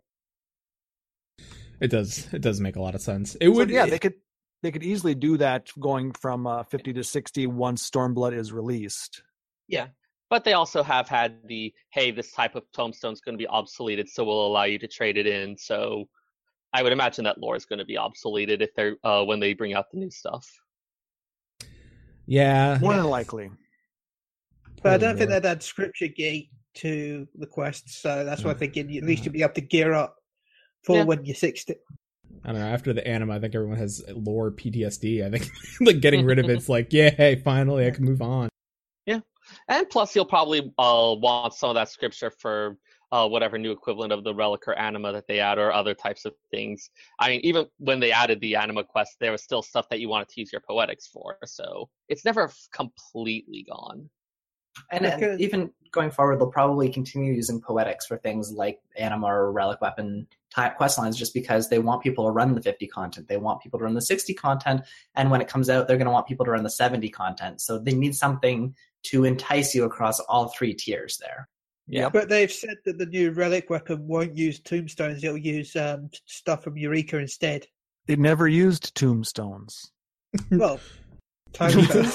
It 1.80 1.90
does. 1.90 2.32
It 2.34 2.42
does 2.42 2.60
make 2.60 2.76
a 2.76 2.82
lot 2.82 2.96
of 2.96 3.02
sense. 3.02 3.36
It 3.36 3.46
So, 3.46 3.52
would. 3.52 3.70
yeah, 3.70 3.86
they 3.86 4.00
could 4.00 4.16
they 4.62 4.72
could 4.72 4.84
easily 4.84 5.16
do 5.16 5.38
that 5.38 5.70
going 5.80 6.12
from 6.12 6.46
uh, 6.46 6.64
50 6.64 6.92
to 6.92 7.04
60 7.04 7.48
once 7.48 7.90
Stormblood 7.90 8.34
is 8.34 8.52
released. 8.52 9.24
Yeah, 9.70 9.88
but 10.30 10.44
they 10.44 10.52
also 10.52 10.84
have 10.84 11.08
had 11.08 11.48
the 11.48 11.74
hey, 11.92 12.12
this 12.12 12.32
type 12.34 12.56
of 12.56 12.70
tombstone 12.74 13.14
is 13.14 13.22
going 13.22 13.38
to 13.38 13.42
be 13.42 13.48
obsoleted, 13.50 14.10
so 14.10 14.26
we'll 14.26 14.46
allow 14.46 14.64
you 14.66 14.78
to 14.80 14.88
trade 14.88 15.18
it 15.18 15.28
in. 15.28 15.58
So 15.58 16.10
I 16.74 16.84
would 16.84 16.92
imagine 16.92 17.24
that 17.26 17.40
lore 17.40 17.56
is 17.56 17.66
going 17.66 17.80
to 17.80 17.86
be 17.86 17.96
obsoleted 17.96 18.62
if 18.62 18.74
they're 18.76 18.96
uh, 19.04 19.24
when 19.24 19.40
they 19.40 19.54
bring 19.54 19.74
out 19.74 19.90
the 19.92 19.98
new 19.98 20.12
stuff. 20.12 20.48
Yeah. 22.26 22.78
More 22.82 22.96
than 22.96 23.06
likely. 23.06 23.50
But 24.84 24.94
I 24.94 24.98
don't 24.98 25.18
think 25.18 25.30
they'd 25.30 25.46
add 25.46 25.64
scripture 25.64 26.08
gate 26.08 26.50
to 26.76 27.28
the 27.36 27.48
quests, 27.48 28.02
so 28.02 28.24
that's 28.24 28.44
why 28.44 28.52
I'm 28.52 28.58
thinking 28.58 28.90
you- 28.90 29.02
at 29.02 29.08
least 29.08 29.26
you'll 29.26 29.34
be 29.34 29.42
able 29.42 29.54
to 29.56 29.62
gear 29.62 29.94
up 29.94 30.16
for 30.84 30.98
Yeah. 30.98 31.04
when 31.04 31.26
you're 31.26 31.36
60. 31.36 31.76
I 32.46 32.52
don't 32.52 32.62
know. 32.62 32.68
After 32.68 32.94
the 32.94 33.06
anima, 33.06 33.34
I 33.36 33.40
think 33.40 33.56
everyone 33.56 33.78
has 33.78 34.02
lore 34.16 34.52
PTSD. 34.52 35.26
I 35.26 35.30
think 35.32 35.50
like 35.82 36.00
getting 36.00 36.24
rid 36.26 36.40
of 36.40 36.50
it's 36.50 36.70
like, 36.70 36.94
yay, 36.94 37.42
finally, 37.44 37.88
I 37.88 37.92
can 37.92 38.06
move 38.06 38.22
on. 38.22 38.48
Yeah, 39.06 39.20
and 39.68 39.90
plus, 39.90 40.16
you'll 40.16 40.26
probably 40.26 40.60
uh, 40.78 41.16
want 41.18 41.54
some 41.56 41.70
of 41.72 41.76
that 41.76 41.90
scripture 41.90 42.30
for 42.30 42.78
uh, 43.12 43.28
whatever 43.28 43.58
new 43.58 43.72
equivalent 43.72 44.14
of 44.14 44.24
the 44.24 44.34
relic 44.34 44.68
or 44.68 44.78
anima 44.78 45.12
that 45.12 45.28
they 45.28 45.40
add, 45.40 45.58
or 45.58 45.72
other 45.72 45.94
types 45.94 46.26
of 46.26 46.34
things. 46.52 46.90
I 47.20 47.30
mean, 47.30 47.42
even 47.44 47.66
when 47.78 48.00
they 48.00 48.12
added 48.12 48.40
the 48.42 48.56
anima 48.56 48.84
quest, 48.84 49.18
there 49.20 49.32
was 49.32 49.44
still 49.44 49.62
stuff 49.62 49.90
that 49.90 50.00
you 50.00 50.10
wanted 50.10 50.30
to 50.30 50.40
use 50.42 50.52
your 50.52 50.62
poetics 50.62 51.08
for. 51.08 51.38
So 51.46 51.90
it's 52.08 52.26
never 52.26 52.46
f- 52.46 52.68
completely 52.74 53.66
gone. 53.70 54.10
And, 54.92 55.06
and 55.06 55.42
even 55.42 55.72
going 55.92 56.12
forward, 56.12 56.40
they'll 56.40 56.52
probably 56.52 56.90
continue 56.90 57.34
using 57.34 57.60
poetics 57.60 58.06
for 58.06 58.18
things 58.18 58.52
like 58.52 58.80
anima 58.98 59.28
or 59.28 59.52
relic 59.52 59.82
weapon 59.82 60.28
type 60.54 60.78
quest 60.78 60.98
lines, 60.98 61.18
just 61.18 61.34
because 61.34 61.70
they 61.70 61.80
want 61.80 62.02
people 62.02 62.26
to 62.26 62.32
run 62.32 62.54
the 62.54 62.62
50 62.62 62.88
content. 62.88 63.28
They 63.28 63.38
want 63.38 63.62
people 63.62 63.80
to 63.80 63.86
run 63.86 63.94
the 63.96 64.02
60 64.02 64.34
content, 64.36 64.82
and 65.16 65.32
when 65.32 65.42
it 65.42 65.48
comes 65.48 65.70
out, 65.70 65.88
they're 65.88 65.98
going 65.98 66.06
to 66.06 66.12
want 66.12 66.28
people 66.28 66.46
to 66.46 66.52
run 66.52 66.64
the 66.64 66.70
70 66.70 67.10
content. 67.10 67.62
So 67.62 67.80
they 67.80 67.94
need 67.94 68.16
something 68.16 68.76
to 69.04 69.26
entice 69.26 69.74
you 69.74 69.86
across 69.86 70.20
all 70.22 70.50
three 70.50 70.74
tiers 70.74 71.18
there. 71.18 71.48
Yep. 71.90 72.14
But 72.14 72.30
they've 72.30 72.52
said 72.52 72.76
that 72.86 72.98
the 73.00 73.06
new 73.08 73.32
relic 73.32 73.70
weapon 73.70 74.08
won't 74.08 74.38
use 74.38 74.60
tombstones; 74.60 75.24
it'll 75.24 75.38
use 75.38 75.76
um, 75.76 76.10
stuff 76.26 76.64
from 76.64 76.78
Eureka 76.78 77.18
instead. 77.18 77.66
They 78.08 78.16
never 78.16 78.48
used 78.48 78.96
tombstones. 78.96 79.92
Well, 80.52 80.80
tombstones. 81.54 82.14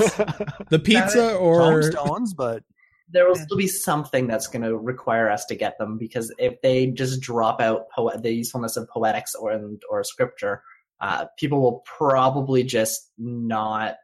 The 0.70 0.78
pizza 0.82 1.34
or 1.36 1.58
tombstones, 1.82 2.34
but 2.34 2.62
There 3.10 3.26
will 3.28 3.36
Yeah. 3.36 3.42
still 3.44 3.56
be 3.58 3.66
something 3.66 4.26
that's 4.28 4.46
going 4.46 4.62
to 4.62 4.76
require 4.76 5.28
us 5.28 5.44
to 5.46 5.56
get 5.56 5.76
them 5.78 5.98
because 5.98 6.32
if 6.38 6.60
they 6.62 6.86
just 6.86 7.20
drop 7.20 7.60
out 7.60 7.90
po- 7.94 8.16
the 8.16 8.32
usefulness 8.32 8.76
of 8.76 8.88
poetics 8.88 9.34
or 9.34 9.60
or 9.90 10.04
scripture, 10.04 10.62
uh, 11.00 11.26
people 11.36 11.60
will 11.60 11.82
probably 11.84 12.62
just 12.62 13.10
not 13.18 13.96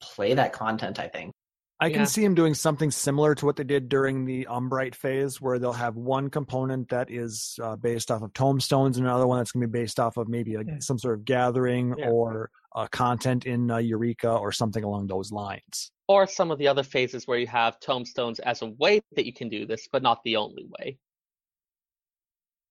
play 0.00 0.34
that 0.34 0.52
content. 0.52 0.98
I 0.98 1.06
think. 1.08 1.32
I 1.80 1.90
can 1.90 2.00
Yeah. 2.00 2.04
see 2.06 2.22
them 2.22 2.34
doing 2.34 2.54
something 2.54 2.90
similar 2.90 3.36
to 3.36 3.46
what 3.46 3.54
they 3.54 3.62
did 3.62 3.88
during 3.88 4.24
the 4.24 4.46
Umbrite 4.50 4.96
phase, 4.96 5.40
where 5.40 5.60
they'll 5.60 5.72
have 5.72 5.94
one 5.94 6.28
component 6.28 6.88
that 6.88 7.08
is 7.08 7.56
uh, 7.62 7.76
based 7.76 8.10
off 8.10 8.22
of 8.22 8.32
tombstones, 8.32 8.96
and 8.98 9.06
another 9.06 9.28
one 9.28 9.38
that's 9.38 9.52
going 9.52 9.60
to 9.60 9.68
be 9.68 9.78
based 9.78 10.00
off 10.00 10.16
of 10.16 10.26
maybe 10.28 10.56
a, 10.56 10.62
Yeah. 10.62 10.78
some 10.80 10.98
sort 10.98 11.14
of 11.14 11.24
gathering 11.24 11.94
Yeah. 11.96 12.10
or 12.10 12.50
uh, 12.74 12.88
content 12.88 13.46
in 13.46 13.70
uh, 13.70 13.76
Eureka 13.78 14.30
or 14.30 14.50
something 14.50 14.82
along 14.82 15.06
those 15.06 15.30
lines. 15.30 15.92
Or 16.08 16.26
some 16.26 16.50
of 16.50 16.58
the 16.58 16.66
other 16.68 16.82
phases 16.82 17.26
where 17.28 17.38
you 17.38 17.46
have 17.46 17.78
tombstones 17.80 18.40
as 18.40 18.60
a 18.62 18.66
way 18.66 19.00
that 19.14 19.24
you 19.26 19.32
can 19.32 19.48
do 19.48 19.64
this, 19.64 19.88
but 19.92 20.02
not 20.02 20.22
the 20.24 20.36
only 20.36 20.66
way. 20.80 20.98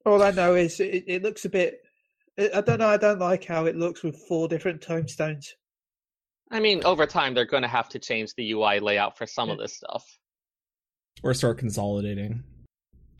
All 0.06 0.22
I 0.22 0.32
know 0.32 0.56
is 0.56 0.80
it, 0.80 1.04
it 1.08 1.24
looks 1.24 1.46
a 1.46 1.50
bit. 1.50 1.82
I 2.38 2.50
I 2.56 2.62
don't 2.62 2.80
know. 2.80 2.88
I 2.88 2.98
don't 2.98 3.20
like 3.20 3.46
how 3.46 3.65
it 3.65 3.76
looks 3.76 4.04
with 4.04 4.17
four 4.28 4.48
different 4.48 4.82
tombstones. 4.82 5.56
I 6.52 6.60
mean, 6.60 6.84
over 6.86 7.06
time, 7.06 7.34
they're 7.34 7.46
going 7.46 7.64
to 7.64 7.70
have 7.70 7.90
to 7.90 8.00
change 8.00 8.34
the 8.36 8.52
UI 8.52 8.80
layout 8.80 9.18
for 9.18 9.26
some 9.26 9.50
of 9.50 9.58
this 9.58 9.76
stuff. 9.76 10.06
or 11.24 11.34
start 11.34 11.58
consolidating. 11.58 12.44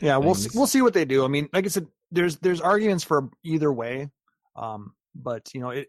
Yeah, 0.02 0.18
we'll 0.18 0.36
see, 0.36 0.50
we'll 0.54 0.68
see 0.68 0.82
what 0.82 0.94
they 0.94 1.06
do. 1.06 1.26
I 1.26 1.28
mean, 1.28 1.50
like 1.54 1.66
I 1.66 1.70
said, 1.70 1.88
there's 2.12 2.38
there's 2.38 2.62
arguments 2.62 3.04
for 3.04 3.30
either 3.44 3.74
way, 3.74 4.10
um, 4.56 4.94
but 5.16 5.50
you 5.54 5.60
know, 5.60 5.72
it 5.72 5.88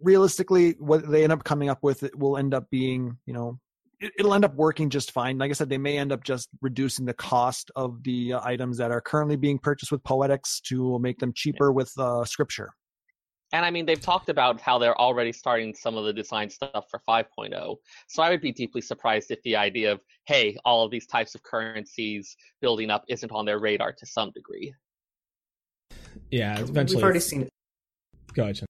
realistically, 0.00 0.76
what 0.78 1.10
they 1.10 1.24
end 1.24 1.32
up 1.32 1.44
coming 1.44 1.68
up 1.68 1.82
with 1.82 2.02
it 2.02 2.16
will 2.16 2.36
end 2.36 2.54
up 2.54 2.70
being, 2.70 3.18
you 3.26 3.34
know, 3.34 3.58
it, 4.00 4.12
it'll 4.18 4.34
end 4.34 4.44
up 4.44 4.54
working 4.54 4.90
just 4.90 5.12
fine. 5.12 5.38
Like 5.38 5.50
I 5.50 5.54
said, 5.54 5.68
they 5.68 5.78
may 5.78 5.98
end 5.98 6.12
up 6.12 6.24
just 6.24 6.48
reducing 6.60 7.04
the 7.04 7.14
cost 7.14 7.70
of 7.76 8.02
the 8.04 8.34
uh, 8.34 8.40
items 8.42 8.78
that 8.78 8.90
are 8.90 9.00
currently 9.00 9.36
being 9.36 9.58
purchased 9.58 9.92
with 9.92 10.02
Poetics 10.04 10.60
to 10.62 10.98
make 10.98 11.18
them 11.18 11.32
cheaper 11.34 11.72
with 11.72 11.92
uh, 11.98 12.24
Scripture. 12.24 12.72
And 13.52 13.64
I 13.64 13.70
mean, 13.70 13.84
they've 13.84 14.00
talked 14.00 14.28
about 14.28 14.60
how 14.60 14.78
they're 14.78 14.98
already 14.98 15.32
starting 15.32 15.74
some 15.74 15.96
of 15.96 16.04
the 16.04 16.12
design 16.12 16.50
stuff 16.50 16.84
for 16.88 17.00
5.0. 17.08 17.76
So 18.08 18.22
I 18.22 18.30
would 18.30 18.40
be 18.40 18.52
deeply 18.52 18.80
surprised 18.80 19.30
if 19.30 19.42
the 19.42 19.56
idea 19.56 19.92
of, 19.92 20.00
hey, 20.24 20.56
all 20.64 20.84
of 20.84 20.90
these 20.90 21.06
types 21.06 21.34
of 21.34 21.42
currencies 21.42 22.36
building 22.60 22.90
up 22.90 23.04
isn't 23.08 23.32
on 23.32 23.46
their 23.46 23.58
radar 23.58 23.92
to 23.92 24.06
some 24.06 24.30
degree. 24.30 24.74
Yeah, 26.30 26.60
eventually. 26.60 26.96
We've 26.96 27.04
already 27.04 27.20
seen. 27.20 27.48
Go 28.34 28.44
ahead. 28.44 28.56
Chen. 28.56 28.66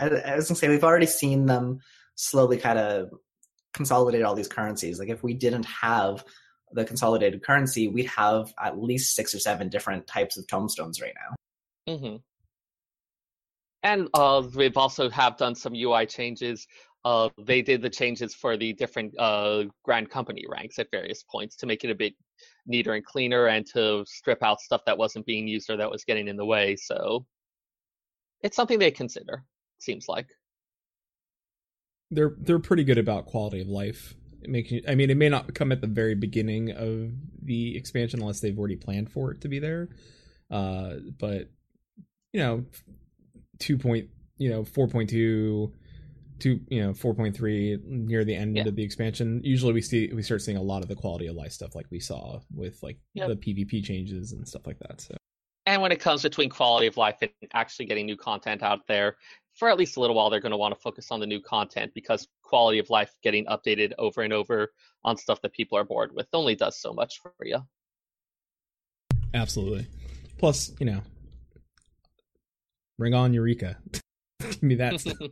I, 0.00 0.06
I 0.06 0.36
was 0.36 0.48
gonna 0.48 0.56
say 0.56 0.68
we've 0.68 0.84
already 0.84 1.06
seen 1.06 1.46
them 1.46 1.80
slowly 2.14 2.56
kind 2.56 2.78
of 2.78 3.10
consolidate 3.72 4.22
all 4.22 4.34
these 4.34 4.48
currencies. 4.48 4.98
Like 4.98 5.08
if 5.08 5.22
we 5.22 5.34
didn't 5.34 5.66
have 5.66 6.24
the 6.72 6.84
consolidated 6.84 7.42
currency, 7.42 7.88
we'd 7.88 8.06
have 8.06 8.52
at 8.62 8.78
least 8.78 9.14
six 9.14 9.34
or 9.34 9.38
seven 9.40 9.68
different 9.68 10.06
types 10.06 10.36
of 10.36 10.46
tombstones 10.46 11.00
right 11.00 11.14
now. 11.14 11.94
Mm 11.94 12.00
hmm 12.00 12.16
And 13.84 14.08
uh, 14.14 14.42
we've 14.56 14.78
also 14.78 15.10
have 15.10 15.36
done 15.36 15.54
some 15.54 15.74
UI 15.74 16.06
changes. 16.06 16.66
Uh, 17.04 17.28
they 17.38 17.60
did 17.60 17.82
the 17.82 17.90
changes 17.90 18.34
for 18.34 18.56
the 18.56 18.72
different 18.72 19.14
uh, 19.18 19.64
grand 19.84 20.08
company 20.08 20.42
ranks 20.48 20.78
at 20.78 20.90
various 20.90 21.22
points 21.22 21.54
to 21.56 21.66
make 21.66 21.84
it 21.84 21.90
a 21.90 21.94
bit 21.94 22.14
neater 22.66 22.94
and 22.94 23.04
cleaner, 23.04 23.46
and 23.46 23.66
to 23.74 24.02
strip 24.06 24.42
out 24.42 24.58
stuff 24.60 24.80
that 24.86 24.96
wasn't 24.96 25.26
being 25.26 25.46
used 25.46 25.68
or 25.68 25.76
that 25.76 25.90
was 25.90 26.02
getting 26.04 26.28
in 26.28 26.36
the 26.36 26.46
way. 26.46 26.76
So 26.76 27.26
it's 28.42 28.56
something 28.56 28.78
they 28.78 28.90
consider. 28.90 29.44
Seems 29.78 30.08
like. 30.08 30.28
They're 32.10 32.34
they're 32.38 32.58
pretty 32.58 32.84
good 32.84 32.98
about 32.98 33.26
quality 33.26 33.60
of 33.60 33.68
life. 33.68 34.14
Making 34.46 34.80
I 34.88 34.94
mean, 34.94 35.10
it 35.10 35.18
may 35.18 35.28
not 35.28 35.54
come 35.54 35.72
at 35.72 35.82
the 35.82 35.86
very 35.86 36.14
beginning 36.14 36.70
of 36.70 37.12
the 37.42 37.76
expansion 37.76 38.20
unless 38.20 38.40
they've 38.40 38.58
already 38.58 38.76
planned 38.76 39.12
for 39.12 39.30
it 39.30 39.42
to 39.42 39.48
be 39.48 39.58
there. 39.58 39.90
Uh, 40.50 40.94
but 41.18 41.50
you 42.32 42.40
know, 42.40 42.64
two 43.58 43.78
point, 43.78 44.08
you 44.38 44.50
know, 44.50 44.64
four 44.64 44.88
point 44.88 45.10
two, 45.10 45.72
two, 46.38 46.60
you 46.68 46.82
know, 46.82 46.94
four 46.94 47.14
point 47.14 47.36
three 47.36 47.78
near 47.84 48.24
the 48.24 48.34
end 48.34 48.56
Yeah. 48.56 48.64
of 48.66 48.76
the 48.76 48.82
expansion. 48.82 49.40
Usually, 49.44 49.72
we 49.72 49.82
see 49.82 50.12
we 50.12 50.22
start 50.22 50.42
seeing 50.42 50.56
a 50.56 50.62
lot 50.62 50.82
of 50.82 50.88
the 50.88 50.94
quality 50.96 51.26
of 51.26 51.36
life 51.36 51.52
stuff, 51.52 51.74
like 51.74 51.86
we 51.90 52.00
saw 52.00 52.40
with 52.54 52.82
like 52.82 52.98
Yep. 53.14 53.28
the 53.28 53.36
PvP 53.36 53.84
changes 53.84 54.32
and 54.32 54.46
stuff 54.48 54.66
like 54.66 54.78
that. 54.80 55.00
So 55.00 55.16
And 55.66 55.80
when 55.80 55.92
it 55.92 56.00
comes 56.00 56.22
between 56.22 56.50
quality 56.50 56.86
of 56.86 56.96
life 56.96 57.16
and 57.22 57.30
actually 57.52 57.86
getting 57.86 58.06
new 58.06 58.16
content 58.16 58.62
out 58.62 58.86
there, 58.86 59.16
for 59.54 59.68
at 59.68 59.78
least 59.78 59.96
a 59.96 60.00
little 60.00 60.16
while, 60.16 60.28
they're 60.28 60.40
going 60.40 60.50
to 60.52 60.58
want 60.58 60.74
to 60.74 60.80
focus 60.80 61.10
on 61.10 61.20
the 61.20 61.26
new 61.26 61.40
content 61.40 61.92
because 61.94 62.28
quality 62.42 62.78
of 62.80 62.90
life 62.90 63.14
getting 63.22 63.46
updated 63.46 63.92
over 63.98 64.22
and 64.22 64.32
over 64.32 64.72
on 65.04 65.16
stuff 65.16 65.40
that 65.42 65.52
people 65.52 65.78
are 65.78 65.84
bored 65.84 66.12
with 66.14 66.26
only 66.32 66.54
does 66.56 66.78
so 66.78 66.92
much 66.92 67.20
for 67.22 67.32
you. 67.44 67.58
absolutely. 69.32 69.86
Plus, 70.38 70.72
you 70.78 70.86
know, 70.86 71.00
bring 72.98 73.14
on 73.14 73.32
Eureka. 73.34 73.78
Give 74.40 74.62
me 74.62 74.74
that. 74.76 75.02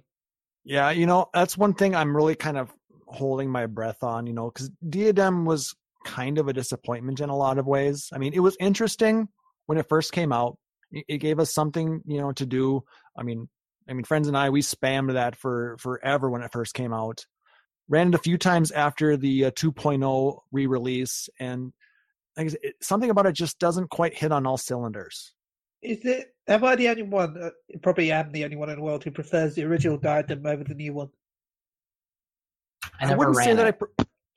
Yeah, 0.64 0.90
you 0.90 1.06
know, 1.06 1.26
that's 1.34 1.58
one 1.58 1.74
thing 1.74 1.94
I'm 1.94 2.14
really 2.16 2.36
kind 2.36 2.56
of 2.56 2.72
holding 3.06 3.50
my 3.50 3.66
breath 3.66 4.02
on, 4.02 4.26
you 4.26 4.32
know, 4.32 4.50
because 4.50 4.70
Diadem 4.88 5.44
was 5.44 5.74
kind 6.04 6.38
of 6.38 6.48
a 6.48 6.52
disappointment 6.52 7.20
in 7.20 7.30
a 7.30 7.36
lot 7.36 7.58
of 7.58 7.66
ways. 7.66 8.08
I 8.12 8.18
mean, 8.18 8.32
it 8.32 8.40
was 8.40 8.56
interesting 8.60 9.28
when 9.66 9.78
it 9.78 9.88
first 9.88 10.12
came 10.12 10.32
out. 10.32 10.58
It 10.90 11.04
it 11.08 11.18
gave 11.18 11.40
us 11.40 11.52
something, 11.52 12.02
you 12.06 12.20
know, 12.20 12.32
to 12.32 12.46
do. 12.46 12.84
I 13.16 13.22
mean, 13.24 13.48
I 13.88 13.92
mean, 13.92 14.04
friends 14.04 14.28
and 14.28 14.36
I, 14.36 14.50
we 14.50 14.62
spammed 14.62 15.14
that 15.14 15.36
for 15.36 15.76
forever 15.80 16.30
when 16.30 16.42
it 16.42 16.52
first 16.52 16.74
came 16.74 16.92
out. 16.92 17.26
Ran 17.88 18.08
it 18.08 18.14
a 18.14 18.18
few 18.18 18.38
times 18.38 18.70
after 18.70 19.16
the 19.16 19.46
uh, 19.46 19.50
2.0 19.50 20.38
re-release, 20.52 21.28
and 21.40 21.72
like 22.36 22.46
I 22.46 22.48
said, 22.50 22.60
it, 22.62 22.74
something 22.80 23.10
about 23.10 23.26
it 23.26 23.32
just 23.32 23.58
doesn't 23.58 23.90
quite 23.90 24.16
hit 24.16 24.30
on 24.32 24.46
all 24.46 24.56
cylinders. 24.56 25.34
Is 25.82 26.04
it? 26.04 26.34
Am 26.48 26.64
I 26.64 26.76
the 26.76 26.88
only 26.88 27.02
one? 27.02 27.36
Uh, 27.40 27.50
probably 27.82 28.12
am 28.12 28.32
the 28.32 28.44
only 28.44 28.56
one 28.56 28.70
in 28.70 28.76
the 28.76 28.82
world 28.82 29.02
who 29.04 29.10
prefers 29.10 29.54
the 29.54 29.64
original 29.64 29.96
diadem 29.98 30.44
over 30.46 30.64
the 30.64 30.74
new 30.74 30.92
one. 30.94 31.08
I 33.00 33.06
never 33.06 33.18
wouldn't 33.18 33.36
ran 33.36 33.46
say 33.46 33.54
that 33.54 33.66
I, 33.66 33.70
pre- 33.72 33.88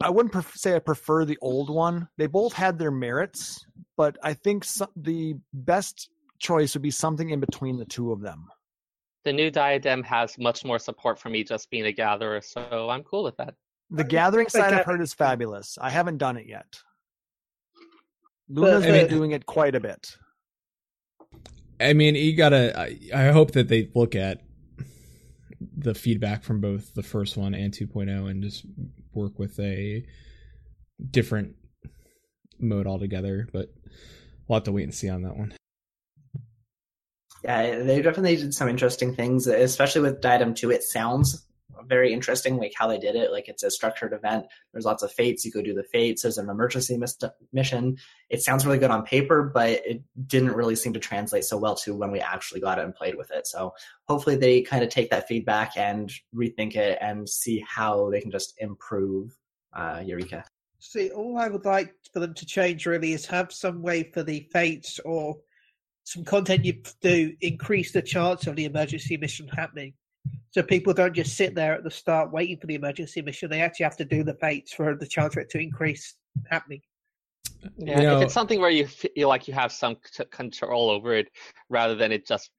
I 0.02 0.10
wouldn't 0.10 0.32
pref- 0.34 0.56
say 0.56 0.76
I 0.76 0.80
prefer 0.80 1.26
the 1.26 1.38
old 1.42 1.70
one. 1.70 2.08
They 2.18 2.28
both 2.28 2.54
had 2.54 2.78
their 2.80 2.92
merits, 2.92 3.64
but 3.98 4.18
I 4.24 4.34
think 4.34 4.64
some, 4.64 4.90
the 4.96 5.36
best 5.54 6.10
choice 6.40 6.74
would 6.74 6.82
be 6.84 6.92
something 6.92 7.30
in 7.30 7.40
between 7.40 7.78
the 7.78 7.86
two 7.86 8.12
of 8.12 8.22
them. 8.22 8.46
the 9.24 9.34
new 9.34 9.50
diadem 9.50 10.04
has 10.04 10.38
much 10.38 10.64
more 10.66 10.78
support 10.80 11.18
for 11.20 11.30
me 11.30 11.44
just 11.44 11.70
being 11.72 11.86
a 11.86 11.92
gatherer, 11.92 12.42
so 12.42 12.90
I'm 12.90 13.04
cool 13.04 13.24
with 13.24 13.38
that. 13.38 13.56
The 13.90 14.04
Uh, 14.04 14.08
gathering 14.08 14.46
the 14.46 14.52
side 14.52 14.74
I've 14.74 14.86
heard 14.86 15.02
is 15.02 15.14
fabulous. 15.14 15.78
I 15.82 15.90
haven't 15.90 16.18
done 16.18 16.38
it 16.38 16.46
yet. 16.48 16.68
Luna's 18.50 18.84
But- 18.84 18.92
been 18.92 19.04
but- 19.06 19.10
doing 19.10 19.32
it 19.32 19.46
quite 19.46 19.76
a 19.76 19.80
bit. 19.80 20.16
I 21.80 21.94
mean, 21.94 22.16
you 22.16 22.36
gotta. 22.36 22.78
I, 22.80 23.00
I 23.14 23.32
hope 23.32 23.52
that 23.52 23.68
they 23.68 23.90
look 23.94 24.16
at 24.16 24.42
the 25.78 25.94
feedback 25.94 26.44
from 26.44 26.62
both 26.62 26.94
the 26.94 27.04
first 27.04 27.38
one 27.38 27.54
and 27.54 27.74
2.0 27.74 28.30
and 28.30 28.44
just 28.44 28.66
work 29.14 29.38
with 29.40 29.60
a 29.60 30.06
different 31.12 31.56
mode 32.60 32.88
altogether. 32.88 33.48
But 33.52 33.74
we'll 34.48 34.58
have 34.58 34.64
to 34.66 34.72
wait 34.72 34.84
and 34.84 34.94
see 34.94 35.10
on 35.10 35.24
that 35.24 35.38
one. 35.38 35.54
Yeah, 37.44 37.84
they 37.84 38.02
definitely 38.02 38.38
did 38.38 38.54
some 38.54 38.68
interesting 38.70 39.14
things, 39.14 39.46
especially 39.46 40.02
with 40.02 40.22
Diadem 40.22 40.56
2. 40.56 40.72
It 40.72 40.84
sounds 40.84 41.46
very 41.88 42.14
interesting, 42.14 42.58
like 42.58 42.74
how 42.76 42.88
they 42.88 42.98
did 42.98 43.16
it. 43.16 43.32
Like 43.32 43.48
it's 43.48 43.64
a 43.64 43.72
structured 43.72 44.14
event. 44.14 44.46
There's 44.72 44.86
lots 44.86 45.04
of 45.04 45.12
fates. 45.12 45.46
You 45.46 45.52
go 45.52 45.62
do 45.62 45.74
the 45.74 45.84
fates. 45.84 46.22
There's 46.22 46.38
an 46.38 46.50
emergency 46.50 46.98
mis- 46.98 47.18
mission. 47.54 47.98
It 48.30 48.42
sounds 48.42 48.66
really 48.66 48.80
good 48.80 48.92
on 48.92 49.04
paper, 49.04 49.44
but 49.54 49.70
it 49.86 50.04
didn't 50.28 50.54
really 50.54 50.76
seem 50.76 50.94
to 50.94 51.00
translate 51.00 51.46
so 51.46 51.58
well 51.58 51.76
to 51.76 51.96
when 51.96 52.12
we 52.12 52.20
actually 52.20 52.62
got 52.62 52.80
it 52.80 52.86
and 52.86 52.96
played 52.96 53.16
with 53.16 53.32
it. 53.32 53.48
So 53.48 53.74
hopefully 54.08 54.36
they 54.36 54.62
kind 54.62 54.84
of 54.84 54.90
take 54.90 55.10
that 55.10 55.28
feedback 55.28 55.78
and 55.78 56.12
rethink 56.34 56.76
it 56.76 56.98
and 57.02 57.28
see 57.28 57.64
how 57.68 58.10
they 58.10 58.22
can 58.22 58.32
just 58.32 58.56
improve 58.60 59.38
uh, 59.74 60.02
Eureka. 60.04 60.44
See, 60.80 61.10
all 61.10 61.38
I 61.38 61.48
would 61.48 61.66
like 61.66 61.94
for 62.14 62.20
them 62.20 62.34
to 62.36 62.46
change 62.46 62.86
really 62.86 63.14
is 63.14 63.26
have 63.26 63.52
some 63.52 63.82
way 63.82 64.04
for 64.04 64.24
the 64.24 64.48
fates 64.52 65.00
or 65.00 65.38
some 66.04 66.24
content 66.24 66.64
you 66.64 66.82
do 67.02 67.34
increase 67.42 67.92
the 67.92 68.02
chance 68.02 68.46
of 68.48 68.56
the 68.56 68.66
emergency 68.66 69.18
mission 69.18 69.48
happening. 69.48 69.94
So 70.52 70.64
people 70.64 70.94
don't 70.94 71.14
just 71.14 71.36
sit 71.36 71.54
there 71.54 71.74
at 71.74 71.84
the 71.84 71.92
start 71.92 72.32
waiting 72.32 72.58
for 72.58 72.68
the 72.68 72.76
emergency 72.76 73.22
mission. 73.22 73.50
They 73.50 73.62
actually 73.62 73.84
have 73.84 73.98
to 73.98 74.06
do 74.06 74.24
the 74.24 74.36
fates 74.36 74.74
for 74.74 74.96
the 74.96 75.06
chance 75.06 75.34
for 75.34 75.42
it 75.42 75.50
to 75.50 75.60
increase 75.60 76.16
happening. 76.50 76.82
Yeah, 77.78 78.00
You 78.00 78.04
know- 78.08 78.18
if 78.18 78.24
it's 78.26 78.34
something 78.34 78.62
where 78.62 78.70
you 78.70 78.88
feel 78.88 79.28
like 79.28 79.48
you 79.48 79.54
have 79.54 79.72
some 79.72 79.98
c- 80.06 80.24
control 80.32 80.90
over 80.90 81.14
it, 81.14 81.28
rather 81.70 81.96
than 81.96 82.12
it 82.12 82.26
just, 82.26 82.52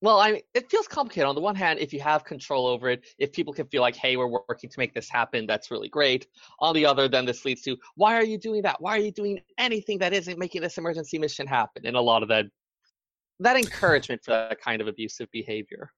well, 0.00 0.20
I 0.20 0.32
mean, 0.32 0.42
it 0.54 0.70
feels 0.70 0.86
complicated. 0.86 1.26
On 1.26 1.34
the 1.34 1.40
one 1.40 1.56
hand, 1.56 1.80
if 1.80 1.92
you 1.92 2.00
have 2.00 2.24
control 2.24 2.66
over 2.66 2.90
it, 2.90 3.04
if 3.18 3.32
people 3.32 3.52
can 3.52 3.66
feel 3.66 3.80
like, 3.82 3.96
hey, 3.96 4.16
we're 4.16 4.28
working 4.28 4.70
to 4.70 4.78
make 4.78 4.92
this 4.94 5.08
happen, 5.10 5.46
that's 5.46 5.70
really 5.70 5.88
great. 5.88 6.26
On 6.60 6.74
the 6.74 6.84
other, 6.86 7.08
then 7.08 7.24
this 7.24 7.44
leads 7.44 7.62
to, 7.62 7.76
why 7.96 8.14
are 8.14 8.24
you 8.24 8.38
doing 8.38 8.62
that? 8.62 8.80
Why 8.80 8.96
are 8.96 9.00
you 9.00 9.10
doing 9.10 9.40
anything 9.58 9.98
that 9.98 10.12
isn't 10.12 10.38
making 10.38 10.60
this 10.62 10.78
emergency 10.78 11.18
mission 11.18 11.46
happen? 11.46 11.86
And 11.86 11.96
a 11.96 12.00
lot 12.00 12.22
of 12.22 12.28
that, 12.28 12.46
that 13.40 13.56
encouragement 13.56 14.22
for 14.22 14.30
that 14.32 14.60
kind 14.60 14.80
of 14.80 14.88
abusive 14.88 15.28
behavior. 15.32 15.90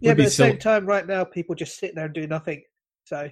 Yeah, 0.00 0.10
Would 0.10 0.16
but 0.16 0.22
at 0.22 0.26
the 0.26 0.30
same 0.30 0.58
time, 0.58 0.86
right 0.86 1.06
now 1.06 1.24
people 1.24 1.54
just 1.54 1.78
sit 1.78 1.94
there 1.94 2.06
and 2.06 2.14
do 2.14 2.26
nothing. 2.26 2.62
So 3.04 3.28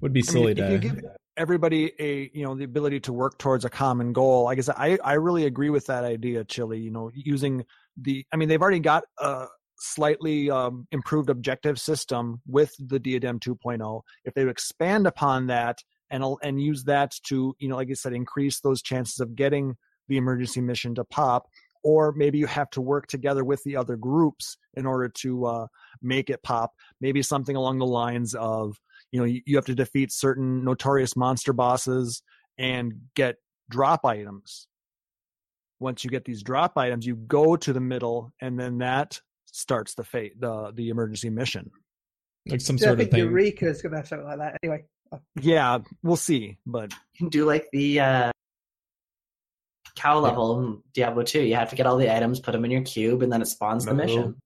Would 0.00 0.12
be 0.12 0.20
I 0.20 0.22
mean, 0.22 0.32
silly 0.32 0.52
if 0.52 0.58
to. 0.58 0.72
you 0.72 0.78
give 0.78 1.04
everybody 1.36 1.92
a 1.98 2.30
you 2.34 2.44
know 2.44 2.54
the 2.54 2.64
ability 2.64 3.00
to 3.00 3.12
work 3.12 3.38
towards 3.38 3.64
a 3.64 3.70
common 3.70 4.12
goal, 4.12 4.46
I 4.48 4.54
guess 4.54 4.68
I 4.68 4.98
I 5.02 5.14
really 5.14 5.46
agree 5.46 5.70
with 5.70 5.86
that 5.86 6.04
idea, 6.04 6.44
Chili. 6.44 6.78
You 6.78 6.90
know, 6.90 7.10
using 7.14 7.64
the 7.96 8.24
I 8.32 8.36
mean 8.36 8.48
they've 8.48 8.62
already 8.62 8.80
got 8.80 9.04
a 9.18 9.46
slightly 9.80 10.50
um, 10.50 10.86
improved 10.92 11.30
objective 11.30 11.80
system 11.80 12.40
with 12.46 12.70
the 12.78 12.98
Diadem 12.98 13.40
2.0. 13.40 14.02
If 14.24 14.34
they 14.34 14.46
expand 14.46 15.06
upon 15.06 15.46
that 15.48 15.78
and 16.10 16.22
and 16.42 16.60
use 16.60 16.84
that 16.84 17.14
to 17.28 17.54
you 17.58 17.68
know 17.68 17.76
like 17.76 17.88
I 17.90 17.94
said 17.94 18.12
increase 18.12 18.60
those 18.60 18.82
chances 18.82 19.20
of 19.20 19.34
getting 19.34 19.76
the 20.08 20.16
emergency 20.16 20.60
mission 20.60 20.94
to 20.96 21.04
pop. 21.04 21.46
Or 21.82 22.12
maybe 22.12 22.38
you 22.38 22.46
have 22.46 22.70
to 22.70 22.80
work 22.80 23.06
together 23.06 23.44
with 23.44 23.62
the 23.64 23.76
other 23.76 23.96
groups 23.96 24.56
in 24.74 24.86
order 24.86 25.08
to 25.20 25.46
uh, 25.46 25.66
make 26.02 26.30
it 26.30 26.42
pop. 26.42 26.72
Maybe 27.00 27.22
something 27.22 27.56
along 27.56 27.78
the 27.78 27.86
lines 27.86 28.34
of 28.34 28.76
you 29.12 29.20
know 29.20 29.26
you, 29.26 29.42
you 29.46 29.56
have 29.56 29.66
to 29.66 29.74
defeat 29.74 30.12
certain 30.12 30.64
notorious 30.64 31.16
monster 31.16 31.52
bosses 31.52 32.22
and 32.58 32.92
get 33.14 33.36
drop 33.70 34.04
items 34.04 34.66
once 35.78 36.04
you 36.04 36.10
get 36.10 36.24
these 36.24 36.42
drop 36.42 36.76
items 36.76 37.06
you 37.06 37.16
go 37.16 37.56
to 37.56 37.72
the 37.72 37.80
middle 37.80 38.32
and 38.40 38.58
then 38.58 38.78
that 38.78 39.20
starts 39.46 39.94
the 39.94 40.04
fate 40.04 40.38
the 40.40 40.72
the 40.74 40.90
emergency 40.90 41.30
mission 41.30 41.70
like 42.48 42.60
some 42.60 42.76
yeah, 42.76 42.82
I 42.82 42.86
sort 42.86 42.92
of 42.92 42.98
think 42.98 43.10
thing. 43.12 43.20
Eureka 43.20 43.68
is 43.68 43.82
going 43.82 43.92
to 43.92 43.98
have 43.98 44.08
something 44.08 44.26
like 44.26 44.38
that. 44.38 44.58
Anyway, 44.62 44.84
yeah 45.40 45.78
we'll 46.02 46.16
see 46.16 46.58
but 46.66 46.92
You 46.92 46.98
can 47.18 47.28
do 47.28 47.44
like 47.44 47.68
the 47.72 48.00
uh, 48.00 48.32
cow 50.00 50.18
level 50.18 50.60
in 50.60 50.82
Diablo 50.94 51.22
2. 51.22 51.42
You 51.42 51.54
have 51.56 51.70
to 51.70 51.76
get 51.76 51.86
all 51.86 51.96
the 51.96 52.14
items, 52.14 52.40
put 52.40 52.52
them 52.52 52.64
in 52.64 52.70
your 52.70 52.82
cube, 52.82 53.22
and 53.22 53.32
then 53.32 53.42
it 53.42 53.46
spawns 53.46 53.84
the 53.84 53.94
mission. 53.94 54.36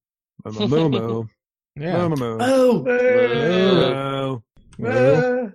Moo 0.44 0.68
moo 0.68 0.88
moo. 0.88 1.24
Yeah. 1.76 2.06
Moo 2.06 2.10
moo 2.10 2.16
moo. 2.16 2.38
Oh, 2.40 4.42
Moo. 4.78 4.80
Moo. 4.88 5.50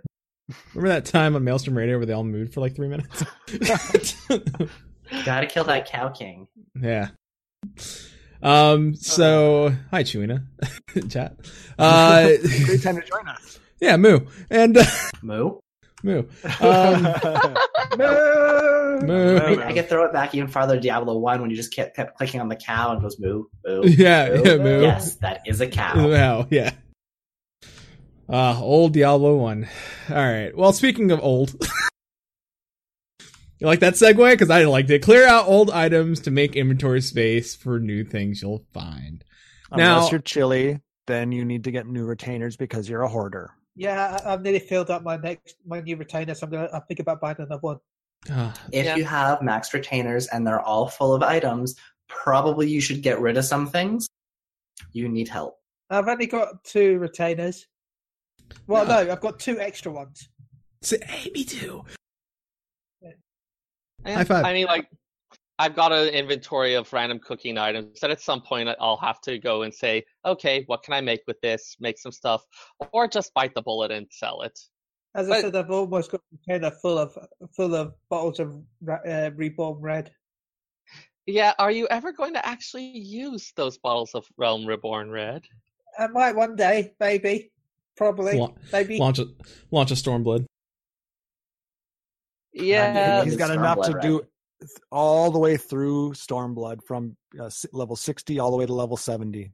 Remember 0.74 0.90
that 0.90 1.06
time 1.06 1.34
on 1.38 1.46
Maelstrom 1.46 1.78
Radio 1.78 1.96
where 1.98 2.06
they 2.06 2.12
all 2.12 2.26
moved 2.26 2.54
for 2.54 2.60
like 2.60 2.76
three 2.76 2.90
minutes? 2.90 3.24
gotta 5.26 5.46
kill 5.48 5.64
that 5.66 5.88
cow 5.88 6.10
king. 6.10 6.48
yeah. 6.82 7.10
Um. 8.44 8.96
So, 8.96 9.74
hi, 9.92 10.04
Chewina. 10.04 10.44
Chat. 11.10 11.38
Uh. 11.78 12.32
Great 12.66 12.84
time 12.84 12.96
to 12.98 13.04
join 13.08 13.26
us. 13.30 13.58
yeah. 13.80 13.96
Moo 13.96 14.20
and 14.50 14.76
uh, 14.78 14.84
Moo. 15.22 15.60
moo. 16.04 16.24
Um. 16.60 17.04
Moo. 17.98 18.59
Moo. 19.02 19.40
Moo. 19.56 19.62
I 19.62 19.74
could 19.74 19.90
throw 19.90 20.06
it 20.06 20.14
back 20.14 20.34
even 20.36 20.48
farther. 20.50 20.80
Diablo 20.80 21.18
1 21.18 21.42
when 21.42 21.50
you 21.50 21.56
just 21.56 21.74
kept, 21.74 21.96
kept 21.96 22.18
clicking 22.18 22.42
on 22.42 22.50
the 22.50 22.56
cow 22.56 22.92
and 22.92 23.00
it 23.00 23.04
goes 23.04 23.20
moo, 23.20 23.46
moo. 23.66 23.84
Yeah. 23.88 24.30
moo. 24.36 24.44
Yeah. 24.46 24.58
Moo. 24.58 24.82
Yes, 24.82 25.16
that 25.18 25.42
is 25.46 25.62
a 25.62 25.68
cow. 25.68 26.08
Wow. 26.08 26.48
Yeah. 26.50 26.72
Uh, 28.28 28.60
old 28.62 28.94
Diablo 28.94 29.38
one. 29.38 29.68
All 30.10 30.16
right. 30.16 30.56
Well, 30.56 30.74
speaking 30.74 31.12
of 31.12 31.20
old, 31.22 31.56
you 33.60 33.68
like 33.68 33.80
that 33.80 33.96
segue? 33.96 34.32
Because 34.32 34.50
I 34.50 34.66
liked 34.66 34.90
it. 34.92 35.02
Clear 35.02 35.28
out 35.28 35.48
old 35.48 35.72
items 35.72 36.20
to 36.22 36.32
make 36.32 36.56
inventory 36.56 37.02
space 37.02 37.56
for 37.56 37.80
new 37.80 38.04
things 38.04 38.42
you'll 38.42 38.66
find. 38.74 39.24
Now- 39.76 39.98
Unless 39.98 40.12
you're 40.12 40.22
chilly, 40.22 40.82
then 41.08 41.32
you 41.32 41.44
need 41.46 41.64
to 41.64 41.72
get 41.72 41.88
new 41.88 42.06
retainers 42.06 42.56
because 42.56 42.88
you're 42.88 43.02
a 43.02 43.10
hoarder. 43.10 43.52
Yeah, 43.76 44.20
I- 44.24 44.34
I've 44.34 44.42
nearly 44.42 44.60
filled 44.60 44.90
up 44.92 45.04
my 45.04 45.18
next 45.18 45.56
my 45.66 45.80
new 45.82 45.96
retainer, 45.96 46.36
so 46.36 46.46
I'm 46.46 46.52
gonna 46.52 46.70
I'll 46.74 46.82
think 46.82 47.00
about 47.00 47.22
buying 47.22 47.38
another 47.40 47.60
one. 47.62 47.78
Ah, 48.30 48.54
If 48.72 48.86
Yeah. 48.86 48.96
you 48.96 49.06
have 49.06 49.40
maxed 49.40 49.74
retainers 49.74 50.28
and 50.28 50.46
they're 50.46 50.60
all 50.62 50.88
full 50.88 51.14
of 51.14 51.24
items, 51.24 51.76
probably 52.08 52.70
you 52.70 52.82
should 52.82 53.02
get 53.02 53.20
rid 53.20 53.38
of 53.38 53.46
some 53.46 53.68
things. 53.70 54.08
You 54.92 55.08
need 55.08 55.28
help. 55.28 55.60
I've 55.90 56.08
only 56.08 56.28
got 56.28 56.64
two 56.64 57.00
retainers. 57.00 57.66
Well, 58.68 58.86
No. 58.86 59.04
no, 59.04 59.12
I've 59.12 59.22
got 59.22 59.40
two 59.40 59.60
extra 59.60 59.92
ones. 59.92 60.30
so- 60.82 60.98
hey, 61.06 61.30
me 61.32 61.44
too. 61.44 61.84
Yeah, 63.02 63.12
High 64.16 64.24
five. 64.24 64.46
I 64.46 64.54
mean, 64.54 64.66
like, 64.66 64.90
I've 65.58 65.76
got 65.76 65.92
an 65.92 66.08
inventory 66.08 66.76
of 66.76 66.92
random 66.94 67.20
cooking 67.20 67.58
items 67.58 68.00
that 68.00 68.10
at 68.12 68.22
some 68.22 68.42
point 68.42 68.70
I'll 68.80 68.96
have 68.98 69.20
to 69.22 69.38
go 69.40 69.64
and 69.64 69.74
say, 69.74 70.06
okay, 70.24 70.64
what 70.68 70.84
can 70.84 70.94
I 70.94 71.02
make 71.02 71.22
with 71.28 71.40
this? 71.42 71.76
Make 71.82 72.00
some 72.00 72.14
stuff, 72.14 72.46
or 72.94 73.08
just 73.10 73.34
bite 73.34 73.54
the 73.56 73.62
bullet 73.62 73.92
and 73.92 74.08
sell 74.10 74.42
it. 74.44 74.58
As 75.16 75.28
I 75.28 75.30
But- 75.30 75.42
said, 75.42 75.56
I've 75.56 75.72
almost 75.72 76.12
got 76.12 76.22
a 76.22 76.38
retainer 76.38 76.72
full 76.72 76.98
of 76.98 77.18
full 77.56 77.74
of 77.76 77.94
bottles 78.10 78.40
of 78.40 78.62
ra- 78.82 79.02
uh, 79.08 79.32
reborn 79.36 79.80
red. 79.82 80.12
Yeah, 81.26 81.54
are 81.60 81.72
you 81.72 81.88
ever 81.90 82.12
going 82.12 82.34
to 82.34 82.46
actually 82.46 82.86
use 82.98 83.52
those 83.56 83.78
bottles 83.78 84.16
of 84.16 84.26
Realm 84.38 84.66
Reborn 84.66 85.12
Red? 85.12 85.44
I 85.98 86.08
might 86.08 86.36
one 86.36 86.56
day, 86.56 86.94
maybe, 87.00 87.52
probably, 87.98 88.38
La- 88.38 88.54
maybe. 88.72 88.98
Launch 88.98 89.20
a 89.20 89.28
launch 89.72 89.92
a 89.92 89.96
Stormblood. 89.96 90.46
Yeah, 92.54 93.24
He's 93.24 93.36
got 93.36 93.50
Stormblood, 93.52 93.54
enough 93.58 93.82
to 93.86 93.92
right? 93.94 94.02
do 94.02 94.22
all 94.92 95.32
the 95.32 95.40
way 95.40 95.56
through 95.58 96.14
Stormblood 96.14 96.84
from 96.86 97.16
uh, 97.40 97.50
level 97.74 97.96
60 97.96 98.40
all 98.40 98.52
the 98.52 98.58
way 98.58 98.66
to 98.66 98.74
level 98.74 98.98
70. 98.98 99.52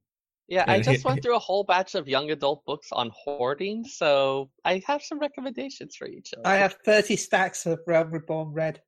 Yeah. 0.47 0.65
I 0.67 0.81
just 0.81 1.05
went 1.05 1.21
through 1.23 1.35
a 1.35 1.39
whole 1.39 1.63
batch 1.63 1.95
of 1.95 2.07
young 2.07 2.31
adult 2.31 2.65
books 2.65 2.89
on 2.91 3.11
hoarding, 3.13 3.83
so 3.85 4.49
I 4.63 4.81
have 4.85 5.01
some 5.01 5.19
recommendations 5.19 5.95
for 5.95 6.07
each. 6.07 6.33
Of 6.33 6.45
I 6.45 6.55
have 6.55 6.77
thirty 6.85 7.15
stacks 7.15 7.65
of 7.65 7.79
Realm 7.87 8.11
Reborn 8.11 8.49
red, 8.49 8.81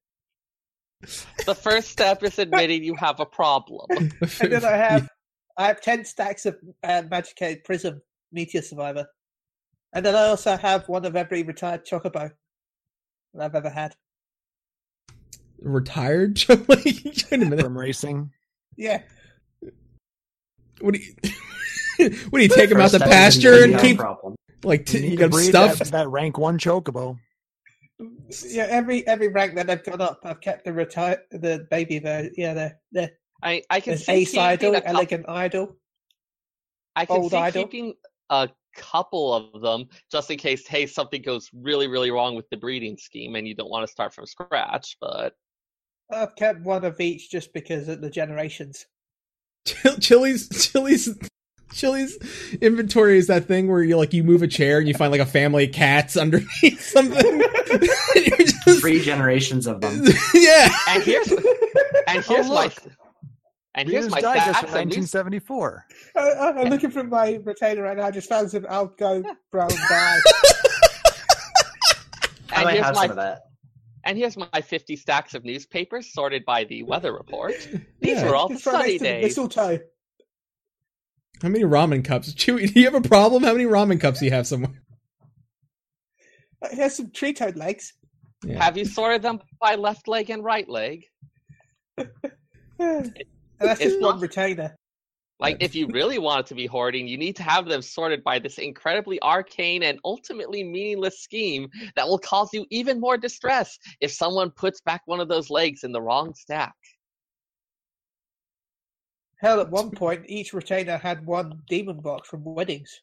The 1.46 1.56
first 1.56 1.90
step 1.90 2.24
is 2.24 2.40
admitting 2.40 2.84
you 2.84 2.96
have 2.96 3.20
a 3.20 3.26
problem. 3.26 3.86
and 3.92 4.12
then 4.52 4.66
I 4.66 4.72
have 4.78 5.10
I 5.58 5.68
have 5.68 5.82
ten 5.82 6.06
stacks 6.06 6.46
of 6.46 6.58
uh, 6.84 7.04
Magic 7.10 7.64
Prism 7.64 8.02
Meteor 8.32 8.62
Survivor, 8.62 9.08
and 9.94 10.06
then 10.06 10.16
I 10.16 10.26
also 10.28 10.58
have 10.58 10.88
one 10.88 11.06
of 11.06 11.16
every 11.16 11.44
retired 11.44 11.86
Chocobo 11.86 12.32
that 13.34 13.44
I've 13.44 13.56
ever 13.56 13.70
had. 13.70 13.96
Retired? 15.60 16.48
like, 16.50 16.68
wait 16.68 17.32
a 17.32 17.38
minute. 17.38 17.62
From 17.62 17.78
racing. 17.78 18.32
Yeah, 18.78 19.02
What 20.82 20.94
do 20.94 21.00
you? 21.00 21.14
what 22.30 22.40
do 22.40 22.44
you 22.44 22.50
take 22.50 22.70
him 22.72 22.78
out 22.80 22.92
First 22.92 23.04
to 23.04 23.10
pasture 23.10 23.64
and 23.64 23.72
you 23.72 23.78
have 23.78 23.84
a 23.84 23.88
keep 23.88 23.98
problem. 23.98 24.36
like 24.64 24.80
You 24.94 25.00
t- 25.00 25.02
need 25.02 25.12
you 25.14 25.18
got 25.18 25.26
him 25.26 25.30
breed 25.32 25.46
stuffed? 25.50 25.80
that, 25.80 25.92
that 25.92 26.08
rank 26.10 26.38
one 26.38 26.58
chocobo. 26.60 27.18
yeah. 28.46 28.68
Every 28.70 29.06
every 29.08 29.30
rank 29.30 29.56
that 29.56 29.70
I've 29.70 29.84
gone 29.84 30.02
up, 30.02 30.20
I've 30.24 30.42
kept 30.42 30.66
the 30.66 30.74
retire 30.74 31.24
the 31.32 31.68
baby 31.72 32.00
version. 32.00 32.34
Yeah, 32.38 32.54
the 32.54 32.76
the 32.92 33.12
I 33.44 33.64
I 33.70 33.80
can 33.80 33.98
see 33.98 34.12
Ace 34.12 34.38
Idol, 34.38 34.76
a 34.76 34.82
couple- 34.82 34.96
Elegant 34.98 35.26
Idol. 35.30 35.76
I 36.96 37.06
can 37.06 37.18
Old 37.18 37.32
see 37.32 37.38
idol. 37.38 37.64
keeping 37.64 37.94
a 38.32 38.50
couple 38.76 39.34
of 39.34 39.62
them 39.62 39.86
just 40.12 40.30
in 40.32 40.38
case, 40.38 40.68
hey, 40.68 40.86
something 40.88 41.22
goes 41.22 41.50
really, 41.54 41.88
really 41.88 42.10
wrong 42.12 42.36
with 42.36 42.50
the 42.50 42.58
breeding 42.58 42.98
scheme 42.98 43.36
and 43.36 43.48
you 43.48 43.54
don't 43.56 43.70
want 43.70 43.86
to 43.86 43.92
start 43.92 44.14
from 44.14 44.26
scratch. 44.26 44.98
But 45.00 45.34
I've 46.12 46.36
kept 46.36 46.62
one 46.62 46.84
of 46.86 47.00
each 47.00 47.30
just 47.30 47.54
because 47.54 47.88
of 47.88 48.02
the 48.02 48.10
generations. 48.10 48.88
Chill- 49.68 49.98
Chili's 49.98 50.48
Chili's 50.50 51.18
Chili's 51.74 52.18
inventory 52.62 53.18
is 53.18 53.28
that 53.28 53.46
thing 53.46 53.68
where 53.68 53.84
you 53.84 53.98
like 53.98 54.14
you 54.14 54.24
move 54.24 54.42
a 54.42 54.48
chair 54.48 54.80
and 54.80 54.88
you 54.88 54.94
find 54.94 55.12
like 55.12 55.22
a 55.22 55.26
family 55.26 55.66
of 55.66 55.74
cats 55.74 56.16
underneath 56.18 56.82
something. 56.82 57.42
Just- 58.38 58.80
Three 58.82 59.02
generations 59.02 59.68
of 59.68 59.82
them. 59.82 60.04
yeah. 60.34 60.70
and 60.90 61.04
here's 61.04 61.30
and 61.32 61.40
oh, 61.40 62.22
here's 62.22 62.48
my 62.48 62.64
look. 62.66 62.74
and 63.76 63.90
here's 63.90 64.06
Reader's 64.06 64.12
my 64.12 64.22
Digest 64.22 64.48
stats 64.48 64.60
from 64.62 64.72
1974. 64.72 65.86
I, 66.16 66.20
I- 66.20 66.62
I'm 66.62 66.70
looking 66.70 66.90
for 66.92 67.04
my 67.04 67.40
retainer 67.44 67.84
right 67.84 67.98
now. 67.98 68.06
I 68.06 68.12
just 68.12 68.30
found 68.30 68.50
some 68.50 68.64
Aldgoat 68.64 69.26
brown 69.52 69.70
dye. 69.70 70.20
I 72.50 72.56
and 72.56 72.64
might 72.64 72.74
here's 72.76 72.86
have 72.86 72.96
my 72.96 73.02
some 73.02 73.12
of 73.12 73.18
that. 73.18 73.42
And 74.08 74.18
here's 74.18 74.36
my 74.38 74.48
50 74.62 74.96
stacks 74.96 75.36
of 75.36 75.46
newspapers 75.46 76.12
sorted 76.14 76.46
by 76.46 76.64
the 76.64 76.82
weather 76.84 77.14
report. 77.14 77.54
These 78.02 78.18
Yeah. 78.18 78.30
were 78.30 78.36
all 78.36 78.48
the 78.50 78.58
sunny 78.58 78.94
next 78.94 79.04
days. 79.04 79.24
mistletoe. 79.26 79.80
How 81.42 81.50
many 81.50 81.64
ramen 81.66 82.04
cups? 82.04 82.34
Chewy, 82.34 82.74
do 82.74 82.80
you 82.80 82.86
have 82.90 82.96
a 82.96 83.08
problem? 83.08 83.44
How 83.44 83.52
many 83.52 83.66
ramen 83.66 84.02
cups 84.02 84.20
do 84.20 84.26
you 84.26 84.32
have 84.32 84.48
somewhere? 84.48 84.72
Uh, 86.64 86.70
Here's 86.72 86.96
some 86.96 87.12
tree 87.12 87.34
toad 87.34 87.56
legs. 87.56 87.94
Yeah. 88.44 88.64
Have 88.64 88.78
you 88.78 88.86
sorted 88.86 89.22
them 89.22 89.40
by 89.62 89.76
left 89.76 90.08
leg 90.08 90.30
and 90.32 90.44
right 90.44 90.68
leg? 90.68 91.04
And 91.98 92.10
that's 93.60 93.80
It's 93.82 93.92
just 93.92 94.02
one 94.02 94.16
not- 94.16 94.22
retainer. 94.22 94.76
Like, 95.40 95.58
if 95.60 95.76
you 95.76 95.88
really 95.88 96.18
want 96.18 96.42
it 96.42 96.46
to 96.48 96.56
be 96.56 96.66
hoarding, 96.66 97.08
you 97.08 97.18
need 97.18 97.36
to 97.36 97.44
have 97.44 97.68
them 97.68 97.82
sorted 97.82 98.24
by 98.24 98.40
this 98.40 98.58
incredibly 98.58 99.22
arcane 99.22 99.84
and 99.84 100.00
ultimately 100.04 100.64
meaningless 100.64 101.20
scheme 101.20 101.70
that 101.96 102.08
will 102.08 102.18
cause 102.18 102.50
you 102.54 102.66
even 102.72 103.00
more 103.00 103.18
distress 103.18 103.78
if 104.02 104.12
someone 104.12 104.50
puts 104.50 104.82
back 104.82 105.02
one 105.06 105.20
of 105.20 105.28
those 105.28 105.50
legs 105.52 105.84
in 105.84 105.92
the 105.92 106.02
wrong 106.02 106.34
stack. 106.34 106.74
Hell, 109.40 109.62
at 109.62 109.70
one 109.72 109.92
point, 109.92 110.24
each 110.28 110.54
retainer 110.54 110.98
had 110.98 111.26
one 111.26 111.62
demon 111.68 112.00
box 112.00 112.28
from 112.28 112.44
weddings. 112.44 113.02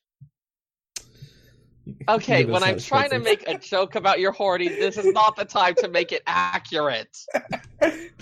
Okay, 2.09 2.45
when 2.47 2.63
I'm 2.63 2.77
that 2.77 2.85
trying 2.85 3.11
to 3.11 3.19
make 3.19 3.47
a 3.47 3.59
joke 3.59 3.95
about 3.95 4.19
your 4.19 4.33
hoarding, 4.33 4.71
this 4.71 4.97
is 4.97 5.13
not 5.13 5.37
the 5.37 5.45
time 5.45 5.75
to 5.77 5.89
make 5.89 6.13
it 6.13 6.23
accurate. 6.27 7.15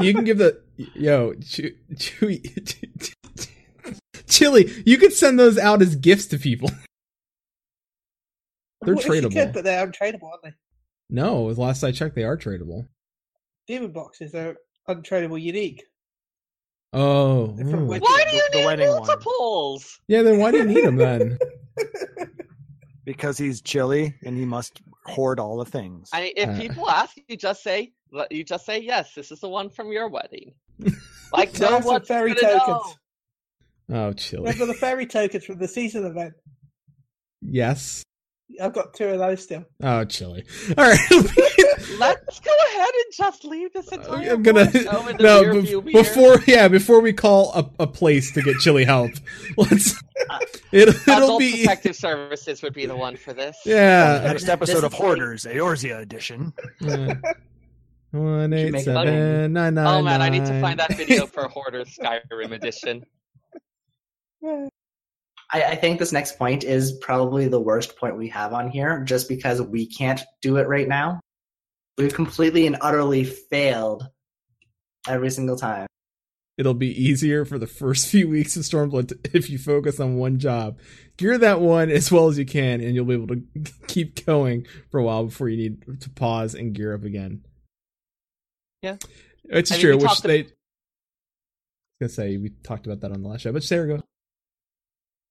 you 0.00 0.12
can 0.14 0.24
give 0.24 0.38
the 0.38 0.60
yo 0.94 1.34
Chew- 1.34 1.76
Chewy, 1.94 3.14
Chili. 4.28 4.70
You 4.86 4.98
could 4.98 5.12
send 5.12 5.38
those 5.38 5.58
out 5.58 5.82
as 5.82 5.96
gifts 5.96 6.26
to 6.26 6.38
people. 6.38 6.70
They're 8.82 8.94
Well, 8.94 8.98
if 8.98 9.06
you 9.06 9.12
tradable. 9.28 9.32
could, 9.32 9.52
but 9.52 9.64
they're 9.64 9.86
untradeable, 9.86 10.24
aren't 10.30 10.42
they? 10.44 10.52
No, 11.10 11.44
last 11.44 11.82
I 11.84 11.92
checked, 11.92 12.14
they 12.14 12.24
are 12.24 12.36
tradable. 12.36 12.86
Demon 13.66 13.92
boxes, 13.92 14.32
they're 14.32 14.56
untradeable 14.88 15.40
unique. 15.40 15.82
Oh, 16.92 17.48
They're 17.56 17.66
from 17.66 17.80
hmm. 17.80 17.84
ooh. 17.84 17.86
Wed- 17.88 18.02
Why 18.02 18.24
do 18.30 18.36
you 18.36 18.42
The 18.52 18.58
need 18.58 18.66
wedding 18.66 18.88
one. 18.88 18.96
multiples? 18.98 20.00
yeah. 20.06 20.22
Then 20.22 20.38
why 20.38 20.50
do 20.52 20.58
you 20.58 20.64
need 20.64 20.84
them 20.84 20.96
then? 20.96 21.38
Because 23.04 23.36
he's 23.38 23.60
chilly 23.60 24.14
and 24.24 24.36
he 24.36 24.44
must 24.46 24.80
hoard 25.04 25.38
all 25.38 25.58
the 25.58 25.64
things. 25.66 26.08
I 26.12 26.20
mean, 26.22 26.32
if 26.36 26.48
Uh. 26.48 26.58
people 26.58 26.88
ask, 26.90 27.16
you 27.28 27.36
just 27.36 27.62
say, 27.62 27.92
you 28.30 28.44
just 28.44 28.64
say, 28.64 28.78
yes, 28.80 29.12
this 29.14 29.30
is 29.30 29.40
the 29.40 29.48
one 29.48 29.68
from 29.70 29.92
your 29.92 30.08
wedding. 30.08 30.54
Like, 31.32 31.56
I 31.60 31.64
no 31.64 31.70
have 31.72 31.82
some 31.84 31.92
one's 31.94 32.06
fairy 32.06 32.34
tokens. 32.34 32.96
know. 33.88 34.06
Oh, 34.08 34.12
chilly. 34.12 34.44
Remember 34.44 34.66
the 34.66 34.74
fairy 34.74 35.04
tokens 35.06 35.44
from 35.44 35.58
the 35.58 35.66
season 35.66 36.04
event? 36.06 36.34
Yes. 37.42 38.04
I've 38.62 38.72
got 38.72 38.94
two 38.94 39.06
of 39.08 39.18
those 39.18 39.42
still. 39.42 39.64
Oh, 39.82 40.04
chilly. 40.04 40.44
All 40.78 40.84
right. 40.88 40.98
Let's 41.98 42.40
go 42.40 42.50
ahead 42.68 42.88
and 42.88 43.12
just 43.14 43.44
leave 43.44 43.72
this 43.72 43.88
entire 43.92 44.32
I'm 44.32 44.42
gonna 44.42 44.70
show 44.70 45.06
in 45.08 45.16
the 45.16 45.22
no 45.22 45.42
rear 45.44 45.80
be- 45.80 45.92
before 45.92 46.36
yeah 46.46 46.68
before 46.68 47.00
we 47.00 47.12
call 47.12 47.52
a, 47.54 47.82
a 47.82 47.86
place 47.86 48.32
to 48.32 48.42
get 48.42 48.56
chili 48.58 48.84
help. 48.84 49.10
Let's 49.56 49.94
uh, 50.30 50.38
it, 50.72 50.88
uh, 50.88 50.92
it'll 50.92 51.12
Adult 51.24 51.38
be 51.40 51.58
Protective 51.62 51.96
Services 51.96 52.62
would 52.62 52.72
be 52.74 52.86
the 52.86 52.96
one 52.96 53.16
for 53.16 53.32
this. 53.32 53.58
yeah. 53.64 54.20
Next 54.24 54.48
episode 54.48 54.74
This 54.76 54.84
of 54.84 54.92
is 54.92 54.98
Hoarders, 54.98 55.44
Eorzea 55.44 56.00
edition. 56.00 56.52
yeah. 56.80 57.14
One 58.12 58.52
eight 58.52 58.70
make 58.70 58.82
it 58.82 58.84
seven 58.84 59.52
nine 59.52 59.74
nine. 59.74 59.86
Oh 59.86 60.00
man, 60.02 60.22
I 60.22 60.28
need 60.28 60.46
to 60.46 60.60
find 60.60 60.78
that 60.78 60.96
video 60.96 61.26
for 61.26 61.48
Hoarder's 61.48 61.98
Skyrim 61.98 62.52
edition. 62.52 63.04
I, 65.52 65.62
I 65.62 65.74
think 65.76 65.98
this 65.98 66.12
next 66.12 66.38
point 66.38 66.64
is 66.64 66.92
probably 67.00 67.48
the 67.48 67.60
worst 67.60 67.96
point 67.96 68.16
we 68.16 68.28
have 68.28 68.52
on 68.52 68.70
here, 68.70 69.00
just 69.04 69.28
because 69.28 69.60
we 69.62 69.86
can't 69.86 70.20
do 70.42 70.56
it 70.58 70.68
right 70.68 70.88
now. 70.88 71.20
We've 71.98 72.14
completely 72.14 72.66
and 72.66 72.76
utterly 72.80 73.24
failed 73.24 74.08
every 75.08 75.30
single 75.30 75.56
time. 75.56 75.86
It'll 76.56 76.74
be 76.74 76.88
easier 77.02 77.44
for 77.44 77.58
the 77.58 77.66
first 77.66 78.06
few 78.10 78.28
weeks 78.28 78.56
of 78.56 78.62
Stormblood 78.62 79.08
to- 79.08 79.36
if 79.36 79.50
you 79.50 79.58
focus 79.58 80.00
on 80.00 80.16
one 80.16 80.38
job. 80.38 80.78
Gear 81.16 81.38
that 81.38 81.60
one 81.60 81.90
as 81.90 82.10
well 82.10 82.28
as 82.28 82.38
you 82.38 82.44
can, 82.46 82.80
and 82.80 82.94
you'll 82.94 83.04
be 83.04 83.14
able 83.14 83.28
to 83.28 83.42
keep 83.86 84.24
going 84.26 84.66
for 84.90 84.98
a 84.98 85.04
while 85.04 85.24
before 85.24 85.48
you 85.48 85.56
need 85.56 86.00
to 86.00 86.10
pause 86.10 86.54
and 86.54 86.74
gear 86.74 86.94
up 86.94 87.04
again. 87.04 87.42
Yeah. 88.82 88.96
it's 89.44 89.70
I 89.72 89.76
mean, 89.76 89.80
true. 89.80 89.90
we 89.92 89.96
Which 89.98 90.06
talked 90.06 90.22
they. 90.24 90.40
I 90.40 90.42
was 90.42 90.52
gonna 92.00 92.08
say 92.10 92.36
we 92.36 92.50
talked 92.64 92.86
about 92.86 93.00
that 93.00 93.12
on 93.12 93.22
the 93.22 93.28
last 93.28 93.42
show, 93.42 93.52
but 93.52 93.62
Sarah, 93.64 93.86
go. 93.86 94.02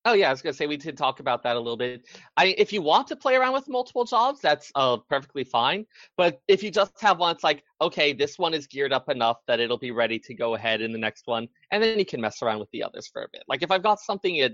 Oh 0.06 0.14
yeah, 0.14 0.28
I 0.28 0.32
was 0.32 0.42
gonna 0.42 0.54
say 0.54 0.68
we 0.68 0.76
did 0.76 0.98
talk 0.98 1.22
about 1.22 1.44
that 1.44 1.56
a 1.56 1.60
little 1.60 1.78
bit. 1.78 2.06
I 2.36 2.48
if 2.58 2.74
you 2.74 2.82
want 2.82 3.08
to 3.08 3.16
play 3.16 3.36
around 3.36 3.54
with 3.54 3.70
multiple 3.70 4.04
jobs, 4.04 4.42
that's 4.42 4.70
uh 4.76 4.98
perfectly 4.98 5.46
fine. 5.46 5.86
But 6.18 6.42
if 6.50 6.62
you 6.62 6.72
just 6.72 7.00
have 7.00 7.20
one, 7.20 7.34
it's 7.34 7.44
like 7.44 7.64
okay, 7.80 8.12
this 8.12 8.38
one 8.38 8.54
is 8.54 8.68
geared 8.68 8.92
up 8.92 9.08
enough 9.10 9.38
that 9.48 9.62
it'll 9.62 9.78
be 9.78 9.92
ready 9.92 10.20
to 10.20 10.34
go 10.34 10.56
ahead 10.56 10.82
in 10.82 10.92
the 10.92 10.98
next 10.98 11.26
one, 11.26 11.48
and 11.72 11.82
then 11.82 11.98
you 11.98 12.06
can 12.06 12.20
mess 12.20 12.42
around 12.42 12.60
with 12.60 12.70
the 12.72 12.84
others 12.84 13.08
for 13.08 13.24
a 13.24 13.28
bit. 13.32 13.44
Like 13.48 13.64
if 13.64 13.72
I've 13.72 13.84
got 13.84 14.00
something 14.00 14.42
at 14.42 14.52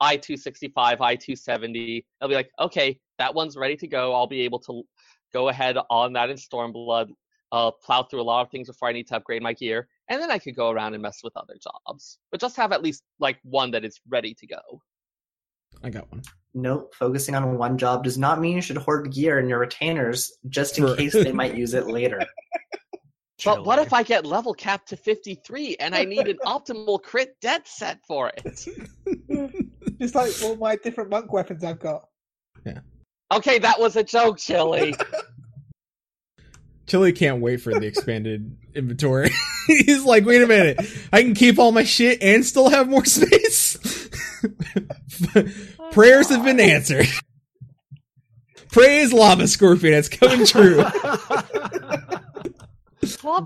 I 0.00 0.16
two 0.16 0.36
sixty 0.36 0.68
five, 0.68 1.00
I 1.00 1.16
two 1.16 1.34
seventy, 1.34 2.06
I'll 2.20 2.28
be 2.28 2.34
like, 2.36 2.50
okay, 2.60 3.00
that 3.18 3.34
one's 3.34 3.56
ready 3.56 3.76
to 3.78 3.88
go. 3.88 4.14
I'll 4.14 4.28
be 4.28 4.42
able 4.42 4.60
to 4.60 4.84
go 5.32 5.48
ahead 5.48 5.76
on 5.90 6.12
that 6.12 6.30
in 6.30 6.36
Stormblood, 6.36 7.08
uh, 7.50 7.72
plow 7.84 8.04
through 8.04 8.22
a 8.22 8.22
lot 8.22 8.42
of 8.42 8.50
things 8.52 8.68
before 8.68 8.88
I 8.88 8.92
need 8.92 9.08
to 9.08 9.16
upgrade 9.16 9.42
my 9.42 9.54
gear, 9.54 9.88
and 10.08 10.20
then 10.20 10.30
I 10.30 10.38
could 10.38 10.56
go 10.56 10.70
around 10.70 10.94
and 10.94 11.02
mess 11.02 11.20
with 11.22 11.36
other 11.36 11.56
jobs. 11.62 12.18
But 12.30 12.40
just 12.40 12.56
have 12.56 12.72
at 12.72 12.82
least 12.82 13.02
like 13.18 13.38
one 13.42 13.70
that 13.72 13.84
is 13.84 14.00
ready 14.08 14.34
to 14.34 14.46
go. 14.46 14.82
I 15.82 15.90
got 15.90 16.10
one. 16.10 16.22
Nope, 16.54 16.94
focusing 16.94 17.34
on 17.34 17.58
one 17.58 17.76
job 17.76 18.04
does 18.04 18.16
not 18.16 18.40
mean 18.40 18.56
you 18.56 18.62
should 18.62 18.76
hoard 18.76 19.12
gear 19.12 19.38
in 19.38 19.48
your 19.48 19.58
retainers 19.58 20.38
just 20.48 20.78
in 20.78 20.86
For- 20.86 20.96
case 20.96 21.12
they 21.12 21.32
might 21.32 21.54
use 21.56 21.74
it 21.74 21.86
later. 21.86 22.24
But 23.44 23.66
what 23.66 23.78
if 23.78 23.92
I 23.92 24.02
get 24.02 24.24
level 24.24 24.54
capped 24.54 24.88
to 24.90 24.96
53 24.96 25.76
and 25.80 25.94
I 25.94 26.04
need 26.04 26.28
an 26.28 26.38
optimal 26.46 27.02
crit 27.02 27.36
dead 27.40 27.62
set 27.66 27.98
for 28.06 28.30
it? 28.36 28.66
Just 30.00 30.14
like 30.14 30.32
all 30.42 30.56
my 30.56 30.76
different 30.76 31.10
monk 31.10 31.32
weapons 31.32 31.64
I've 31.64 31.80
got. 31.80 32.08
Yeah. 32.64 32.78
Okay, 33.32 33.58
that 33.58 33.78
was 33.78 33.96
a 33.96 34.04
joke, 34.04 34.38
Chili. 34.38 34.94
Chili 36.86 37.12
can't 37.12 37.40
wait 37.40 37.60
for 37.62 37.72
the 37.72 37.86
expanded 37.86 38.56
inventory. 38.74 39.30
He's 39.66 40.04
like, 40.04 40.24
wait 40.26 40.42
a 40.42 40.46
minute, 40.46 40.78
I 41.12 41.22
can 41.22 41.34
keep 41.34 41.58
all 41.58 41.72
my 41.72 41.84
shit 41.84 42.22
and 42.22 42.44
still 42.44 42.68
have 42.68 42.88
more 42.88 43.04
space. 43.04 43.78
Prayers 45.92 46.28
have 46.28 46.44
been 46.44 46.60
answered. 46.60 47.06
Praise 48.70 49.12
Lava 49.12 49.46
Scorpion, 49.46 49.94
it's 49.94 50.08
coming 50.08 50.44
true. 50.44 50.76
Lava 50.76 52.22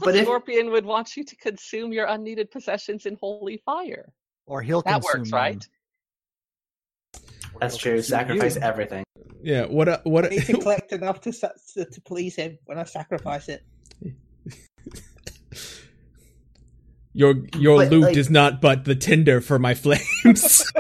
But 0.05 0.17
if- 0.17 0.25
Scorpion 0.25 0.71
would 0.71 0.87
want 0.87 1.17
you 1.17 1.25
to 1.25 1.37
consume 1.37 1.93
your 1.93 2.07
unneeded 2.07 2.51
possessions 2.51 3.07
in 3.07 3.17
holy 3.21 3.59
fire. 3.65 4.13
or 4.47 4.63
he'll 4.63 4.83
consume 4.83 4.97
it. 4.97 5.03
That 5.03 5.03
consume 5.03 5.21
works, 5.21 5.31
them. 5.31 5.39
right? 5.39 5.69
Or 7.55 7.61
That's 7.61 7.77
true. 7.77 8.01
Sacrifice 8.03 8.57
you. 8.57 8.63
everything. 8.63 9.05
yeah, 9.43 9.65
what 9.67 9.89
a, 9.89 10.01
what 10.05 10.25
I 10.27 10.29
need 10.29 10.45
to 10.47 10.53
collect 10.61 10.93
enough 10.93 11.21
to, 11.23 11.33
to 11.33 11.85
to 11.85 12.01
please 12.03 12.37
him 12.37 12.59
when 12.67 12.79
I 12.79 12.85
sacrifice 12.85 13.49
it. 13.49 13.63
your 17.13 17.35
your 17.57 17.79
But, 17.79 17.91
loot 17.91 18.03
like- 18.05 18.17
is 18.17 18.31
not 18.31 18.61
but 18.61 18.85
the 18.85 18.95
tinder 18.95 19.41
for 19.41 19.59
my 19.59 19.75
flames. 19.83 20.71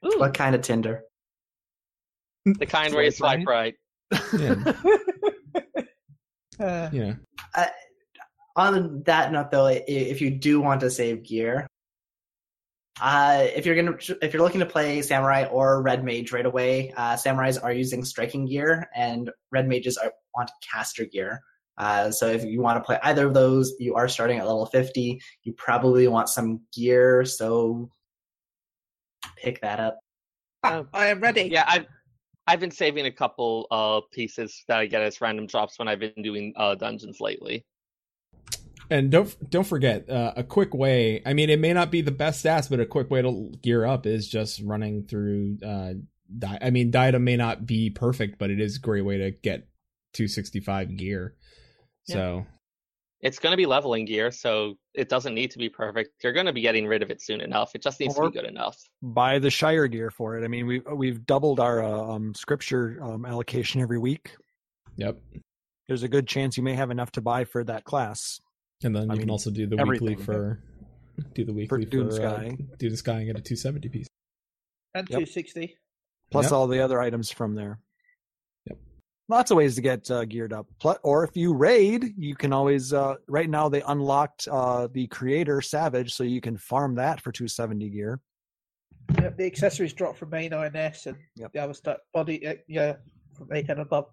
What 0.00 0.34
kind 0.34 0.54
of 0.54 0.60
Tinder? 0.62 1.02
the 2.44 2.66
kind 2.66 2.92
where 2.94 3.02
you 3.04 3.10
Swipe 3.10 3.40
swipe 3.42 3.48
right. 3.48 3.74
yeah, 4.38 4.72
Uh, 6.60 6.88
yeah. 6.92 7.14
On 8.56 9.02
that 9.04 9.32
note, 9.32 9.50
though, 9.50 9.66
if 9.66 10.20
you 10.20 10.30
do 10.30 10.60
want 10.60 10.80
to 10.82 10.90
save 10.90 11.24
gear, 11.24 11.66
uh, 13.00 13.46
if 13.54 13.66
you're 13.66 13.74
gonna 13.74 13.96
if 14.22 14.32
you're 14.32 14.42
looking 14.42 14.60
to 14.60 14.66
play 14.66 15.02
samurai 15.02 15.46
or 15.46 15.82
red 15.82 16.04
mage 16.04 16.32
right 16.32 16.46
away, 16.46 16.92
uh, 16.96 17.14
samurais 17.14 17.62
are 17.62 17.72
using 17.72 18.04
striking 18.04 18.46
gear, 18.46 18.88
and 18.94 19.30
red 19.50 19.66
mages 19.66 19.96
are 19.96 20.12
want 20.34 20.50
caster 20.72 21.04
gear. 21.04 21.40
Uh, 21.76 22.10
so 22.10 22.28
if 22.28 22.44
you 22.44 22.60
want 22.60 22.76
to 22.76 22.86
play 22.86 22.98
either 23.02 23.26
of 23.26 23.34
those, 23.34 23.74
you 23.80 23.96
are 23.96 24.06
starting 24.06 24.38
at 24.38 24.46
level 24.46 24.66
50. 24.66 25.20
You 25.42 25.52
probably 25.54 26.06
want 26.06 26.28
some 26.28 26.60
gear, 26.72 27.24
so 27.24 27.90
pick 29.36 29.60
that 29.62 29.80
up. 29.80 29.98
Oh. 30.62 30.86
I 30.92 31.06
am 31.08 31.20
ready. 31.20 31.42
Yeah, 31.42 31.64
I've 31.66 31.86
I've 32.46 32.60
been 32.60 32.70
saving 32.70 33.06
a 33.06 33.12
couple 33.12 33.66
uh 33.70 34.00
pieces 34.12 34.62
that 34.68 34.78
I 34.78 34.86
get 34.86 35.02
as 35.02 35.20
random 35.20 35.46
drops 35.46 35.78
when 35.78 35.88
I've 35.88 35.98
been 35.98 36.22
doing 36.22 36.52
uh 36.56 36.76
dungeons 36.76 37.20
lately. 37.20 37.64
And 38.90 39.10
don't 39.10 39.50
don't 39.50 39.66
forget 39.66 40.08
uh, 40.10 40.32
a 40.36 40.44
quick 40.44 40.74
way. 40.74 41.22
I 41.24 41.32
mean, 41.32 41.48
it 41.50 41.58
may 41.58 41.72
not 41.72 41.90
be 41.90 42.02
the 42.02 42.10
best 42.12 42.44
stats, 42.44 42.68
but 42.68 42.80
a 42.80 42.86
quick 42.86 43.10
way 43.10 43.22
to 43.22 43.50
gear 43.62 43.84
up 43.84 44.06
is 44.06 44.28
just 44.28 44.60
running 44.62 45.06
through. 45.06 45.58
Uh, 45.64 45.94
di- 46.38 46.58
I 46.60 46.70
mean, 46.70 46.90
diadem 46.90 47.24
may 47.24 47.36
not 47.36 47.66
be 47.66 47.90
perfect, 47.90 48.38
but 48.38 48.50
it 48.50 48.60
is 48.60 48.76
a 48.76 48.80
great 48.80 49.02
way 49.02 49.18
to 49.18 49.30
get 49.30 49.68
265 50.12 50.96
gear. 50.96 51.34
So 52.04 52.44
It's 53.22 53.38
going 53.38 53.52
to 53.52 53.56
be 53.56 53.64
leveling 53.64 54.04
gear, 54.04 54.30
so 54.30 54.74
it 54.92 55.08
doesn't 55.08 55.34
need 55.34 55.50
to 55.52 55.58
be 55.58 55.70
perfect. 55.70 56.22
You're 56.22 56.34
going 56.34 56.44
to 56.44 56.52
be 56.52 56.60
getting 56.60 56.86
rid 56.86 57.02
of 57.02 57.10
it 57.10 57.22
soon 57.22 57.40
enough. 57.40 57.74
It 57.74 57.82
just 57.82 57.98
needs 57.98 58.14
Or- 58.18 58.24
to 58.24 58.30
be 58.30 58.38
good 58.38 58.46
enough. 58.48 58.76
Buy 59.02 59.38
the 59.38 59.50
Shire 59.50 59.86
gear 59.86 60.10
for 60.10 60.36
it. 60.36 60.44
I 60.44 60.48
mean, 60.48 60.66
we've 60.66 60.84
we've 60.94 61.24
doubled 61.24 61.58
our 61.58 61.82
uh, 61.82 61.88
um, 62.14 62.34
scripture 62.34 62.98
um, 63.02 63.24
allocation 63.24 63.80
every 63.80 63.98
week. 63.98 64.32
yep. 64.96 65.18
There's 65.88 66.02
a 66.02 66.08
good 66.08 66.26
chance 66.26 66.56
you 66.56 66.62
may 66.62 66.74
have 66.74 66.90
enough 66.90 67.12
to 67.12 67.20
buy 67.20 67.44
for 67.44 67.62
that 67.64 67.84
class. 67.84 68.40
And 68.84 68.94
then 68.94 69.10
I 69.10 69.14
you 69.14 69.20
can 69.20 69.30
also 69.30 69.50
do 69.50 69.66
the 69.66 69.76
weekly 69.84 70.14
for 70.14 70.60
do 71.34 71.44
the 71.44 71.52
weekly 71.52 71.84
for, 71.86 71.90
Dun 71.90 72.06
uh, 72.08 72.10
Scaith. 72.10 72.78
Dun 72.78 72.90
Scaith 72.90 73.16
and 73.18 73.26
get 73.26 73.38
a 73.38 73.42
270 73.42 73.88
piece. 73.88 74.06
And 74.94 75.08
Yep. 75.08 75.18
260. 75.20 75.76
plus 76.30 76.44
Yep. 76.46 76.52
all 76.52 76.66
the 76.66 76.80
other 76.80 77.00
items 77.00 77.30
from 77.30 77.54
there. 77.54 77.80
Yep. 78.66 78.78
Lots 79.28 79.50
of 79.50 79.56
ways 79.56 79.74
to 79.76 79.80
get 79.80 80.10
uh, 80.10 80.24
geared 80.26 80.52
up. 80.52 80.66
Pl- 80.80 80.98
Or 81.02 81.24
if 81.24 81.36
you 81.36 81.54
raid, 81.54 82.14
you 82.18 82.34
can 82.36 82.52
always. 82.52 82.92
Uh, 82.92 83.14
right 83.26 83.48
now, 83.48 83.68
they 83.68 83.82
unlocked 83.82 84.48
uh, 84.48 84.88
the 84.92 85.06
creator 85.06 85.60
Savage, 85.60 86.12
so 86.14 86.22
you 86.24 86.40
can 86.40 86.56
farm 86.56 86.94
that 86.96 87.20
for 87.20 87.32
270 87.32 87.88
gear. 87.90 88.20
Yep, 89.20 89.36
the 89.36 89.44
accessories 89.46 89.92
drop 89.92 90.16
from 90.16 90.30
A9S 90.30 91.06
and 91.06 91.16
Yep. 91.36 91.52
the 91.52 91.58
other 91.58 91.74
stuff. 91.74 91.98
Body, 92.12 92.46
uh, 92.46 92.54
yeah, 92.68 92.96
from 93.34 93.48
A10 93.48 93.80
above. 93.80 94.06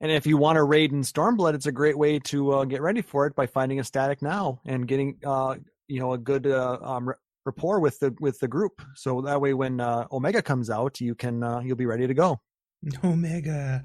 And 0.00 0.10
if 0.10 0.26
you 0.26 0.36
want 0.38 0.56
to 0.56 0.62
raid 0.62 0.92
in 0.92 1.02
Stormblood, 1.02 1.54
it's 1.54 1.66
a 1.66 1.72
great 1.72 1.96
way 1.98 2.18
to 2.20 2.52
uh, 2.52 2.64
get 2.64 2.80
ready 2.80 3.02
for 3.02 3.26
it 3.26 3.34
by 3.34 3.46
finding 3.46 3.80
a 3.80 3.84
static 3.84 4.22
now 4.22 4.60
and 4.64 4.88
getting 4.88 5.18
uh, 5.24 5.56
you 5.88 6.00
know 6.00 6.12
a 6.14 6.18
good 6.18 6.46
uh, 6.46 6.78
um, 6.82 7.12
rapport 7.44 7.80
with 7.80 7.98
the 7.98 8.14
with 8.20 8.38
the 8.40 8.48
group. 8.48 8.80
So 8.96 9.20
that 9.22 9.40
way, 9.40 9.52
when 9.52 9.78
uh, 9.80 10.06
Omega 10.10 10.40
comes 10.42 10.70
out, 10.70 11.00
you 11.00 11.14
can 11.14 11.42
uh, 11.42 11.60
you'll 11.60 11.76
be 11.76 11.86
ready 11.86 12.06
to 12.06 12.14
go. 12.14 12.40
Omega. 13.04 13.84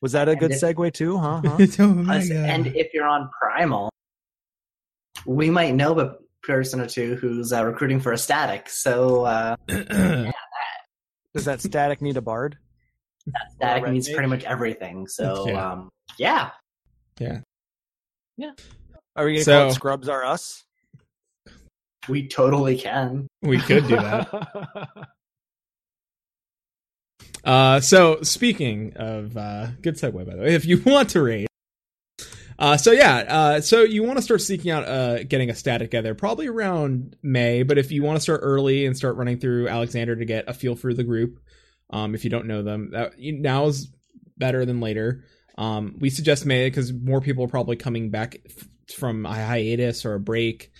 Was 0.00 0.12
that 0.12 0.28
a 0.28 0.30
And 0.30 0.40
good 0.40 0.52
if- 0.52 0.60
segue 0.62 0.92
too? 0.94 1.18
Huh? 1.18 1.42
huh? 1.44 1.66
Omega. 1.84 2.38
And 2.38 2.68
if 2.68 2.94
you're 2.94 3.06
on 3.06 3.28
Primal, 3.38 3.90
we 5.26 5.50
might 5.50 5.74
know 5.74 5.98
a 6.00 6.16
person 6.42 6.80
or 6.80 6.86
two 6.86 7.16
who's 7.16 7.52
uh, 7.52 7.62
recruiting 7.66 8.00
for 8.00 8.12
a 8.12 8.16
static. 8.18 8.70
So 8.70 9.24
uh, 9.24 9.56
Does 11.34 11.44
that 11.44 11.60
static 11.60 12.00
need 12.00 12.16
a 12.16 12.22
bard? 12.22 12.56
Static 13.54 13.84
means 13.84 13.92
needs 13.94 14.08
mage. 14.08 14.14
pretty 14.16 14.28
much 14.30 14.44
everything. 14.44 15.06
So 15.08 15.48
Yeah. 15.48 15.72
um, 15.72 15.88
yeah, 16.18 16.50
yeah. 17.18 17.40
Are 19.16 19.24
we 19.24 19.32
going 19.32 19.36
to 19.38 19.44
So- 19.44 19.58
call 19.60 19.70
it 19.70 19.74
Scrubs 19.74 20.08
Are 20.08 20.24
Us? 20.24 20.64
we 22.08 22.26
totally 22.28 22.78
can. 22.78 23.26
We 23.42 23.58
could 23.58 23.86
do 23.88 23.96
that. 23.96 24.88
Uh, 27.44 27.80
so 27.80 28.20
speaking 28.22 28.92
of 28.96 29.34
uh, 29.36 29.68
good 29.80 29.94
segue 29.94 30.12
by 30.26 30.34
the 30.34 30.42
way, 30.42 30.54
if 30.54 30.66
you 30.66 30.78
want 30.84 31.08
to 31.10 31.22
raid, 31.22 31.46
uh, 32.58 32.76
so 32.76 32.92
yeah, 32.92 33.16
uh, 33.16 33.60
so 33.62 33.82
you 33.82 34.02
want 34.02 34.18
to 34.18 34.22
start 34.22 34.42
seeking 34.42 34.70
out 34.70 34.84
uh, 34.84 35.22
getting 35.24 35.48
a 35.48 35.54
stat 35.54 35.80
together 35.80 36.14
probably 36.14 36.46
around 36.48 37.16
May. 37.22 37.62
But 37.62 37.78
if 37.78 37.90
you 37.92 38.02
want 38.02 38.16
to 38.16 38.20
start 38.20 38.40
early 38.42 38.84
and 38.84 38.94
start 38.94 39.16
running 39.16 39.38
through 39.38 39.68
Alexander 39.68 40.14
to 40.16 40.24
get 40.26 40.44
a 40.48 40.52
feel 40.52 40.76
for 40.76 40.92
the 40.92 41.02
group, 41.02 41.40
um, 41.90 42.14
if 42.14 42.24
you 42.24 42.30
don't 42.30 42.46
know 42.46 42.62
them, 42.62 42.90
that 42.92 43.12
now 43.18 43.66
is 43.66 43.90
better 44.36 44.64
than 44.64 44.80
later. 44.80 45.24
Um, 45.58 45.96
we 45.98 46.08
suggest 46.10 46.46
May 46.46 46.68
because 46.68 46.92
more 46.92 47.20
people 47.20 47.44
are 47.44 47.48
probably 47.48 47.76
coming 47.76 48.10
back 48.10 48.36
f- 48.46 48.68
from 48.96 49.26
a 49.26 49.34
hiatus 49.34 50.04
or 50.06 50.14
a 50.14 50.20
break. 50.20 50.70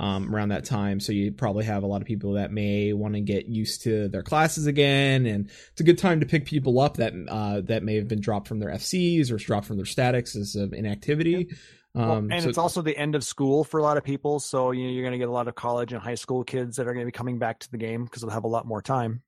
um, 0.00 0.32
around 0.32 0.50
that 0.50 0.64
time. 0.64 1.00
So 1.00 1.10
you 1.10 1.32
probably 1.32 1.64
have 1.64 1.82
a 1.82 1.86
lot 1.88 2.00
of 2.02 2.06
people 2.06 2.34
that 2.34 2.52
may 2.52 2.92
want 2.92 3.14
to 3.14 3.20
get 3.20 3.46
used 3.46 3.82
to 3.82 4.06
their 4.08 4.22
classes 4.22 4.66
again, 4.68 5.26
and 5.26 5.50
it's 5.72 5.80
a 5.80 5.82
good 5.82 5.98
time 5.98 6.20
to 6.20 6.26
pick 6.26 6.44
people 6.44 6.78
up 6.78 6.98
that 6.98 7.12
uh, 7.28 7.62
that 7.62 7.82
may 7.82 7.96
have 7.96 8.06
been 8.06 8.20
dropped 8.20 8.46
from 8.46 8.60
their 8.60 8.68
FCs 8.70 9.32
or 9.32 9.38
dropped 9.38 9.66
from 9.66 9.76
their 9.76 9.84
statics 9.86 10.36
as 10.36 10.54
of 10.54 10.72
inactivity. 10.72 11.48
Well, 11.94 12.12
Um, 12.12 12.30
and 12.30 12.44
so- 12.44 12.48
it's 12.48 12.58
also 12.58 12.80
the 12.80 12.96
end 12.96 13.16
of 13.16 13.24
school 13.24 13.64
for 13.64 13.78
a 13.80 13.82
lot 13.82 13.96
of 13.96 14.04
people, 14.04 14.38
so 14.38 14.70
you 14.70 14.84
know, 14.84 14.90
you're 14.92 15.02
going 15.02 15.14
to 15.14 15.18
get 15.18 15.28
a 15.28 15.32
lot 15.32 15.48
of 15.48 15.56
college 15.56 15.92
and 15.92 16.00
high 16.00 16.14
school 16.14 16.44
kids 16.44 16.76
that 16.76 16.86
are 16.86 16.92
going 16.94 17.04
to 17.04 17.10
be 17.10 17.18
coming 17.18 17.40
back 17.40 17.58
to 17.58 17.70
the 17.72 17.78
game 17.78 18.04
because 18.04 18.22
they'll 18.22 18.30
have 18.30 18.44
a 18.44 18.46
lot 18.46 18.68
more 18.68 18.80
time. 18.80 19.22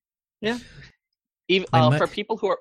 Even 1.51 1.67
uh, 1.73 1.91
might- 1.91 1.99
for 1.99 2.07
people 2.07 2.37
who 2.37 2.49
are 2.49 2.59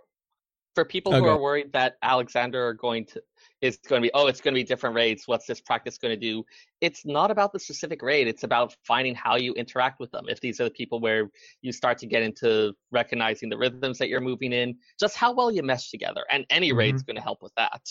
for 0.75 0.85
people 0.85 1.13
Okay. 1.13 1.19
who 1.25 1.27
are 1.27 1.37
worried 1.41 1.73
that 1.73 1.97
Alexander 2.03 2.67
are 2.67 2.73
going 2.75 3.03
to 3.03 3.21
is 3.59 3.77
going 3.89 4.01
to 4.01 4.05
be 4.07 4.11
oh 4.13 4.27
it's 4.27 4.39
going 4.39 4.53
to 4.53 4.59
be 4.59 4.63
different 4.63 4.95
raids. 4.95 5.23
What's 5.27 5.45
this 5.47 5.59
practice 5.59 5.97
going 5.97 6.13
to 6.13 6.19
do? 6.19 6.45
It's 6.79 7.05
not 7.05 7.31
about 7.31 7.51
the 7.51 7.59
specific 7.59 8.01
raid. 8.01 8.27
It's 8.27 8.43
about 8.43 8.75
finding 8.85 9.15
how 9.15 9.35
you 9.35 9.51
interact 9.53 9.99
with 9.99 10.11
them. 10.11 10.25
If 10.29 10.39
these 10.39 10.61
are 10.61 10.65
the 10.65 10.69
people 10.81 10.99
where 10.99 11.29
you 11.61 11.71
start 11.71 11.97
to 11.99 12.05
get 12.07 12.21
into 12.21 12.73
recognizing 12.91 13.49
the 13.49 13.57
rhythms 13.57 13.97
that 13.97 14.09
you're 14.09 14.21
moving 14.21 14.53
in, 14.53 14.77
just 14.99 15.15
how 15.17 15.33
well 15.33 15.51
you 15.51 15.63
mesh 15.63 15.89
together, 15.89 16.23
and 16.31 16.45
any 16.49 16.71
raid's 16.71 17.03
going 17.03 17.17
to 17.17 17.21
help 17.29 17.41
with 17.41 17.53
that. 17.57 17.81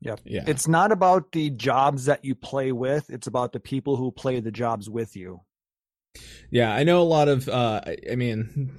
yeah, 0.00 0.16
yeah. 0.24 0.44
It's 0.46 0.68
not 0.68 0.92
about 0.92 1.32
the 1.32 1.50
jobs 1.50 2.04
that 2.04 2.24
you 2.24 2.34
play 2.36 2.70
with; 2.72 3.10
it's 3.10 3.26
about 3.26 3.52
the 3.52 3.60
people 3.60 3.96
who 3.96 4.12
play 4.12 4.38
the 4.40 4.52
jobs 4.52 4.88
with 4.88 5.16
you. 5.16 5.40
Yeah, 6.50 6.72
I 6.74 6.84
know 6.84 7.00
a 7.00 7.08
lot 7.16 7.26
of. 7.28 7.48
Uh, 7.48 7.80
I, 7.86 7.96
I 8.12 8.16
mean, 8.16 8.78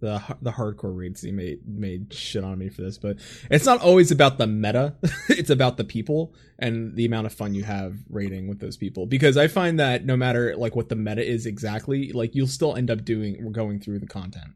the 0.00 0.22
the 0.42 0.52
hardcore 0.52 0.94
reads 0.94 1.22
he 1.22 1.32
made 1.32 1.60
made 1.66 2.12
shit 2.12 2.44
on 2.44 2.58
me 2.58 2.68
for 2.68 2.82
this, 2.82 2.98
but 2.98 3.16
it's 3.50 3.64
not 3.64 3.80
always 3.80 4.10
about 4.10 4.38
the 4.38 4.46
meta. 4.46 4.94
it's 5.28 5.50
about 5.50 5.76
the 5.76 5.84
people 5.84 6.34
and 6.58 6.94
the 6.96 7.06
amount 7.06 7.26
of 7.26 7.32
fun 7.32 7.54
you 7.54 7.64
have 7.64 7.94
raiding 8.10 8.48
with 8.48 8.60
those 8.60 8.76
people. 8.76 9.06
Because 9.06 9.36
I 9.36 9.48
find 9.48 9.78
that 9.80 10.04
no 10.04 10.16
matter 10.16 10.54
like 10.56 10.76
what 10.76 10.88
the 10.88 10.96
meta 10.96 11.26
is 11.26 11.46
exactly, 11.46 12.12
like 12.12 12.34
you'll 12.34 12.46
still 12.46 12.76
end 12.76 12.90
up 12.90 13.04
doing 13.04 13.52
going 13.52 13.80
through 13.80 14.00
the 14.00 14.06
content. 14.06 14.52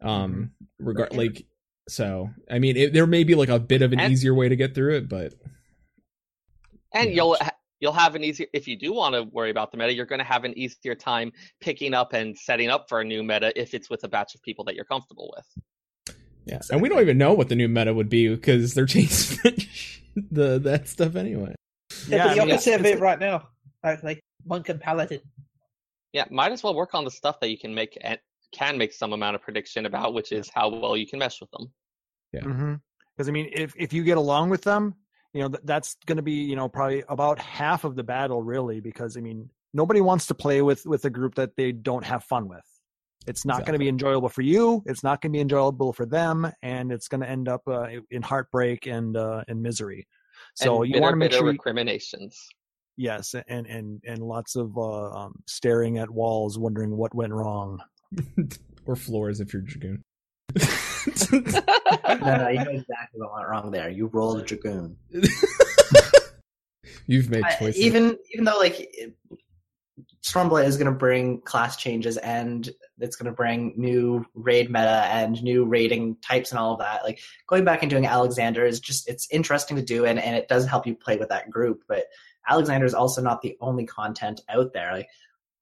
Um, 0.00 0.52
regard 0.78 1.16
like 1.16 1.46
so. 1.88 2.30
I 2.50 2.60
mean, 2.60 2.76
it, 2.76 2.92
there 2.92 3.06
may 3.06 3.24
be 3.24 3.34
like 3.34 3.48
a 3.48 3.58
bit 3.58 3.82
of 3.82 3.92
an 3.92 3.98
And- 4.00 4.12
easier 4.12 4.34
way 4.34 4.48
to 4.48 4.56
get 4.56 4.74
through 4.74 4.96
it, 4.96 5.08
but 5.08 5.34
And 6.94 7.12
you'll 7.12 7.36
you'll 7.80 7.92
have 7.92 8.14
an 8.14 8.24
easier 8.24 8.46
if 8.52 8.66
you 8.68 8.76
do 8.76 8.92
want 8.92 9.14
to 9.14 9.22
worry 9.22 9.50
about 9.50 9.70
the 9.72 9.76
meta, 9.78 9.92
you're 9.94 10.06
going 10.06 10.18
to 10.18 10.24
have 10.24 10.44
an 10.44 10.56
easier 10.58 10.94
time 10.94 11.32
picking 11.60 11.94
up 11.94 12.12
and 12.12 12.36
setting 12.36 12.68
up 12.70 12.88
for 12.88 13.00
a 13.00 13.04
new 13.04 13.22
meta 13.22 13.52
if 13.60 13.74
it's 13.74 13.88
with 13.90 14.04
a 14.04 14.08
batch 14.08 14.34
of 14.34 14.42
people 14.42 14.64
that 14.64 14.74
you're 14.74 14.84
comfortable 14.84 15.32
with. 15.36 16.16
yeah. 16.44 16.58
And 16.70 16.82
we 16.82 16.88
don't 16.88 17.00
even 17.00 17.18
know 17.18 17.32
what 17.34 17.48
the 17.48 17.54
new 17.56 17.68
meta 17.68 17.92
would 17.94 18.08
be 18.08 18.28
because 18.28 18.74
they're 18.74 18.86
changing 18.86 19.38
the 20.30 20.58
that 20.60 20.88
stuff 20.88 21.14
anyway. 21.16 21.54
Yeah, 22.08 22.16
Yeah, 22.16 22.24
but 22.24 22.30
I 22.30 22.34
the 22.34 22.40
mean, 22.46 22.50
opposite 22.54 22.74
of 22.74 22.80
it's- 22.80 22.96
it 22.96 23.00
right 23.00 23.18
now. 23.18 23.48
Actually, 23.84 24.20
monk 24.44 24.68
and 24.68 24.80
paladin. 24.80 25.20
Yeah, 26.12 26.24
might 26.30 26.50
as 26.52 26.62
well 26.62 26.74
work 26.74 26.94
on 26.94 27.04
the 27.04 27.10
stuff 27.10 27.38
that 27.40 27.48
you 27.50 27.58
can 27.58 27.74
make 27.74 27.96
and 28.00 28.18
can 28.50 28.76
make 28.78 28.92
some 28.92 29.12
amount 29.12 29.36
of 29.36 29.42
prediction 29.42 29.86
about, 29.86 30.14
which 30.14 30.32
is 30.32 30.50
how 30.52 30.68
well 30.68 30.96
you 30.96 31.06
can 31.06 31.18
mesh 31.18 31.40
with 31.40 31.50
them. 31.52 31.70
Yeah. 32.32 32.40
Mm-hmm. 32.40 32.74
Because 33.14 33.28
I 33.28 33.32
mean, 33.32 33.50
if 33.52 33.74
if 33.76 33.92
you 33.92 34.02
get 34.02 34.16
along 34.16 34.48
with 34.50 34.62
them, 34.62 34.94
you 35.32 35.42
know 35.42 35.48
th- 35.48 35.62
that's 35.64 35.96
going 36.06 36.16
to 36.16 36.22
be 36.22 36.44
you 36.44 36.56
know 36.56 36.68
probably 36.68 37.04
about 37.08 37.38
half 37.38 37.84
of 37.84 37.96
the 37.96 38.04
battle, 38.04 38.42
really. 38.42 38.80
Because 38.80 39.16
I 39.16 39.20
mean, 39.20 39.50
nobody 39.74 40.00
wants 40.00 40.26
to 40.26 40.34
play 40.34 40.62
with 40.62 40.86
with 40.86 41.04
a 41.04 41.10
group 41.10 41.36
that 41.36 41.56
they 41.56 41.72
don't 41.72 42.04
have 42.04 42.24
fun 42.24 42.48
with. 42.48 42.64
It's 43.26 43.44
not 43.44 43.66
going 43.66 43.74
to 43.74 43.78
be 43.78 43.88
enjoyable 43.88 44.30
for 44.30 44.42
you. 44.42 44.82
It's 44.86 45.02
not 45.02 45.20
going 45.20 45.32
to 45.32 45.36
be 45.36 45.40
enjoyable 45.40 45.92
for 45.92 46.06
them, 46.06 46.50
and 46.62 46.90
it's 46.90 47.08
going 47.08 47.20
to 47.20 47.28
end 47.28 47.48
up 47.48 47.62
uh, 47.66 47.88
in 48.10 48.22
heartbreak 48.22 48.86
and 48.86 49.16
uh, 49.16 49.44
and 49.48 49.62
misery. 49.62 50.06
So 50.54 50.82
and 50.82 50.88
you 50.88 50.94
bitter, 50.94 51.02
want 51.02 51.12
to 51.12 51.16
make 51.16 51.32
sure, 51.32 51.44
recriminations. 51.44 52.38
yes, 52.96 53.34
and 53.48 53.66
and 53.66 54.02
and 54.06 54.20
lots 54.20 54.56
of 54.56 54.76
uh, 54.78 55.10
um, 55.10 55.34
staring 55.46 55.98
at 55.98 56.08
walls, 56.08 56.58
wondering 56.58 56.96
what 56.96 57.14
went 57.14 57.32
wrong. 57.32 57.80
or 58.86 58.96
floors 58.96 59.40
if 59.40 59.52
you're 59.52 59.62
Dragoon. 59.62 60.02
No, 61.32 62.36
no, 62.36 62.48
you 62.48 62.64
know 62.64 62.70
exactly 62.70 63.20
what 63.20 63.34
went 63.34 63.48
wrong 63.48 63.70
there. 63.70 63.90
You 63.90 64.06
rolled 64.06 64.40
a 64.40 64.44
dragoon. 64.44 64.96
You've 67.06 67.30
made 67.30 67.44
I- 67.44 67.54
choices. 67.54 67.80
even 67.80 68.18
even 68.32 68.44
though 68.44 68.58
like 68.58 68.80
it- 68.80 69.14
Stormblood 70.22 70.66
is 70.66 70.76
going 70.76 70.92
to 70.92 70.98
bring 70.98 71.40
class 71.40 71.76
changes 71.76 72.16
and 72.18 72.68
it's 72.98 73.16
going 73.16 73.30
to 73.30 73.36
bring 73.36 73.72
new 73.76 74.26
raid 74.34 74.68
meta 74.68 75.06
and 75.10 75.42
new 75.42 75.64
raiding 75.64 76.16
types 76.16 76.50
and 76.50 76.58
all 76.58 76.72
of 76.72 76.80
that. 76.80 77.02
Like 77.04 77.20
going 77.46 77.64
back 77.64 77.82
and 77.82 77.88
doing 77.88 78.04
Alexander 78.04 78.66
is 78.66 78.80
just 78.80 79.08
it's 79.08 79.28
interesting 79.30 79.76
to 79.76 79.82
do 79.82 80.04
and, 80.04 80.18
and 80.18 80.36
it 80.36 80.48
does 80.48 80.66
help 80.66 80.86
you 80.86 80.94
play 80.94 81.16
with 81.16 81.28
that 81.30 81.50
group. 81.50 81.84
But 81.88 82.06
Alexander 82.46 82.84
is 82.84 82.94
also 82.94 83.22
not 83.22 83.42
the 83.42 83.56
only 83.60 83.86
content 83.86 84.40
out 84.48 84.72
there. 84.72 84.92
Like 84.92 85.08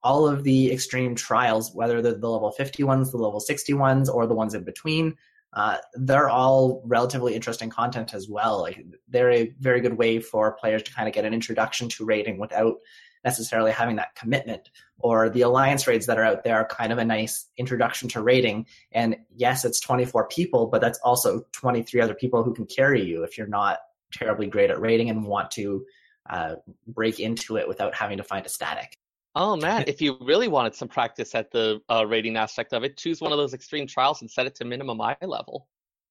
all 0.03 0.27
of 0.27 0.43
the 0.43 0.71
extreme 0.71 1.15
trials, 1.15 1.73
whether 1.73 2.01
they're 2.01 2.17
the 2.17 2.29
level 2.29 2.51
50 2.51 2.83
ones, 2.83 3.11
the 3.11 3.17
level 3.17 3.39
60 3.39 3.73
ones, 3.73 4.09
or 4.09 4.27
the 4.27 4.35
ones 4.35 4.53
in 4.53 4.63
between, 4.63 5.15
uh, 5.53 5.77
they're 5.95 6.29
all 6.29 6.81
relatively 6.85 7.33
interesting 7.33 7.69
content 7.69 8.13
as 8.13 8.27
well. 8.29 8.61
Like 8.61 8.85
they're 9.07 9.31
a 9.31 9.53
very 9.59 9.81
good 9.81 9.97
way 9.97 10.19
for 10.19 10.51
players 10.53 10.83
to 10.83 10.93
kind 10.93 11.07
of 11.07 11.13
get 11.13 11.25
an 11.25 11.33
introduction 11.33 11.89
to 11.89 12.05
raiding 12.05 12.37
without 12.37 12.75
necessarily 13.23 13.71
having 13.71 13.95
that 13.97 14.15
commitment. 14.15 14.69
Or 14.99 15.29
the 15.29 15.41
alliance 15.41 15.87
raids 15.87 16.05
that 16.07 16.17
are 16.17 16.23
out 16.23 16.43
there 16.43 16.57
are 16.57 16.67
kind 16.67 16.91
of 16.91 16.97
a 16.97 17.05
nice 17.05 17.47
introduction 17.57 18.09
to 18.09 18.21
raiding. 18.21 18.65
And 18.91 19.17
yes, 19.35 19.65
it's 19.65 19.79
24 19.79 20.27
people, 20.27 20.67
but 20.67 20.81
that's 20.81 20.99
also 21.03 21.43
23 21.53 22.01
other 22.01 22.15
people 22.15 22.43
who 22.43 22.53
can 22.53 22.65
carry 22.65 23.03
you 23.03 23.23
if 23.23 23.37
you're 23.37 23.47
not 23.47 23.79
terribly 24.13 24.47
great 24.47 24.71
at 24.71 24.79
raiding 24.79 25.09
and 25.09 25.25
want 25.25 25.51
to 25.51 25.85
uh, 26.29 26.55
break 26.87 27.19
into 27.19 27.57
it 27.57 27.67
without 27.67 27.95
having 27.95 28.17
to 28.17 28.23
find 28.23 28.45
a 28.45 28.49
static. 28.49 28.97
Oh 29.35 29.55
man, 29.55 29.83
if 29.87 30.01
you 30.01 30.17
really 30.21 30.47
wanted 30.47 30.75
some 30.75 30.87
practice 30.87 31.35
at 31.35 31.51
the 31.51 31.81
uh, 31.89 32.05
rating 32.05 32.37
aspect 32.37 32.73
of 32.73 32.83
it, 32.83 32.97
choose 32.97 33.21
one 33.21 33.31
of 33.31 33.37
those 33.37 33.53
extreme 33.53 33.87
trials 33.87 34.21
and 34.21 34.29
set 34.29 34.47
it 34.47 34.55
to 34.55 34.65
minimum 34.65 34.99
eye 35.01 35.17
level. 35.21 35.67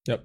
Yep. 0.07 0.25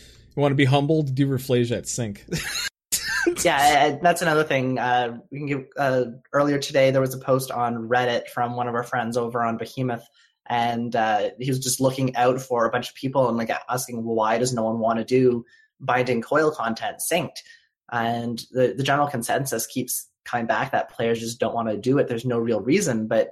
You 0.00 0.42
want 0.42 0.52
to 0.52 0.56
be 0.56 0.64
humbled? 0.64 1.14
Do 1.14 1.26
Rafflesia 1.26 1.78
at 1.78 1.88
sync. 1.88 2.26
yeah, 3.44 3.94
uh, 3.94 3.98
that's 4.02 4.22
another 4.22 4.44
thing. 4.44 4.78
Uh, 4.78 5.18
we 5.30 5.38
can 5.38 5.46
give 5.46 5.64
uh, 5.76 6.04
earlier 6.32 6.58
today 6.58 6.90
there 6.90 7.00
was 7.00 7.14
a 7.14 7.18
post 7.18 7.50
on 7.50 7.88
Reddit 7.88 8.28
from 8.28 8.54
one 8.56 8.68
of 8.68 8.74
our 8.74 8.82
friends 8.82 9.16
over 9.16 9.42
on 9.42 9.56
Behemoth, 9.56 10.06
and 10.48 10.94
uh, 10.94 11.30
he 11.38 11.50
was 11.50 11.58
just 11.58 11.80
looking 11.80 12.14
out 12.16 12.40
for 12.40 12.66
a 12.66 12.70
bunch 12.70 12.88
of 12.88 12.94
people 12.94 13.28
and 13.28 13.36
like 13.36 13.50
asking 13.68 14.04
well, 14.04 14.14
why 14.14 14.38
does 14.38 14.52
no 14.52 14.64
one 14.64 14.78
want 14.78 14.98
to 14.98 15.04
do 15.04 15.44
binding 15.80 16.22
coil 16.22 16.50
content 16.50 16.98
synced? 16.98 17.42
And 17.90 18.42
the 18.50 18.74
the 18.76 18.82
general 18.82 19.08
consensus 19.08 19.66
keeps 19.66 20.08
coming 20.26 20.46
back 20.46 20.72
that 20.72 20.90
players 20.90 21.20
just 21.20 21.40
don't 21.40 21.54
want 21.54 21.68
to 21.68 21.76
do 21.76 21.98
it. 21.98 22.08
There's 22.08 22.24
no 22.26 22.38
real 22.38 22.60
reason, 22.60 23.06
but 23.06 23.30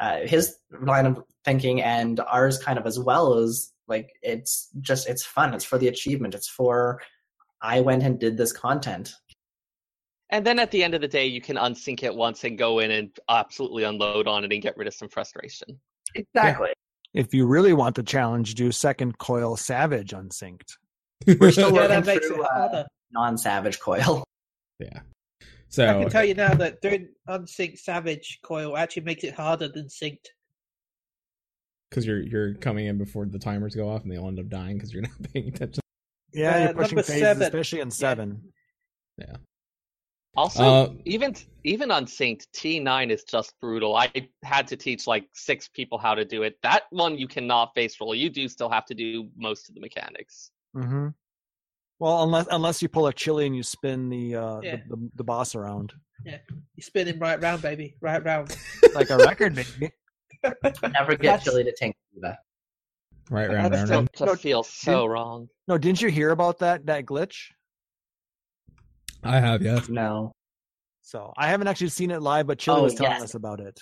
uh, 0.00 0.20
his 0.24 0.56
line 0.82 1.06
of 1.06 1.22
thinking 1.44 1.82
and 1.82 2.18
ours 2.20 2.58
kind 2.58 2.78
of 2.78 2.86
as 2.86 2.98
well 2.98 3.38
is 3.38 3.72
like 3.86 4.10
it's 4.22 4.68
just 4.80 5.08
it's 5.08 5.24
fun. 5.24 5.54
It's 5.54 5.64
for 5.64 5.78
the 5.78 5.88
achievement. 5.88 6.34
It's 6.34 6.48
for 6.48 7.00
I 7.60 7.80
went 7.80 8.02
and 8.02 8.18
did 8.18 8.36
this 8.36 8.52
content. 8.52 9.12
And 10.30 10.46
then 10.46 10.58
at 10.58 10.70
the 10.70 10.84
end 10.84 10.94
of 10.94 11.00
the 11.00 11.08
day, 11.08 11.26
you 11.26 11.40
can 11.40 11.56
unsync 11.56 12.02
it 12.02 12.14
once 12.14 12.44
and 12.44 12.56
go 12.56 12.78
in 12.78 12.90
and 12.92 13.10
absolutely 13.28 13.82
unload 13.82 14.28
on 14.28 14.44
it 14.44 14.52
and 14.52 14.62
get 14.62 14.76
rid 14.76 14.86
of 14.86 14.94
some 14.94 15.08
frustration. 15.08 15.80
Exactly. 16.14 16.70
If 17.12 17.34
you 17.34 17.46
really 17.46 17.72
want 17.72 17.96
the 17.96 18.04
challenge, 18.04 18.54
do 18.54 18.70
second 18.70 19.18
coil 19.18 19.56
savage 19.56 20.12
unsynced. 20.12 20.78
We're 21.40 21.50
still 21.50 21.70
Yeah, 21.74 21.80
working 21.82 21.88
that 21.90 22.06
makes 22.06 22.26
through 22.28 22.44
it 22.44 22.48
uh, 22.54 22.84
non-savage 23.10 23.80
coil. 23.80 24.22
yeah. 24.78 25.00
I 25.78 25.92
can 26.02 26.10
tell 26.10 26.24
you 26.24 26.34
now 26.34 26.52
that 26.54 26.80
doing 26.80 27.08
unsynced 27.28 27.84
savage 27.84 28.40
coil 28.42 28.76
actually 28.76 29.04
makes 29.04 29.24
it 29.24 29.34
harder 29.34 29.68
than 29.68 29.86
synced. 29.86 30.26
because 31.90 32.06
you're 32.06 32.20
you're 32.22 32.54
coming 32.54 32.86
in 32.86 32.98
before 32.98 33.26
the 33.26 33.38
timers 33.38 33.74
go 33.74 33.88
off 33.88 34.02
and 34.02 34.10
they'll 34.12 34.28
end 34.28 34.38
up 34.38 34.48
dying 34.48 34.76
because 34.76 34.92
you're 34.92 35.02
not 35.10 35.32
paying 35.32 35.48
attention. 35.48 35.80
Yeah, 36.32 36.54
Uh, 36.54 36.58
you're 36.58 36.74
pushing 36.74 36.96
number 36.96 37.02
phases, 37.02 37.20
seven. 37.20 37.42
especially 37.42 37.80
in 37.80 37.90
seven. 37.90 38.52
Yeah. 39.18 39.36
Also, 40.36 40.62
Uh, 40.64 40.92
even 41.04 41.34
even 41.64 41.90
unsynced, 41.90 42.52
T9 42.52 43.10
is 43.10 43.24
just 43.24 43.58
brutal. 43.60 43.96
I 43.96 44.10
had 44.44 44.68
to 44.68 44.76
teach 44.76 45.06
like 45.08 45.26
six 45.34 45.66
people 45.68 45.98
how 45.98 46.14
to 46.14 46.24
do 46.24 46.44
it. 46.44 46.56
That 46.62 46.84
one 46.90 47.18
you 47.18 47.26
cannot 47.26 47.74
face 47.74 48.00
roll. 48.00 48.14
You 48.14 48.30
do 48.30 48.48
still 48.48 48.70
have 48.70 48.86
to 48.86 48.94
do 48.94 49.28
most 49.36 49.68
of 49.68 49.74
the 49.74 49.80
mechanics. 49.80 50.50
hmm 50.72 51.08
Well, 52.00 52.22
unless 52.24 52.46
unless 52.50 52.82
you 52.82 52.88
pull 52.88 53.06
a 53.06 53.12
chili 53.12 53.46
and 53.46 53.54
you 53.54 53.62
spin 53.62 54.08
the 54.08 54.34
uh 54.34 54.60
Yeah. 54.62 54.76
the, 54.88 54.96
the, 54.96 55.10
the 55.16 55.24
boss 55.24 55.54
around 55.54 55.92
Yeah, 56.24 56.38
You 56.74 56.82
spin 56.82 57.06
him 57.06 57.18
right 57.18 57.40
round, 57.40 57.62
baby, 57.62 57.94
right 58.00 58.24
round. 58.24 58.56
like 58.94 59.10
a 59.10 59.18
record, 59.18 59.54
baby. 59.54 59.92
Never 60.42 61.16
get 61.16 61.22
That's- 61.22 61.44
Chili 61.44 61.62
to 61.64 61.72
tank 61.72 61.94
that. 62.22 62.38
Right 63.30 63.48
around 63.48 63.72
That's 63.72 63.88
there. 63.90 64.06
Still 64.14 64.26
No, 64.26 64.34
feels 64.34 64.68
so 64.68 65.06
wrong. 65.06 65.48
No, 65.68 65.78
didn't 65.78 66.02
you 66.02 66.08
hear 66.08 66.30
about 66.30 66.58
that 66.60 66.86
that 66.86 67.04
glitch? 67.06 67.36
I 69.22 69.38
have, 69.38 69.62
yeah. 69.62 69.80
No. 69.88 70.32
So 71.02 71.32
I 71.36 71.48
haven't 71.48 71.68
actually 71.68 71.90
seen 71.90 72.10
it 72.10 72.22
live, 72.22 72.46
but 72.46 72.58
Chili 72.58 72.80
Oh, 72.80 72.84
was 72.84 72.94
telling 72.94 73.12
yes. 73.12 73.22
us 73.22 73.34
about 73.34 73.60
it. 73.60 73.78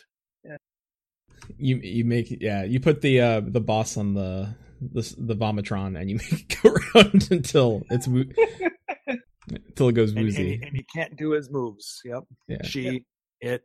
You 1.56 1.76
you 1.76 2.04
make 2.04 2.36
yeah. 2.42 2.64
You 2.64 2.78
put 2.80 3.00
the 3.00 3.20
uh 3.20 3.40
the 3.44 3.60
boss 3.60 3.96
on 3.96 4.12
the 4.12 4.54
the 4.80 5.14
the 5.18 5.36
vomitron 5.36 5.98
and 6.00 6.08
you 6.10 6.16
make 6.30 6.32
it 6.32 6.62
go 6.62 6.70
around 6.70 7.28
until 7.30 7.82
it's 7.90 8.06
wo- 8.08 8.24
until 9.48 9.88
it 9.88 9.92
goes 9.92 10.10
And, 10.10 10.18
and, 10.18 10.26
woozy. 10.26 10.56
he, 10.58 10.62
and 10.62 10.76
he 10.76 10.84
can't 10.94 11.16
do 11.16 11.30
his 11.32 11.50
moves. 11.50 12.00
Yep. 12.04 12.24
Yeah. 12.48 12.62
She, 12.64 13.04
it. 13.40 13.62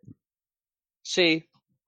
She 1.03 1.43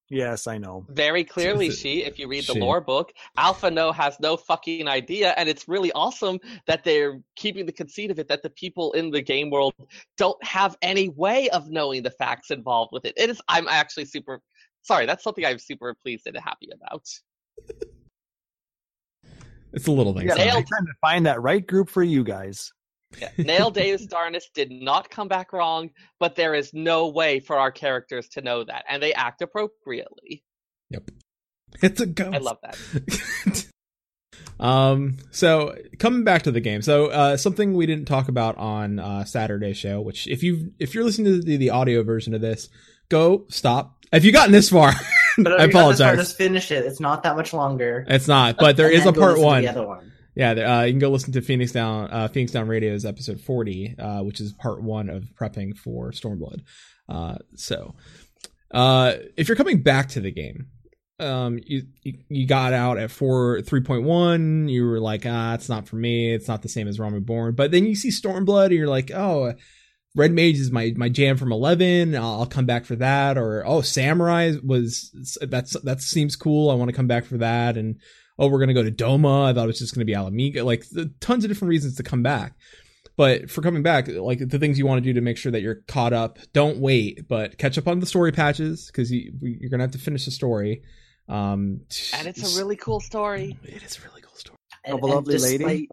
Yes, 0.10 0.46
I 0.46 0.60
know. 0.60 0.86
very 0.90 1.24
clearly 1.36 1.72
she, 1.72 2.04
if 2.04 2.20
you 2.20 2.28
read 2.28 2.46
the 2.46 2.54
she? 2.54 2.60
lore 2.60 2.80
book, 2.82 3.12
Alpha 3.38 3.72
No 3.72 3.92
has 3.92 4.20
no 4.20 4.38
fucking 4.38 4.88
idea, 4.88 5.34
and 5.36 5.50
it's 5.50 5.68
really 5.68 5.92
awesome 5.94 6.40
that 6.68 6.84
they're 6.84 7.20
keeping 7.36 7.66
the 7.66 7.72
conceit 7.72 8.12
of 8.12 8.20
it 8.20 8.28
that 8.28 8.44
the 8.44 8.52
people 8.52 8.92
in 8.94 9.10
the 9.10 9.22
game 9.22 9.50
world 9.50 9.74
don't 10.18 10.42
have 10.44 10.78
any 10.84 11.10
way 11.10 11.50
of 11.50 11.70
knowing 11.72 12.04
the 12.04 12.12
facts 12.12 12.52
involved 12.52 12.92
with 12.94 13.06
it. 13.06 13.14
It 13.18 13.30
is 13.32 13.42
I'm 13.48 13.68
actually 13.68 14.06
super 14.06 14.42
sorry, 14.84 15.08
that's 15.08 15.24
something 15.24 15.44
I'm 15.44 15.58
super 15.58 15.96
pleased 15.96 16.28
and 16.28 16.38
happy 16.38 16.70
about. 16.72 17.08
It's 19.76 19.88
a 19.88 19.92
little 19.92 20.14
thing. 20.14 20.28
Yeah, 20.28 20.36
sorry. 20.36 20.46
Nailed. 20.48 20.68
Trying 20.68 20.86
to 20.86 20.94
find 21.02 21.26
that 21.26 21.42
right 21.42 21.66
group 21.66 21.90
for 21.90 22.02
you 22.02 22.24
guys. 22.24 22.72
Yeah. 23.20 23.30
Nael 23.38 23.72
deus 23.72 24.06
Darnus 24.08 24.46
did 24.54 24.72
not 24.72 25.10
come 25.10 25.28
back 25.28 25.54
wrong, 25.54 25.92
but 26.20 26.36
there 26.36 26.56
is 26.56 26.74
no 26.74 27.10
way 27.10 27.40
for 27.40 27.58
our 27.58 27.72
characters 27.72 28.28
to 28.30 28.42
know 28.42 28.64
that, 28.64 28.84
and 28.90 29.02
they 29.02 29.14
act 29.14 29.42
appropriately. 29.42 30.44
Yep. 30.90 31.12
It's 31.82 32.02
a 32.02 32.06
ghost. 32.06 32.36
I 32.36 32.38
love 32.40 32.58
that. 32.64 33.66
um 34.60 35.18
so 35.32 35.76
coming 36.00 36.24
back 36.24 36.44
to 36.44 36.52
the 36.52 36.62
game 36.62 36.82
so 36.82 37.08
uh 37.08 37.36
something 37.36 37.74
we 37.74 37.86
didn't 37.86 38.06
talk 38.06 38.30
about 38.30 38.58
on 38.58 39.00
uh 39.00 39.26
saturday's 39.26 39.78
show 39.78 40.00
which 40.00 40.28
if 40.28 40.44
you 40.44 40.72
if 40.80 40.94
you're 40.94 41.04
listening 41.04 41.26
to 41.26 41.42
the, 41.42 41.58
the 41.58 41.70
audio 41.70 42.04
version 42.04 42.34
of 42.34 42.40
this 42.40 42.70
go 43.10 43.46
stop 43.50 44.06
if 44.14 44.24
you 44.24 44.32
gotten 44.32 44.54
this 44.54 44.70
far 44.70 44.94
But 45.44 45.60
i 45.60 45.66
apologize 45.66 46.18
Just 46.18 46.38
finish 46.38 46.72
it. 46.72 46.86
It's 46.86 47.00
not 47.00 47.24
that 47.24 47.36
much 47.36 47.54
longer. 47.54 48.06
it's 48.08 48.28
not 48.28 48.58
but 48.58 48.78
there 48.78 48.90
is 48.92 49.06
a 49.06 49.14
part 49.14 49.40
one 49.40 49.62
The 49.64 49.70
other 49.70 49.88
one. 49.88 50.12
yeah 50.36 50.52
uh, 50.52 50.84
you 50.84 50.94
can 50.94 51.00
go 51.00 51.10
listen 51.10 51.34
to 51.34 51.42
phoenix 51.42 51.72
down 51.72 52.10
uh 52.12 52.28
phoenix 52.28 52.52
down 52.52 52.68
radio's 52.68 53.06
episode 53.06 53.40
40 53.42 53.96
uh 54.00 54.24
which 54.24 54.40
is 54.42 54.54
part 54.54 54.82
one 54.82 55.10
of 55.10 55.24
prepping 55.40 55.78
for 55.78 56.12
stormblood 56.12 56.62
uh 57.10 57.36
so 57.56 57.96
uh 58.72 59.14
if 59.38 59.48
you're 59.48 59.56
coming 59.58 59.82
back 59.82 60.10
to 60.10 60.22
the 60.22 60.32
game 60.32 60.68
um 61.20 61.60
you 61.66 61.84
you, 62.04 62.14
you 62.30 62.46
got 62.48 62.74
out 62.74 62.98
at 62.98 63.10
4 63.12 63.60
3.1 63.62 64.70
you 64.70 64.86
were 64.86 65.00
like 65.00 65.24
ah 65.26 65.54
it's 65.54 65.70
not 65.70 65.88
for 65.88 65.96
me 65.96 66.34
it's 66.34 66.48
not 66.48 66.62
the 66.62 66.70
same 66.70 66.88
as 66.88 67.00
Realm 67.00 67.14
Reborn 67.14 67.56
but 67.56 67.72
then 67.72 67.86
you 67.86 67.96
see 67.96 68.10
Stormblood 68.10 68.66
and 68.66 68.74
you're 68.74 68.88
like 68.88 69.12
oh 69.12 69.54
Red 70.16 70.32
Mage 70.32 70.60
is 70.60 70.72
my 70.72 70.94
my 70.96 71.10
jam 71.10 71.38
from 71.38 71.52
11 71.52 72.16
I'll, 72.16 72.40
I'll 72.40 72.46
come 72.46 72.66
back 72.66 72.86
for 72.86 72.96
that. 72.96 73.38
Or 73.38 73.66
oh 73.66 73.82
Samurai 73.82 74.54
was 74.64 75.12
that's 75.42 75.80
that 75.82 76.02
seems 76.02 76.36
cool. 76.36 76.72
I 76.72 76.76
want 76.76 76.90
to 76.90 76.96
come 76.96 77.08
back 77.08 77.26
for 77.26 77.38
that. 77.38 77.78
And 77.78 78.00
oh 78.40 78.48
we're 78.48 78.60
going 78.60 78.70
to 78.70 78.74
go 78.74 78.84
to 78.84 78.92
Doma. 78.92 79.50
I 79.50 79.54
thought 79.54 79.66
it 79.66 79.68
was 79.68 79.80
just 79.80 79.94
going 79.94 80.00
to 80.00 80.06
be 80.06 80.14
Ala 80.14 80.32
Mhigo. 80.32 80.64
Like 80.64 80.88
the, 80.90 81.14
tons 81.20 81.44
of 81.44 81.50
different 81.50 81.70
reasons 81.70 81.96
to 81.98 82.04
come 82.04 82.24
back. 82.24 82.54
But 83.18 83.50
for 83.50 83.62
coming 83.62 83.84
back 83.84 84.08
like 84.08 84.40
the 84.40 84.60
things 84.60 84.80
you 84.80 84.86
want 84.86 85.04
to 85.04 85.10
do 85.10 85.14
to 85.14 85.22
make 85.22 85.38
sure 85.38 85.52
that 85.52 85.62
you're 85.62 85.84
caught 85.88 86.14
up 86.14 86.40
don't 86.54 86.80
wait 86.80 87.28
but 87.30 87.58
catch 87.58 87.78
up 87.78 87.88
on 87.88 88.00
the 88.00 88.06
story 88.06 88.34
patches 88.34 88.88
because 88.88 89.12
you, 89.12 89.32
you're 89.42 89.70
going 89.70 89.80
to 89.80 89.86
have 89.86 89.92
to 89.92 89.98
finish 89.98 90.26
the 90.26 90.32
story. 90.32 90.82
Um 91.28 91.82
And 92.14 92.28
it's 92.28 92.56
a 92.56 92.58
really 92.58 92.78
cool 92.78 93.02
story. 93.02 93.58
it 93.64 93.84
is 93.84 93.98
a 93.98 94.02
really 94.08 94.22
cool 94.22 94.36
story. 94.36 94.58
And, 94.86 94.96
Of 94.96 95.04
a 95.04 95.08
lovely 95.08 95.38
lady? 95.38 95.90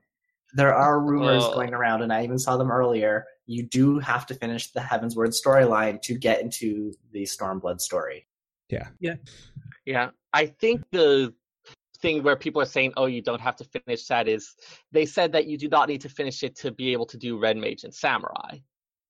Despite- 0.52 0.56
There 0.56 0.74
are 0.74 1.00
rumors 1.00 1.42
Oh. 1.44 1.54
going 1.54 1.74
around, 1.74 2.02
and 2.02 2.12
I 2.12 2.24
even 2.24 2.38
saw 2.38 2.56
them 2.56 2.70
earlier. 2.70 3.24
You 3.46 3.64
do 3.64 3.98
have 3.98 4.26
to 4.26 4.34
finish 4.34 4.70
the 4.72 4.80
Heavensward 4.80 5.28
storyline 5.34 6.00
to 6.02 6.14
get 6.14 6.40
into 6.40 6.92
the 7.10 7.22
Stormblood 7.24 7.80
story. 7.80 8.26
Yeah. 8.68 8.88
Yeah. 9.00 9.16
Yeah. 9.84 10.10
I 10.32 10.46
think 10.46 10.82
the 10.92 11.34
thing 11.98 12.22
where 12.22 12.36
people 12.36 12.60
are 12.62 12.66
saying, 12.66 12.92
oh, 12.96 13.06
you 13.06 13.22
don't 13.22 13.40
have 13.40 13.56
to 13.56 13.64
finish 13.64 14.06
that 14.06 14.26
is 14.28 14.54
they 14.92 15.06
said 15.06 15.32
that 15.32 15.46
you 15.46 15.56
do 15.58 15.68
not 15.68 15.88
need 15.88 16.00
to 16.02 16.08
finish 16.08 16.42
it 16.42 16.56
to 16.56 16.70
be 16.70 16.92
able 16.92 17.06
to 17.06 17.16
do 17.16 17.38
Red 17.38 17.56
Mage 17.56 17.84
and 17.84 17.94
Samurai. 17.94 18.58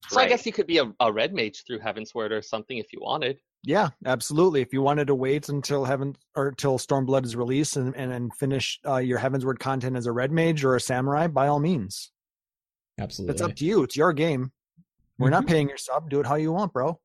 So 0.08 0.20
I 0.20 0.26
guess 0.28 0.44
you 0.44 0.52
could 0.52 0.66
be 0.66 0.78
a, 0.78 0.92
a 1.00 1.12
Red 1.12 1.32
Mage 1.32 1.64
through 1.64 1.78
Heavensward 1.78 2.32
or 2.32 2.42
something 2.42 2.76
if 2.78 2.92
you 2.92 2.98
wanted. 3.00 3.38
Yeah, 3.64 3.90
absolutely. 4.06 4.60
If 4.60 4.72
you 4.72 4.82
wanted 4.82 5.06
to 5.06 5.14
wait 5.14 5.48
until 5.48 5.84
heaven 5.84 6.16
or 6.34 6.50
till 6.50 6.78
Stormblood 6.78 7.24
is 7.24 7.36
released 7.36 7.76
and 7.76 7.94
and, 7.94 8.12
and 8.12 8.34
finish 8.34 8.80
uh, 8.86 8.96
your 8.96 9.18
Heavensward 9.20 9.58
content 9.60 9.96
as 9.96 10.06
a 10.06 10.12
red 10.12 10.32
mage 10.32 10.64
or 10.64 10.74
a 10.74 10.80
samurai, 10.80 11.28
by 11.28 11.46
all 11.46 11.60
means, 11.60 12.10
absolutely 12.98 13.34
it's 13.34 13.42
up 13.42 13.54
to 13.56 13.64
you. 13.64 13.84
It's 13.84 13.96
your 13.96 14.12
game. 14.12 14.50
We're 15.18 15.30
not 15.30 15.44
Mhm. 15.44 15.48
paying 15.48 15.68
your 15.68 15.76
sub. 15.78 16.10
Do 16.10 16.18
it 16.18 16.26
how 16.26 16.34
you 16.34 16.50
want, 16.52 16.72
bro. 16.72 16.98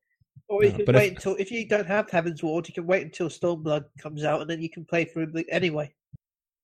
Or 0.48 0.64
you 0.64 0.70
Yeah, 0.70 0.76
can 0.76 0.84
but 0.86 0.94
if- 0.96 1.00
wait 1.00 1.12
until 1.12 1.36
if 1.38 1.50
you 1.52 1.68
don't 1.68 1.86
have 1.86 2.08
Heavensward, 2.08 2.66
you 2.66 2.74
can 2.74 2.86
wait 2.86 3.02
until 3.04 3.28
Stormblood 3.28 3.84
comes 4.00 4.24
out, 4.24 4.40
and 4.40 4.50
then 4.50 4.60
you 4.60 4.68
can 4.70 4.84
play 4.84 5.04
through 5.04 5.26
the 5.26 5.48
anyway. 5.50 5.94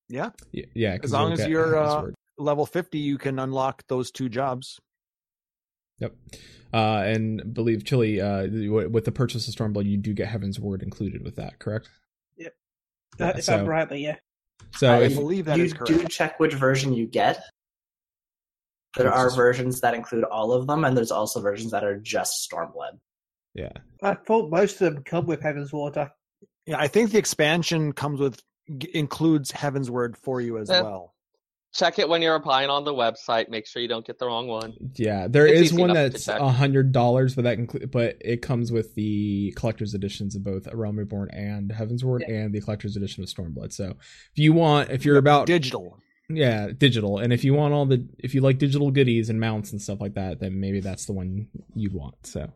Yeah, 0.09 0.31
yeah. 0.51 0.65
yeah 0.75 0.97
'cause 0.99 1.07
as 1.07 1.13
long 1.13 1.33
as 1.33 1.47
you're 1.47 1.77
uh, 1.77 2.11
level 2.37 2.67
fifty, 2.67 2.99
you 2.99 3.17
can 3.17 3.39
unlock 3.39 3.87
those 3.87 4.11
two 4.11 4.29
jobs. 4.29 4.81
Yep. 5.99 6.15
Uh, 6.73 7.03
and 7.07 7.55
believe 7.55 7.85
Chili, 7.85 8.21
uh, 8.21 8.47
with 8.89 9.05
the 9.05 9.13
purchase 9.13 9.47
of 9.49 9.55
Stormblood, 9.55 9.87
you 9.89 9.97
do 9.97 10.13
get 10.13 10.29
Heavensward 10.29 10.83
included 10.83 11.23
with 11.23 11.37
that, 11.37 11.59
correct? 11.61 11.89
Yep. 12.37 12.55
Yeah, 13.21 13.33
if 13.37 13.45
so- 13.45 13.57
I'm 13.59 13.67
right, 13.67 13.91
yeah. 13.99 14.17
So 14.77 14.89
I 14.91 14.97
I 14.97 15.03
if, 15.05 15.15
believe 15.15 15.45
that 15.45 15.57
you 15.59 15.65
is 15.65 15.73
correct. 15.73 15.87
do 15.89 16.05
check 16.09 16.41
which 16.41 16.55
version 16.55 16.93
you 16.95 17.07
get. 17.07 17.41
There 18.97 19.13
are 19.13 19.29
versions 19.31 19.81
that 19.81 19.95
include 19.95 20.25
all 20.25 20.53
of 20.53 20.67
them, 20.69 20.85
and 20.85 20.97
there's 20.97 21.11
also 21.11 21.41
versions 21.41 21.73
that 21.73 21.83
are 21.85 21.99
just 21.99 22.49
Stormblood. 22.51 22.99
yeah, 23.55 23.73
I 24.03 24.15
thought 24.15 24.51
most 24.51 24.81
of 24.81 24.95
them 24.95 25.03
come 25.05 25.27
with 25.27 25.41
Heavensward. 25.41 25.97
I, 25.97 26.11
Yeah, 26.67 26.79
I 26.79 26.89
think 26.89 27.11
the 27.11 27.19
expansion 27.19 27.93
comes 27.93 28.21
with 28.21 28.41
includes 28.95 29.51
Heavensward 29.53 30.17
for 30.17 30.41
you 30.41 30.59
as 30.59 30.69
Yeah. 30.71 30.83
well. 30.83 31.14
Check 31.75 31.99
it 31.99 32.09
when 32.09 32.23
you're 32.23 32.37
applying 32.37 32.71
on 32.71 32.85
the 32.85 32.95
website. 32.95 33.49
Make 33.49 33.67
sure 33.67 33.83
you 33.83 33.89
don't 33.89 34.07
get 34.07 34.19
the 34.21 34.27
wrong 34.27 34.47
one. 34.47 34.75
yeah, 34.95 35.27
there 35.29 35.45
It's 35.47 35.73
is 35.73 35.75
one 35.75 35.93
that's 35.93 36.29
a 36.29 36.49
hundred 36.49 36.93
dollars, 36.93 37.35
but 37.35 37.43
that 37.43 37.59
include, 37.59 37.91
but 37.91 38.17
it 38.21 38.43
comes 38.43 38.71
with 38.71 38.95
the 38.95 39.53
collector's 39.57 39.93
editions 39.93 40.37
of 40.37 40.45
both 40.45 40.73
Realm 40.73 40.97
Reborn 40.99 41.31
and 41.33 41.71
Heavensward, 41.71 42.29
and 42.29 42.55
the 42.55 42.61
collector's 42.61 42.97
edition 42.97 43.25
of 43.25 43.29
Stormblood. 43.29 43.73
So 43.73 43.97
if 44.33 44.37
you 44.39 44.53
want, 44.53 44.91
if 44.91 45.05
you're 45.05 45.19
about 45.19 45.47
Digital. 45.47 45.99
yeah 46.29 46.69
digital, 46.69 47.19
and 47.19 47.33
if 47.33 47.43
you 47.43 47.55
want 47.55 47.75
all 47.75 47.87
the, 47.87 48.07
if 48.21 48.35
you 48.37 48.41
like 48.41 48.59
digital 48.59 48.93
goodies 48.93 49.29
and 49.29 49.41
mounts 49.41 49.73
and 49.73 49.83
stuff 49.83 50.01
like 50.01 50.15
that, 50.15 50.39
then 50.39 50.61
maybe 50.61 50.79
that's 50.79 51.07
the 51.07 51.13
one 51.13 51.49
you'd 51.75 51.93
want. 51.93 52.15
So, 52.25 52.53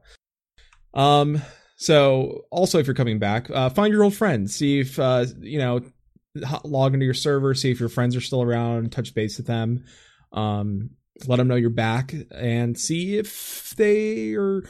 um, 0.95 1.43
so 1.77 2.45
also 2.51 2.79
if 2.79 2.87
you're 2.87 2.95
coming 2.95 3.19
back, 3.19 3.51
uh, 3.51 3.69
find 3.71 3.93
your 3.93 4.05
old 4.05 4.15
friends, 4.15 4.55
see 4.55 4.81
if 4.81 4.99
uh, 4.99 5.27
you 5.41 5.59
know, 5.59 5.79
h- 5.79 5.85
log 6.65 6.95
into 6.95 7.05
your 7.05 7.15
server, 7.15 7.55
see 7.55 7.71
if 7.71 7.81
your 7.81 7.89
friends 7.89 8.17
are 8.17 8.21
still 8.21 8.43
around, 8.43 8.93
touch 8.93 9.15
base 9.15 9.37
with 9.39 9.47
them, 9.47 9.85
um, 10.33 10.91
let 11.27 11.37
them 11.37 11.49
know 11.49 11.57
you're 11.57 11.71
back, 11.71 12.15
and 12.31 12.79
see 12.79 13.19
if 13.19 13.75
they 13.77 14.35
are. 14.35 14.63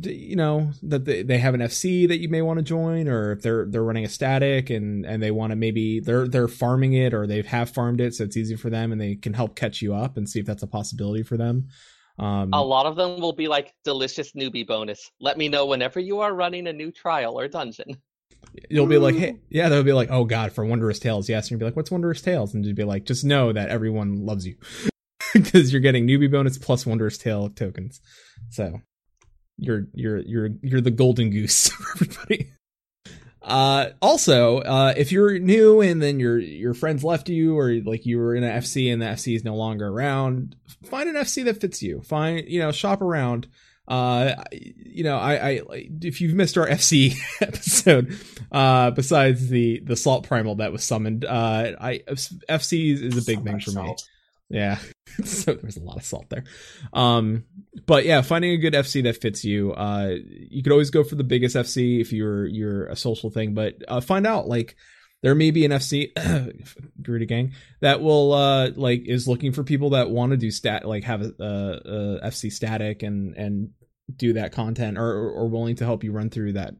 You 0.00 0.36
know 0.36 0.70
that 0.84 1.04
they, 1.04 1.22
they 1.22 1.36
have 1.36 1.52
an 1.52 1.60
FC 1.60 2.08
that 2.08 2.18
you 2.18 2.30
may 2.30 2.40
want 2.40 2.56
to 2.58 2.62
join, 2.62 3.08
or 3.08 3.32
if 3.32 3.42
they're 3.42 3.66
they're 3.66 3.84
running 3.84 4.06
a 4.06 4.08
static 4.08 4.70
and 4.70 5.04
and 5.04 5.22
they 5.22 5.30
want 5.30 5.50
to 5.50 5.56
maybe 5.56 6.00
they're 6.00 6.26
they're 6.26 6.48
farming 6.48 6.94
it 6.94 7.12
or 7.12 7.26
they 7.26 7.42
have 7.42 7.68
farmed 7.68 8.00
it, 8.00 8.14
so 8.14 8.24
it's 8.24 8.38
easy 8.38 8.56
for 8.56 8.70
them 8.70 8.90
and 8.90 8.98
they 8.98 9.16
can 9.16 9.34
help 9.34 9.54
catch 9.54 9.82
you 9.82 9.94
up 9.94 10.16
and 10.16 10.26
see 10.26 10.40
if 10.40 10.46
that's 10.46 10.62
a 10.62 10.66
possibility 10.66 11.22
for 11.22 11.36
them. 11.36 11.68
Um, 12.18 12.50
A 12.52 12.62
lot 12.62 12.86
of 12.86 12.96
them 12.96 13.20
will 13.20 13.32
be 13.32 13.48
like 13.48 13.74
delicious 13.84 14.32
newbie 14.32 14.66
bonus. 14.66 15.10
Let 15.20 15.36
me 15.36 15.48
know 15.48 15.66
whenever 15.66 16.00
you 16.00 16.20
are 16.20 16.32
running 16.32 16.66
a 16.68 16.72
new 16.72 16.90
trial 16.90 17.38
or 17.38 17.48
dungeon. 17.48 17.96
You'll 18.70 18.86
be 18.86 18.98
like, 18.98 19.14
hey, 19.14 19.38
yeah, 19.50 19.68
they'll 19.68 19.82
be 19.82 19.92
like, 19.92 20.10
oh 20.10 20.24
god, 20.24 20.52
for 20.52 20.64
Wondrous 20.64 20.98
Tales, 20.98 21.28
yes, 21.28 21.46
and 21.46 21.52
you'll 21.52 21.60
be 21.60 21.64
like, 21.66 21.76
what's 21.76 21.90
Wondrous 21.90 22.22
Tales? 22.22 22.54
And 22.54 22.64
you'd 22.64 22.76
be 22.76 22.84
like, 22.84 23.04
just 23.04 23.24
know 23.24 23.52
that 23.52 23.68
everyone 23.68 24.24
loves 24.24 24.46
you 24.46 24.56
because 25.34 25.72
you're 25.72 25.80
getting 25.80 26.06
newbie 26.06 26.30
bonus 26.30 26.58
plus 26.58 26.86
Wondrous 26.86 27.18
Tale 27.18 27.50
tokens. 27.50 28.00
So 28.50 28.80
you're 29.58 29.86
you're 29.94 30.18
you're 30.18 30.48
you're 30.62 30.80
the 30.80 30.90
golden 30.90 31.30
goose 31.30 31.68
for 31.70 31.84
everybody. 31.96 32.50
Uh, 33.44 33.90
also, 34.00 34.58
uh, 34.58 34.94
if 34.96 35.10
you're 35.10 35.38
new 35.38 35.80
and 35.80 36.00
then 36.00 36.20
your 36.20 36.38
your 36.38 36.74
friends 36.74 37.02
left 37.02 37.28
you, 37.28 37.58
or 37.58 37.72
like 37.84 38.06
you 38.06 38.18
were 38.18 38.34
in 38.34 38.44
an 38.44 38.60
FC 38.60 38.92
and 38.92 39.02
the 39.02 39.06
FC 39.06 39.34
is 39.34 39.44
no 39.44 39.56
longer 39.56 39.88
around, 39.88 40.54
find 40.84 41.08
an 41.08 41.16
FC 41.16 41.44
that 41.44 41.60
fits 41.60 41.82
you. 41.82 42.02
Find 42.02 42.44
you 42.46 42.60
know 42.60 42.70
shop 42.70 43.02
around. 43.02 43.48
Uh, 43.88 44.34
you 44.52 45.04
know, 45.04 45.18
I, 45.18 45.34
I 45.34 45.60
if 46.00 46.20
you've 46.20 46.34
missed 46.34 46.56
our 46.56 46.66
FC 46.68 47.14
episode, 47.40 48.16
uh, 48.50 48.90
besides 48.92 49.48
the 49.48 49.80
the 49.80 49.96
salt 49.96 50.26
primal 50.26 50.56
that 50.56 50.72
was 50.72 50.84
summoned, 50.84 51.24
uh, 51.24 51.72
I 51.80 52.00
FC 52.08 52.92
is 52.92 53.16
a 53.16 53.22
big 53.22 53.38
So 53.38 53.44
thing 53.44 53.60
for 53.60 53.82
me. 53.82 53.96
Yeah. 54.52 54.78
so 55.24 55.54
there's 55.54 55.78
a 55.78 55.82
lot 55.82 55.96
of 55.96 56.04
salt 56.04 56.26
there. 56.28 56.44
Um, 56.92 57.44
but 57.86 58.04
yeah, 58.04 58.20
finding 58.20 58.52
a 58.52 58.58
good 58.58 58.74
FC 58.74 59.02
that 59.04 59.20
fits 59.20 59.44
you. 59.44 59.72
Uh, 59.72 60.16
you 60.50 60.62
could 60.62 60.72
always 60.72 60.90
go 60.90 61.02
for 61.02 61.14
the 61.14 61.24
biggest 61.24 61.56
FC 61.56 62.00
if 62.00 62.12
you're 62.12 62.46
you're 62.46 62.86
a 62.86 62.96
social 62.96 63.30
thing, 63.30 63.54
but 63.54 63.76
uh, 63.88 64.00
find 64.00 64.26
out 64.26 64.46
like 64.46 64.76
there 65.22 65.34
may 65.34 65.50
be 65.50 65.64
an 65.64 65.70
FC 65.70 66.12
Garuda 67.02 67.26
Gang 67.26 67.52
that 67.80 68.00
will 68.02 68.32
uh 68.32 68.70
like 68.76 69.02
is 69.06 69.28
looking 69.28 69.52
for 69.52 69.62
people 69.62 69.90
that 69.90 70.10
want 70.10 70.32
to 70.32 70.36
do 70.36 70.50
stat 70.50 70.86
like 70.86 71.04
have 71.04 71.22
a, 71.22 71.32
a, 71.38 72.20
a 72.24 72.30
FC 72.30 72.52
static 72.52 73.02
and 73.02 73.36
and 73.36 73.70
do 74.14 74.34
that 74.34 74.52
content 74.52 74.98
or 74.98 75.06
or 75.06 75.30
or 75.30 75.48
willing 75.48 75.76
to 75.76 75.84
help 75.84 76.04
you 76.04 76.12
run 76.12 76.30
through 76.30 76.54
that 76.54 76.74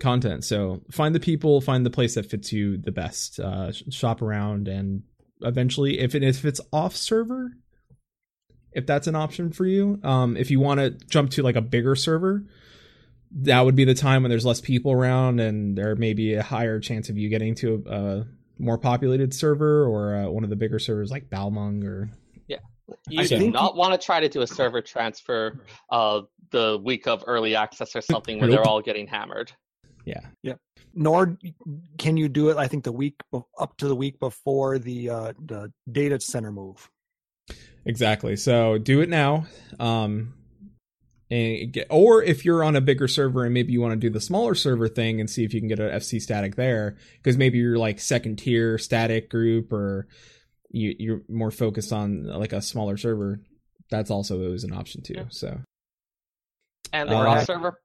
content. 0.00 0.44
So 0.44 0.80
find 0.90 1.14
the 1.14 1.20
people, 1.20 1.60
find 1.60 1.84
the 1.84 1.90
place 1.90 2.14
that 2.14 2.30
fits 2.30 2.52
you 2.52 2.78
the 2.78 2.92
best. 2.92 3.38
Uh, 3.38 3.70
shop 3.90 4.22
around 4.22 4.66
and 4.66 5.02
eventually 5.42 5.98
if 6.00 6.14
it 6.14 6.22
if 6.22 6.44
it's 6.44 6.60
off 6.72 6.94
server 6.94 7.52
if 8.72 8.86
that's 8.86 9.06
an 9.06 9.16
option 9.16 9.50
for 9.50 9.64
you 9.64 9.98
um 10.02 10.36
if 10.36 10.50
you 10.50 10.60
want 10.60 10.78
to 10.78 10.90
jump 11.06 11.30
to 11.30 11.42
like 11.42 11.56
a 11.56 11.62
bigger 11.62 11.96
server 11.96 12.44
that 13.32 13.60
would 13.64 13.76
be 13.76 13.84
the 13.84 13.94
time 13.94 14.22
when 14.22 14.30
there's 14.30 14.44
less 14.46 14.60
people 14.60 14.92
around 14.92 15.40
and 15.40 15.76
there 15.78 15.94
may 15.96 16.14
be 16.14 16.34
a 16.34 16.42
higher 16.42 16.80
chance 16.80 17.08
of 17.08 17.16
you 17.16 17.28
getting 17.28 17.54
to 17.56 17.82
a, 17.86 17.90
a 17.94 18.26
more 18.58 18.76
populated 18.78 19.32
server 19.32 19.86
or 19.86 20.16
uh, 20.16 20.28
one 20.28 20.44
of 20.44 20.50
the 20.50 20.56
bigger 20.56 20.78
servers 20.78 21.10
like 21.10 21.30
Balmung 21.30 21.84
or 21.84 22.10
yeah. 22.48 22.58
You 23.08 23.20
I 23.20 23.26
do 23.26 23.38
think- 23.38 23.54
not 23.54 23.76
want 23.76 23.98
to 23.98 24.04
try 24.04 24.20
to 24.20 24.28
do 24.28 24.42
a 24.42 24.46
server 24.46 24.82
transfer 24.82 25.64
uh, 25.90 26.22
the 26.50 26.80
week 26.82 27.06
of 27.06 27.22
early 27.26 27.54
access 27.54 27.94
or 27.94 28.00
something 28.00 28.40
where 28.40 28.50
they're 28.50 28.66
all 28.66 28.80
getting 28.82 29.06
hammered. 29.06 29.52
yeah. 30.04 30.20
Yeah. 30.42 30.54
Nor 30.92 31.38
can 31.98 32.16
you 32.16 32.28
do 32.28 32.48
it. 32.50 32.56
I 32.56 32.66
think 32.66 32.82
the 32.82 32.90
week 32.90 33.14
up 33.32 33.76
to 33.76 33.86
the 33.86 33.94
week 33.94 34.18
before 34.18 34.80
the 34.80 35.08
uh, 35.08 35.32
the 35.46 35.72
data 35.92 36.18
center 36.18 36.50
move. 36.50 36.90
Exactly. 37.86 38.34
So 38.36 38.76
do 38.76 39.00
it 39.00 39.08
now. 39.08 39.46
Um, 39.78 40.34
and 40.34 40.39
get, 41.30 41.86
or 41.90 42.22
if 42.22 42.44
you're 42.44 42.64
on 42.64 42.74
a 42.76 42.80
bigger 42.80 43.06
server 43.08 43.44
and 43.44 43.54
maybe 43.54 43.72
you 43.72 43.80
want 43.80 43.92
to 43.92 43.96
do 43.96 44.10
the 44.10 44.20
smaller 44.20 44.54
server 44.54 44.88
thing 44.88 45.20
and 45.20 45.30
see 45.30 45.44
if 45.44 45.54
you 45.54 45.60
can 45.60 45.68
get 45.68 45.78
an 45.78 45.90
FC 45.90 46.20
static 46.20 46.56
there, 46.56 46.96
because 47.22 47.36
maybe 47.36 47.58
you're 47.58 47.78
like 47.78 48.00
second 48.00 48.36
tier 48.40 48.78
static 48.78 49.30
group 49.30 49.72
or 49.72 50.08
you, 50.70 50.94
you're 50.98 51.22
more 51.28 51.50
focused 51.50 51.92
on 51.92 52.24
like 52.24 52.52
a 52.52 52.60
smaller 52.60 52.96
server. 52.96 53.40
That's 53.90 54.10
also 54.10 54.42
always 54.44 54.64
an 54.64 54.72
option 54.72 55.02
too. 55.02 55.14
Yeah. 55.16 55.24
So 55.30 55.60
And 56.92 57.08
the 57.08 57.16
Uh, 57.16 57.22
cross 57.22 57.46
server, 57.46 57.80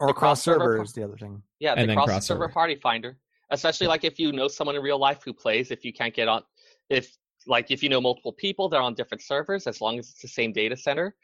Or 0.00 0.14
cross 0.14 0.42
server 0.42 0.58
cross-server 0.58 0.82
is 0.82 0.92
the 0.92 1.02
other 1.04 1.16
thing. 1.16 1.42
yeah, 1.60 1.72
and 1.72 1.82
the 1.82 1.86
then 1.88 1.96
cross 1.96 2.08
cross 2.08 2.26
server 2.26 2.44
server. 2.44 2.52
party 2.52 2.76
finder. 2.76 3.18
Especially 3.50 3.86
like 3.86 4.04
if 4.04 4.18
you 4.18 4.32
know 4.32 4.48
someone 4.48 4.74
in 4.76 4.82
real 4.82 4.98
life 4.98 5.22
who 5.24 5.32
plays, 5.32 5.70
if 5.70 5.84
you 5.84 5.92
can't 5.92 6.14
get 6.14 6.28
on, 6.28 6.42
if 6.88 7.14
like 7.46 7.70
if 7.70 7.82
you 7.82 7.88
know 7.90 8.00
multiple 8.00 8.32
people, 8.32 8.68
they're 8.68 8.80
on 8.80 8.94
different 8.94 9.22
servers. 9.22 9.66
As 9.66 9.80
long 9.80 9.98
as 9.98 10.08
it's 10.08 10.22
the 10.22 10.28
same 10.28 10.52
data 10.52 10.76
center, 10.76 11.14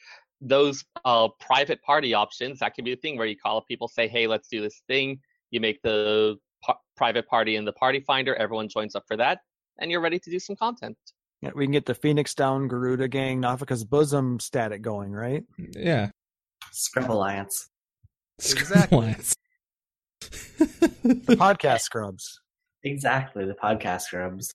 those 0.40 0.84
uh, 1.04 1.28
private 1.38 1.82
party 1.82 2.14
options 2.14 2.58
that 2.60 2.74
can 2.74 2.84
be 2.84 2.92
a 2.92 2.96
thing 2.96 3.16
where 3.16 3.26
you 3.26 3.36
call 3.36 3.58
up 3.58 3.66
people, 3.68 3.88
say, 3.88 4.08
"Hey, 4.08 4.26
let's 4.26 4.48
do 4.48 4.60
this 4.60 4.82
thing." 4.88 5.20
You 5.50 5.60
make 5.60 5.80
the 5.82 6.36
pa- 6.62 6.78
private 6.96 7.26
party 7.26 7.56
in 7.56 7.64
the 7.64 7.72
party 7.72 8.00
finder. 8.00 8.34
Everyone 8.36 8.68
joins 8.68 8.94
up 8.94 9.04
for 9.06 9.16
that, 9.16 9.40
and 9.78 9.90
you're 9.90 10.00
ready 10.00 10.18
to 10.18 10.30
do 10.30 10.38
some 10.38 10.56
content. 10.56 10.96
Yeah, 11.42 11.50
we 11.54 11.64
can 11.64 11.72
get 11.72 11.86
the 11.86 11.94
Phoenix 11.94 12.34
Down 12.34 12.68
Garuda 12.68 13.08
Gang, 13.08 13.40
Nophica's 13.40 13.84
Bosom 13.84 14.38
static 14.40 14.82
going, 14.82 15.12
right? 15.12 15.42
yeah. 15.72 16.10
Scrub 16.72 17.10
Alliance. 17.10 17.68
Exactly. 18.38 18.98
Alliance. 18.98 19.34
The 20.58 21.36
podcast 21.36 21.80
scrubs. 21.80 22.40
Exactly, 22.84 23.46
the 23.46 23.54
podcast 23.54 24.02
scrubs. 24.02 24.52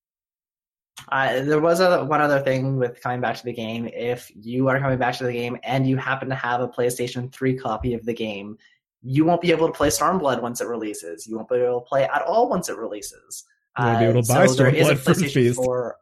Uh, 1.10 1.42
there 1.42 1.60
was 1.60 1.80
a, 1.80 2.04
one 2.06 2.22
other 2.22 2.40
thing 2.40 2.78
with 2.78 3.02
coming 3.02 3.22
back 3.22 3.36
to 3.38 3.44
the 3.44 3.54
game. 3.54 3.88
If 3.94 4.32
you 4.36 4.68
are 4.70 4.80
coming 4.80 4.98
back 4.98 5.18
to 5.18 5.26
the 5.26 5.34
game 5.34 5.58
and 5.64 5.88
you 5.88 5.98
happen 5.98 6.30
to 6.30 6.36
have 6.36 6.62
a 6.62 6.68
PlayStation 6.68 7.32
3 7.32 7.58
copy 7.58 7.94
of 7.94 8.06
the 8.06 8.14
game, 8.14 8.58
you 9.02 9.24
won't 9.26 9.42
be 9.42 9.52
able 9.52 9.68
to 9.68 9.74
play 9.74 9.90
Stormblood 9.90 10.42
once 10.42 10.62
it 10.62 10.68
releases. 10.68 11.28
You 11.28 11.36
won't 11.36 11.50
be 11.50 11.58
able 11.58 11.82
to 11.82 11.86
play 11.86 12.06
at 12.06 12.22
all 12.24 12.50
once 12.50 12.70
it 12.70 12.78
releases. 12.78 13.44
You 13.78 13.86
won't 13.86 14.00
be 14.00 14.06
able 14.06 14.24
to 14.24 14.28
buy 14.28 14.46
a 14.46 14.48
Stormblood 14.48 15.04
PlayStation 15.04 15.52
PS. 15.52 15.56
4. 15.58 15.98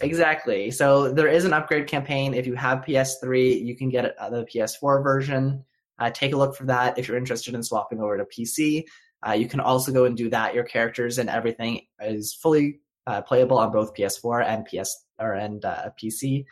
Exactly. 0.00 0.70
So 0.70 1.12
there 1.12 1.28
is 1.28 1.44
an 1.44 1.52
upgrade 1.52 1.86
campaign. 1.86 2.34
If 2.34 2.46
you 2.46 2.54
have 2.54 2.84
PS3, 2.84 3.64
you 3.64 3.76
can 3.76 3.88
get 3.88 4.16
uh, 4.18 4.30
the 4.30 4.44
PS4 4.44 5.02
version. 5.02 5.64
Uh, 5.98 6.10
take 6.10 6.32
a 6.32 6.36
look 6.36 6.56
for 6.56 6.64
that 6.66 6.98
if 6.98 7.06
you're 7.08 7.16
interested 7.16 7.54
in 7.54 7.62
swapping 7.62 8.00
over 8.00 8.18
to 8.18 8.24
PC. 8.24 8.84
Uh, 9.26 9.32
you 9.32 9.48
can 9.48 9.60
also 9.60 9.92
go 9.92 10.04
and 10.04 10.16
do 10.16 10.28
that. 10.30 10.54
Your 10.54 10.64
characters 10.64 11.18
and 11.18 11.30
everything 11.30 11.80
is 12.00 12.34
fully 12.34 12.80
uh, 13.06 13.22
playable 13.22 13.58
on 13.58 13.72
both 13.72 13.94
PS4 13.94 14.44
and 14.46 14.64
PS 14.66 15.04
or 15.18 15.32
and 15.32 15.64
uh, 15.64 15.90
PC. 16.02 16.44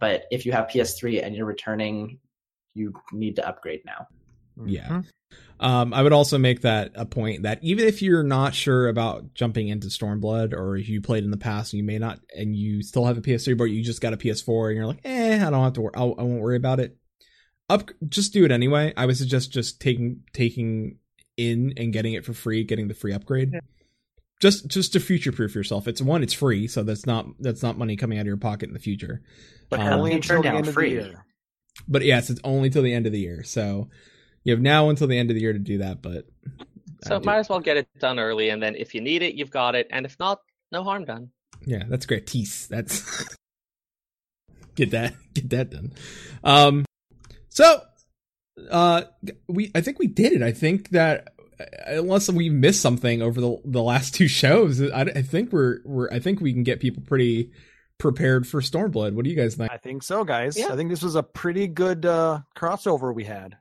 But 0.00 0.24
if 0.30 0.44
you 0.44 0.52
have 0.52 0.66
PS3 0.68 1.24
and 1.24 1.34
you're 1.34 1.46
returning, 1.46 2.18
you 2.74 2.92
need 3.12 3.36
to 3.36 3.48
upgrade 3.48 3.80
now. 3.86 4.06
Yeah. 4.64 4.88
Mhm. 4.88 5.06
Um, 5.58 5.94
I 5.94 6.02
would 6.02 6.12
also 6.12 6.38
make 6.38 6.60
that 6.62 6.92
a 6.94 7.06
point 7.06 7.42
that 7.42 7.58
even 7.62 7.86
if 7.86 8.02
you're 8.02 8.22
not 8.22 8.54
sure 8.54 8.88
about 8.88 9.34
jumping 9.34 9.68
into 9.68 9.88
Stormblood, 9.88 10.52
or 10.52 10.76
if 10.76 10.88
you 10.88 11.00
played 11.00 11.24
in 11.24 11.30
the 11.30 11.36
past 11.36 11.72
and 11.72 11.78
you 11.78 11.84
may 11.84 11.98
not, 11.98 12.20
and 12.36 12.54
you 12.54 12.82
still 12.82 13.06
have 13.06 13.16
a 13.18 13.22
PS3, 13.22 13.56
but 13.56 13.64
you 13.64 13.82
just 13.82 14.00
got 14.00 14.12
a 14.12 14.16
PS4, 14.18 14.68
and 14.68 14.76
you're 14.76 14.86
like, 14.86 15.00
eh, 15.04 15.36
I 15.36 15.50
don't 15.50 15.64
have 15.64 15.72
to, 15.74 15.80
wor- 15.80 15.96
I'll, 15.98 16.14
I 16.18 16.22
won't 16.22 16.42
worry 16.42 16.56
about 16.56 16.80
it. 16.80 16.96
Up, 17.68 17.90
just 18.08 18.32
do 18.32 18.44
it 18.44 18.52
anyway. 18.52 18.92
I 18.96 19.06
would 19.06 19.16
suggest 19.16 19.50
just 19.50 19.80
taking 19.80 20.22
taking 20.32 20.98
in 21.36 21.74
and 21.76 21.92
getting 21.92 22.12
it 22.12 22.24
for 22.24 22.32
free, 22.32 22.62
getting 22.62 22.86
the 22.88 22.94
free 22.94 23.12
upgrade. 23.12 23.52
Just 24.40 24.68
just 24.68 24.92
to 24.92 25.00
future 25.00 25.32
proof 25.32 25.54
yourself. 25.54 25.88
It's 25.88 26.02
one, 26.02 26.22
it's 26.22 26.34
free, 26.34 26.66
so 26.68 26.82
that's 26.82 27.06
not 27.06 27.26
that's 27.40 27.62
not 27.62 27.78
money 27.78 27.96
coming 27.96 28.18
out 28.18 28.22
of 28.22 28.26
your 28.26 28.36
pocket 28.36 28.68
in 28.68 28.74
the 28.74 28.78
future. 28.80 29.22
But 29.70 29.80
Um, 29.80 29.94
only 30.00 30.12
until 30.12 30.38
the 30.38 30.42
down 30.42 30.56
end 30.56 30.68
of 30.68 30.74
the 30.74 30.88
year. 30.88 31.24
But 31.88 32.04
yes, 32.04 32.28
it's 32.30 32.40
only 32.44 32.68
till 32.70 32.82
the 32.82 32.92
end 32.92 33.06
of 33.06 33.12
the 33.12 33.18
year. 33.20 33.42
So 33.44 33.88
you 34.44 34.52
have 34.52 34.60
now 34.60 34.90
until 34.90 35.06
the 35.06 35.18
end 35.18 35.30
of 35.30 35.34
the 35.34 35.40
year 35.40 35.52
to 35.52 35.58
do 35.58 35.78
that. 35.78 36.02
But 36.02 36.26
So 37.04 37.16
uh, 37.16 37.18
do- 37.18 37.24
might 37.24 37.38
as 37.38 37.48
well 37.48 37.60
get 37.60 37.76
it 37.78 37.88
done 37.98 38.18
early, 38.18 38.50
and 38.50 38.62
then 38.62 38.74
if 38.76 38.94
you 38.94 39.00
need 39.00 39.22
it, 39.22 39.34
you've 39.34 39.50
got 39.50 39.74
it, 39.74 39.86
and 39.90 40.04
if 40.04 40.16
not, 40.20 40.40
no 40.70 40.84
harm 40.84 41.04
done. 41.06 41.30
Yeah, 41.64 41.84
that's 41.88 42.04
great. 42.06 42.26
Tease. 42.26 42.66
That's 42.68 43.24
get 44.74 44.90
that 44.90 45.14
get 45.34 45.48
that 45.50 45.70
done. 45.70 45.92
Um, 46.44 46.84
so 47.48 47.80
uh, 48.70 49.02
we 49.48 49.70
I 49.74 49.80
think 49.80 49.98
we 49.98 50.06
did 50.06 50.32
it. 50.34 50.42
I 50.42 50.52
think 50.52 50.90
that 50.90 51.28
unless 51.86 52.30
we 52.30 52.48
missed 52.50 52.80
something 52.80 53.22
over 53.22 53.40
the 53.40 53.56
the 53.64 53.82
last 53.82 54.14
two 54.14 54.28
shows, 54.28 54.80
I, 54.82 55.02
I 55.02 55.22
think 55.22 55.52
we're 55.52 55.78
we're 55.84 56.10
I 56.10 56.18
think 56.18 56.40
we 56.40 56.52
can 56.52 56.62
get 56.62 56.80
people 56.80 57.02
pretty 57.06 57.50
prepared 57.98 58.46
for 58.46 58.60
Stormblood. 58.60 59.14
What 59.14 59.24
do 59.24 59.30
you 59.30 59.36
guys 59.36 59.54
think? 59.54 59.70
I 59.70 59.78
think 59.78 60.02
so, 60.02 60.22
guys. 60.24 60.58
Yeah. 60.58 60.68
I 60.72 60.76
think 60.76 60.90
this 60.90 61.02
was 61.02 61.14
a 61.14 61.22
pretty 61.22 61.66
good 61.66 62.04
uh, 62.04 62.40
crossover 62.56 63.14
we 63.14 63.24
had. 63.24 63.56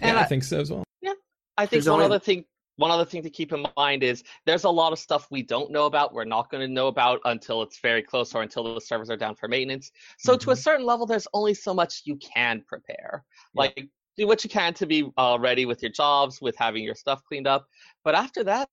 And 0.00 0.14
yeah, 0.14 0.20
I 0.20 0.24
I- 0.24 0.26
think 0.26 0.44
so 0.44 0.60
as 0.60 0.70
well. 0.70 0.84
Yeah, 1.00 1.12
I 1.56 1.62
think 1.66 1.70
There's 1.84 1.88
one 1.88 2.00
only- 2.00 2.06
other 2.06 2.18
thing 2.24 2.44
one 2.76 2.92
other 2.92 3.04
thing 3.04 3.24
to 3.24 3.30
keep 3.30 3.52
in 3.52 3.66
mind 3.76 4.04
is 4.04 4.22
there's 4.46 4.62
a 4.62 4.70
lot 4.70 4.92
of 4.92 5.00
stuff 5.00 5.26
we 5.32 5.42
don't 5.42 5.72
know 5.72 5.86
about 5.86 6.14
we're 6.14 6.24
not 6.24 6.48
going 6.48 6.64
to 6.64 6.72
know 6.72 6.86
about 6.86 7.18
until 7.24 7.60
it's 7.62 7.80
very 7.80 8.04
close 8.04 8.32
or 8.36 8.42
until 8.42 8.72
the 8.74 8.80
servers 8.80 9.10
are 9.10 9.16
down 9.16 9.34
for 9.34 9.48
maintenance 9.48 9.90
so 10.16 10.36
to 10.36 10.52
a 10.52 10.56
certain 10.56 10.86
level 10.86 11.04
there's 11.04 11.26
only 11.34 11.54
so 11.54 11.74
much 11.74 12.02
you 12.04 12.14
can 12.18 12.62
prepare 12.68 13.24
like 13.52 13.88
do 14.18 14.26
what 14.26 14.44
you 14.44 14.50
can 14.50 14.74
to 14.74 14.84
be 14.84 15.10
uh, 15.16 15.38
ready 15.40 15.64
with 15.64 15.80
your 15.82 15.92
jobs 15.92 16.42
with 16.42 16.56
having 16.56 16.84
your 16.84 16.94
stuff 16.94 17.22
cleaned 17.24 17.46
up 17.46 17.66
but 18.04 18.14
after 18.14 18.44
that 18.44 18.68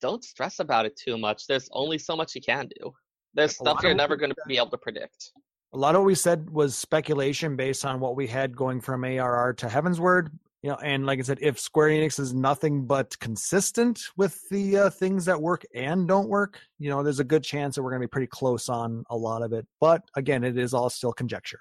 don't 0.00 0.24
stress 0.24 0.60
about 0.60 0.86
it 0.86 0.96
too 0.96 1.18
much 1.18 1.46
there's 1.46 1.68
only 1.72 1.98
so 1.98 2.16
much 2.16 2.34
you 2.34 2.40
can 2.40 2.68
do 2.80 2.92
there's 3.34 3.56
stuff 3.56 3.80
you're 3.82 3.94
never 3.94 4.16
going 4.16 4.30
to 4.30 4.36
be 4.46 4.56
able 4.56 4.70
to 4.70 4.78
predict 4.78 5.32
A 5.72 5.76
lot 5.76 5.94
of 5.94 6.00
what 6.02 6.06
we 6.06 6.14
said 6.14 6.48
was 6.48 6.76
speculation 6.76 7.56
based 7.56 7.84
on 7.84 8.00
what 8.00 8.16
we 8.16 8.26
had 8.26 8.56
going 8.56 8.80
from 8.80 9.04
ARR 9.04 9.52
to 9.54 9.66
Heavensward. 9.66 10.30
You 10.62 10.70
know, 10.70 10.76
and 10.76 11.04
like 11.04 11.18
I 11.18 11.22
said, 11.22 11.38
if 11.42 11.60
Square 11.60 11.88
Enix 11.88 12.18
is 12.18 12.32
nothing 12.32 12.86
but 12.86 13.18
consistent 13.18 14.00
with 14.16 14.40
the 14.48 14.78
uh, 14.78 14.90
things 14.90 15.26
that 15.26 15.40
work 15.40 15.64
and 15.74 16.08
don't 16.08 16.28
work, 16.28 16.60
you 16.78 16.88
know, 16.88 17.02
there's 17.02 17.20
a 17.20 17.24
good 17.24 17.44
chance 17.44 17.74
that 17.74 17.82
we're 17.82 17.90
going 17.90 18.00
to 18.00 18.08
be 18.08 18.10
pretty 18.10 18.26
close 18.26 18.68
on 18.68 19.04
a 19.10 19.16
lot 19.16 19.42
of 19.42 19.52
it. 19.52 19.66
But 19.78 20.02
again, 20.14 20.44
it 20.44 20.56
is 20.56 20.72
all 20.72 20.88
still 20.88 21.12
conjecture. 21.12 21.60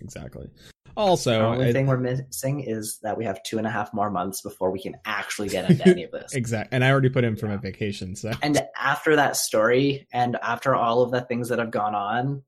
Exactly. 0.00 0.48
Also, 0.96 1.30
the 1.32 1.44
only 1.44 1.68
I- 1.68 1.72
thing 1.72 1.86
we're 1.86 1.96
missing 1.96 2.60
is 2.60 2.98
that 3.02 3.18
we 3.18 3.24
have 3.24 3.42
two 3.42 3.58
and 3.58 3.66
a 3.66 3.70
half 3.70 3.92
more 3.92 4.10
months 4.10 4.40
before 4.42 4.70
we 4.70 4.80
can 4.80 4.94
actually 5.04 5.48
get 5.48 5.68
into 5.68 5.86
any 5.88 6.04
of 6.04 6.12
this. 6.12 6.32
exactly. 6.34 6.74
and 6.74 6.84
I 6.84 6.90
already 6.90 7.08
put 7.08 7.24
in 7.24 7.34
for 7.36 7.46
Yeah. 7.48 7.54
a 7.54 7.58
vacation. 7.58 8.14
So 8.14 8.32
And 8.42 8.62
after 8.78 9.16
that 9.16 9.36
story, 9.36 10.06
and 10.12 10.36
after 10.42 10.74
all 10.74 11.02
of 11.02 11.10
the 11.10 11.20
things 11.22 11.48
that 11.48 11.58
have 11.58 11.72
gone 11.72 11.94
on, 11.96 12.42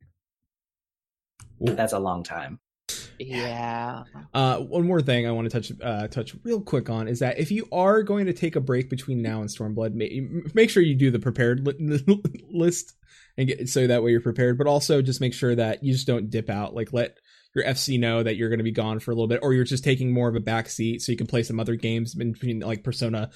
Ooh. 1.67 1.75
that's 1.75 1.93
a 1.93 1.99
long 1.99 2.23
time. 2.23 2.61
yeah 3.19 4.05
Uh, 4.35 4.59
one 4.59 4.87
more 4.87 5.01
thing 5.01 5.27
I 5.27 5.31
want 5.33 5.51
to 5.51 5.61
touch 5.61 5.73
uh, 5.83 6.07
touch 6.09 6.37
real 6.45 6.61
quick 6.61 6.89
on 6.91 7.09
is 7.09 7.19
that 7.21 7.39
if 7.39 7.51
you 7.51 7.67
are 7.73 8.03
going 8.03 8.27
to 8.27 8.33
take 8.33 8.55
a 8.57 8.61
break 8.61 8.91
between 8.91 9.23
now 9.23 9.41
and 9.41 9.49
Stormblood, 9.51 9.95
ma- 9.95 10.43
make 10.55 10.71
sure 10.71 10.83
you 10.83 10.95
do 10.95 11.11
the 11.11 11.19
prepared 11.19 11.67
li- 11.67 12.05
list 12.53 12.95
and 13.39 13.49
get 13.49 13.69
so 13.69 13.87
that 13.87 14.03
way 14.05 14.11
you're 14.13 14.21
prepared. 14.21 14.57
But 14.59 14.67
also 14.67 15.03
just 15.03 15.21
make 15.21 15.35
sure 15.35 15.55
that 15.55 15.83
you 15.83 15.93
just 15.95 16.07
don't 16.07 16.31
dip 16.31 16.49
out. 16.51 16.75
Like 16.75 16.93
let 16.93 17.17
your 17.57 17.65
FC 17.65 17.99
know 17.99 18.23
that 18.23 18.37
you're 18.37 18.51
going 18.51 18.59
to 18.59 18.65
be 18.65 18.71
gone 18.71 19.01
for 19.01 19.11
a 19.11 19.15
little 19.15 19.29
bit, 19.29 19.41
or 19.43 19.55
you're 19.55 19.65
just 19.65 19.83
taking 19.83 20.13
more 20.13 20.29
of 20.29 20.37
a 20.37 20.41
back 20.41 20.69
seat 20.69 21.01
so 21.01 21.11
you 21.11 21.17
can 21.17 21.27
play 21.27 21.43
some 21.43 21.59
other 21.59 21.75
games 21.75 22.15
in 22.15 22.33
between. 22.33 22.61
Like 22.61 22.85
Persona 22.85 23.31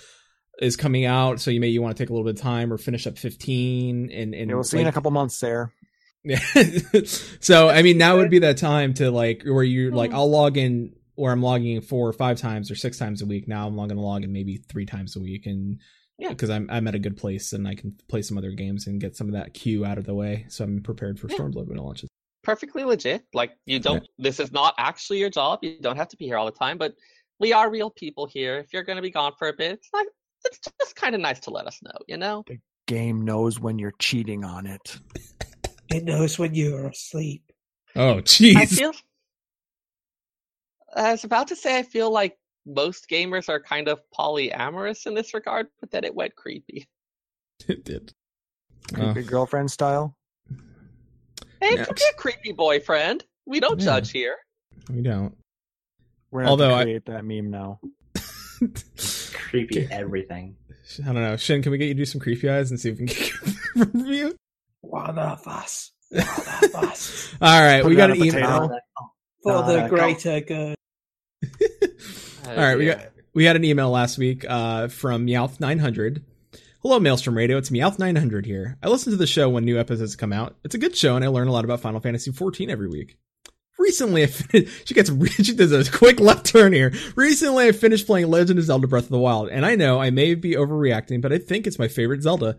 is 0.60 0.76
coming 0.76 1.06
out, 1.06 1.40
so 1.40 1.50
you 1.50 1.58
may 1.58 1.68
you 1.68 1.80
want 1.80 1.96
to 1.96 2.02
take 2.02 2.10
a 2.10 2.12
little 2.12 2.26
bit 2.26 2.36
of 2.38 2.42
time 2.42 2.70
or 2.70 2.76
finish 2.76 3.06
up 3.06 3.16
15 3.16 4.10
and 4.12 4.34
and 4.34 4.50
Yeah, 4.50 4.54
we'll 4.54 4.62
see 4.62 4.78
in 4.78 4.86
a 4.86 4.92
couple 4.92 5.10
months 5.10 5.40
there. 5.40 5.72
yeah. 6.22 6.38
so 7.40 7.70
I 7.70 7.80
mean, 7.80 7.96
now 7.96 8.18
would 8.18 8.28
be 8.30 8.40
that 8.40 8.58
time 8.58 8.92
to 8.94 9.10
like 9.10 9.42
where 9.44 9.64
you're 9.64 9.90
hmm. 9.90 9.96
like, 9.96 10.12
I'll 10.12 10.30
log 10.30 10.58
in 10.58 10.92
where 11.14 11.32
I'm 11.32 11.42
logging 11.42 11.76
in 11.76 11.80
four 11.80 12.06
or 12.06 12.12
five 12.12 12.36
times 12.38 12.70
or 12.70 12.74
six 12.74 12.98
times 12.98 13.22
a 13.22 13.26
week. 13.26 13.48
Now 13.48 13.66
I'm 13.66 13.76
going 13.76 13.88
to 13.88 14.00
log 14.00 14.22
in 14.22 14.32
maybe 14.34 14.58
three 14.58 14.84
times 14.84 15.16
a 15.16 15.20
week, 15.20 15.46
and 15.46 15.80
Yeah. 16.18 16.28
because 16.28 16.50
I'm 16.50 16.68
I'm 16.70 16.86
at 16.88 16.94
a 16.94 16.98
good 16.98 17.16
place 17.16 17.54
and 17.54 17.66
I 17.66 17.74
can 17.74 17.96
play 18.06 18.20
some 18.20 18.36
other 18.36 18.50
games 18.50 18.86
and 18.86 19.00
get 19.00 19.16
some 19.16 19.28
of 19.28 19.32
that 19.32 19.54
queue 19.54 19.86
out 19.86 19.96
of 19.96 20.04
the 20.04 20.14
way, 20.14 20.44
so 20.50 20.62
I'm 20.64 20.82
prepared 20.82 21.18
for 21.18 21.28
Yeah. 21.30 21.38
Stormblood 21.38 21.68
when 21.68 21.78
it 21.78 21.82
launches. 21.82 22.10
Perfectly 22.42 22.84
legit. 22.84 23.24
Like 23.34 23.52
you 23.66 23.78
don't 23.78 24.06
this 24.18 24.40
is 24.40 24.52
not 24.52 24.74
actually 24.78 25.18
your 25.18 25.30
job. 25.30 25.60
You 25.62 25.78
don't 25.80 25.96
have 25.96 26.08
to 26.08 26.16
be 26.16 26.26
here 26.26 26.36
all 26.36 26.46
the 26.46 26.52
time, 26.52 26.78
but 26.78 26.94
we 27.38 27.52
are 27.52 27.70
real 27.70 27.90
people 27.90 28.26
here. 28.26 28.58
If 28.58 28.72
you're 28.72 28.84
gonna 28.84 29.02
be 29.02 29.10
gone 29.10 29.32
for 29.38 29.48
a 29.48 29.52
bit, 29.52 29.72
it's 29.72 29.88
not 29.92 30.06
it's 30.44 30.58
just 30.80 30.96
kind 30.96 31.14
of 31.14 31.20
nice 31.20 31.40
to 31.40 31.50
let 31.50 31.66
us 31.66 31.80
know, 31.82 31.98
you 32.06 32.16
know? 32.16 32.44
The 32.46 32.58
game 32.86 33.22
knows 33.22 33.60
when 33.60 33.78
you're 33.78 33.94
cheating 33.98 34.44
on 34.44 34.66
it. 34.66 34.98
It 35.88 36.04
knows 36.04 36.38
when 36.38 36.54
you're 36.54 36.88
asleep. 36.88 37.42
Oh, 37.96 38.16
jeez. 38.16 38.56
I 38.56 38.66
feel 38.66 38.92
I 40.94 41.12
was 41.12 41.24
about 41.24 41.48
to 41.48 41.56
say 41.56 41.78
I 41.78 41.82
feel 41.82 42.10
like 42.10 42.36
most 42.66 43.08
gamers 43.08 43.48
are 43.48 43.60
kind 43.60 43.88
of 43.88 44.00
polyamorous 44.16 45.06
in 45.06 45.14
this 45.14 45.34
regard, 45.34 45.66
but 45.80 45.90
then 45.90 46.04
it 46.04 46.14
went 46.14 46.34
creepy. 46.36 46.88
It 47.68 47.84
did. 47.84 48.12
Creepy 48.92 49.20
uh. 49.20 49.28
girlfriend 49.28 49.70
style. 49.70 50.16
Hey, 51.60 51.74
Yeah. 51.74 51.82
it 51.82 51.86
could 51.86 51.96
be 51.96 52.02
a 52.10 52.14
creepy 52.16 52.52
boyfriend. 52.52 53.24
We 53.46 53.60
don't 53.60 53.78
Yeah. 53.80 53.84
judge 53.86 54.10
here. 54.12 54.36
We 54.88 55.02
don't. 55.02 55.36
We're 56.30 56.40
gonna 56.40 56.50
Although 56.50 56.68
have 56.70 56.78
I- 56.78 56.82
create 56.84 57.06
that 57.06 57.24
meme 57.24 57.50
now. 57.50 57.80
Creepy 59.32 59.86
everything. 59.90 60.56
I 61.02 61.06
don't 61.06 61.14
know. 61.22 61.36
Shin, 61.36 61.62
can 61.62 61.72
we 61.72 61.78
get 61.78 61.86
you 61.88 61.94
to 61.94 61.98
do 61.98 62.04
some 62.04 62.20
creepy 62.20 62.48
eyes 62.48 62.70
and 62.70 62.78
see 62.80 62.90
if 62.90 62.98
we 62.98 63.06
can 63.06 63.16
get 63.16 63.32
a 63.76 63.90
review? 63.98 64.36
One 64.80 65.18
of 65.18 65.46
us. 65.46 65.92
One 66.10 66.22
of 66.22 66.74
us. 66.74 67.34
All 67.40 67.60
right, 67.60 67.82
Put 67.82 67.90
we 67.90 67.96
got 67.96 68.10
an 68.10 68.16
email. 68.24 68.70
For 69.42 69.52
Uh, 69.52 69.62
the 69.82 69.88
greater 69.88 70.40
good. 70.40 70.74
All 72.46 72.56
right, 72.56 72.76
we 72.76 72.86
got 72.86 73.00
we 73.34 73.44
had 73.44 73.56
an 73.56 73.64
email 73.64 73.90
last 73.90 74.18
week 74.18 74.44
uh, 74.48 74.88
from 74.88 75.26
Meowth900. 75.26 76.22
Hello, 76.82 76.98
Maelstrom 76.98 77.36
Radio. 77.36 77.58
It's 77.58 77.68
Meowth900 77.70 78.46
here. 78.46 78.78
I 78.82 78.88
listen 78.88 79.10
to 79.12 79.18
the 79.18 79.26
show 79.26 79.50
when 79.50 79.64
new 79.66 79.78
episodes 79.78 80.16
come 80.16 80.32
out. 80.32 80.56
It's 80.64 80.74
a 80.74 80.78
good 80.78 80.96
show, 80.96 81.14
and 81.14 81.22
I 81.24 81.28
learn 81.28 81.48
a 81.48 81.52
lot 81.52 81.64
about 81.66 81.80
Final 81.80 82.00
Fantasy 82.00 82.30
XIV 82.30 82.70
every 82.70 82.88
week. 82.88 83.18
Recently, 83.78 84.22
I 84.22 84.26
finished, 84.28 84.88
she 84.88 84.94
gets 84.94 85.10
she 85.42 85.54
does 85.54 85.72
a 85.72 85.90
quick 85.90 86.20
left 86.20 86.46
turn 86.46 86.72
here. 86.72 86.92
Recently, 87.16 87.66
I 87.66 87.72
finished 87.72 88.06
playing 88.06 88.28
Legend 88.30 88.58
of 88.58 88.64
Zelda: 88.64 88.86
Breath 88.86 89.04
of 89.04 89.10
the 89.10 89.18
Wild, 89.18 89.50
and 89.50 89.66
I 89.66 89.74
know 89.74 90.00
I 90.00 90.10
may 90.10 90.34
be 90.34 90.52
overreacting, 90.52 91.20
but 91.20 91.32
I 91.32 91.38
think 91.38 91.66
it's 91.66 91.78
my 91.78 91.88
favorite 91.88 92.22
Zelda. 92.22 92.56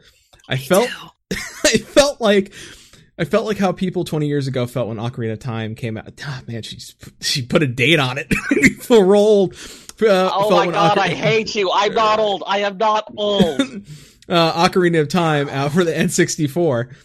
I 0.48 0.58
felt 0.58 0.90
I 1.32 1.78
felt 1.78 2.22
like 2.22 2.54
I 3.18 3.26
felt 3.26 3.46
like 3.48 3.58
how 3.58 3.72
people 3.72 4.04
20 4.04 4.28
years 4.28 4.46
ago 4.48 4.68
felt 4.68 4.88
when 4.88 4.98
Ocarina 4.98 5.34
of 5.34 5.40
Time 5.40 5.74
came 5.74 5.98
out. 5.98 6.14
Ah, 6.24 6.42
man, 6.48 6.62
she 6.62 6.78
she 7.22 7.42
put 7.42 7.64
a 7.64 7.68
date 7.68 8.00
on 8.00 8.20
it. 8.20 8.32
People 8.50 9.02
rolled. 9.04 9.56
Uh, 10.00 10.30
Oh 10.34 10.50
my 10.50 10.66
god, 10.66 10.98
I 10.98 11.10
hate 11.10 11.54
you. 11.56 11.72
I'm 11.72 11.94
not 11.94 12.20
old. 12.20 12.44
I 12.46 12.60
am 12.60 12.78
not 12.78 13.12
old. 13.18 13.84
Uh, 14.32 14.68
Ocarina 14.68 15.02
of 15.02 15.10
Time 15.10 15.48
out 15.50 15.72
for 15.74 15.84
the 15.84 15.92
N64. 15.94 16.96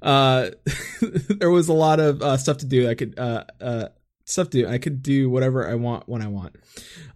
Uh, 0.00 0.50
there 1.28 1.50
was 1.50 1.68
a 1.68 1.72
lot 1.74 2.00
of 2.00 2.22
uh, 2.22 2.36
stuff 2.38 2.58
to 2.58 2.66
do. 2.66 2.88
I 2.88 2.94
could 2.94 3.18
uh, 3.18 3.44
uh, 3.60 3.88
stuff 4.24 4.50
to 4.50 4.62
do. 4.62 4.68
I 4.68 4.78
could 4.78 5.02
do 5.02 5.28
whatever 5.28 5.68
I 5.68 5.74
want 5.74 6.08
when 6.08 6.22
I 6.22 6.28
want. 6.28 6.56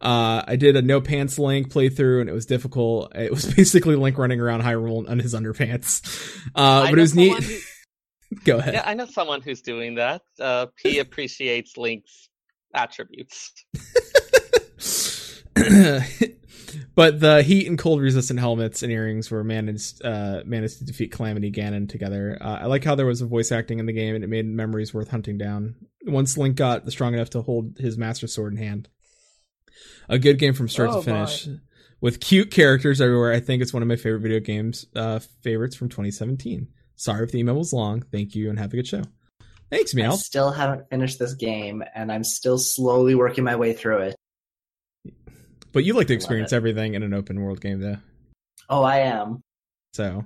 Uh, 0.01 0.43
I 0.47 0.57
did 0.57 0.77
a 0.77 0.83
no 0.83 1.01
pants 1.01 1.39
Link 1.39 1.73
playthrough, 1.73 2.21
and 2.23 2.29
it 2.31 2.33
was 2.33 2.47
difficult. 2.47 3.15
It 3.15 3.31
was 3.31 3.53
basically 3.55 3.97
Link 3.97 4.19
running 4.19 4.41
around 4.41 4.63
Hyrule 4.63 5.09
on 5.09 5.19
his 5.19 5.35
underpants. 5.35 6.03
Uh, 6.55 6.83
but 6.91 6.99
it 6.99 7.01
was 7.01 7.15
neat. 7.15 7.43
who- 7.43 7.59
Go 8.45 8.59
ahead. 8.59 8.75
yeah, 8.75 8.85
I 8.87 8.95
know 8.95 9.07
someone 9.07 9.41
who's 9.43 9.61
doing 9.61 9.97
that. 9.97 10.23
Uh, 10.39 10.67
he 10.81 11.01
appreciates 11.01 11.77
Link's 11.77 12.29
attributes. 12.73 13.53
But 17.01 17.19
the 17.19 17.43
heat 17.43 17.67
and 17.67 17.79
cold 17.79 18.03
resistant 18.03 18.39
helmets 18.39 18.83
and 18.83 18.93
earrings 18.93 19.31
were 19.31 19.43
managed 19.43 20.05
uh, 20.05 20.43
managed 20.45 20.81
to 20.81 20.85
defeat 20.85 21.11
Calamity 21.11 21.51
Ganon 21.51 21.89
together. 21.89 22.37
Uh, 22.39 22.59
I 22.61 22.67
like 22.67 22.85
how 22.85 22.95
there 22.95 23.07
was 23.07 23.23
a 23.23 23.27
voice 23.27 23.51
acting 23.51 23.79
in 23.79 23.87
the 23.87 23.95
game 23.95 24.15
and 24.15 24.23
it 24.23 24.27
made 24.27 24.45
memories 24.45 24.93
worth 24.93 25.09
hunting 25.09 25.39
down. 25.39 25.77
Once 26.05 26.37
Link 26.37 26.57
got 26.57 26.93
strong 26.93 27.15
enough 27.15 27.31
to 27.31 27.41
hold 27.41 27.79
his 27.79 27.97
Master 27.97 28.27
Sword 28.27 28.53
in 28.53 28.59
hand, 28.59 28.91
a 30.11 30.19
good 30.19 30.39
game 30.39 30.53
from 30.53 30.69
start 30.69 30.91
Oh, 30.91 30.97
to 30.99 31.03
finish. 31.03 31.49
With 32.03 32.21
cute 32.21 32.51
characters 32.51 33.01
everywhere, 33.01 33.33
I 33.33 33.41
think 33.41 33.63
it's 33.63 33.73
one 33.73 33.83
of 33.83 33.89
my 33.89 33.97
favorite 33.97 34.21
video 34.21 34.41
games 34.41 34.85
uh, 34.95 35.21
favorites 35.43 35.77
from 35.77 35.89
2017. 35.89 36.69
Sorry 36.97 37.25
if 37.25 37.33
the 37.33 37.39
email 37.39 37.55
was 37.57 37.73
long. 37.73 38.03
Thank 38.13 38.35
you 38.35 38.51
and 38.51 38.59
have 38.59 38.75
a 38.75 38.77
good 38.77 38.87
show. 38.87 39.05
Thanks, 39.71 39.97
I 39.97 40.11
still 40.17 40.51
haven't 40.51 40.91
finished 40.91 41.19
this 41.19 41.33
game, 41.33 41.83
and 41.95 42.13
I'm 42.13 42.25
still 42.25 42.59
slowly 42.59 43.15
working 43.15 43.45
my 43.45 43.57
way 43.57 43.73
through 43.73 44.01
it. 44.01 44.17
But 45.73 45.85
you 45.85 45.95
like 45.95 46.09
to 46.09 46.15
experience 46.15 46.53
everything 46.53 46.95
in 46.95 47.03
an 47.03 47.15
open 47.15 47.41
world 47.41 47.61
game, 47.61 47.81
though. 47.81 47.97
Oh, 48.69 48.83
I 48.83 48.99
am. 48.99 49.43
So 49.93 50.25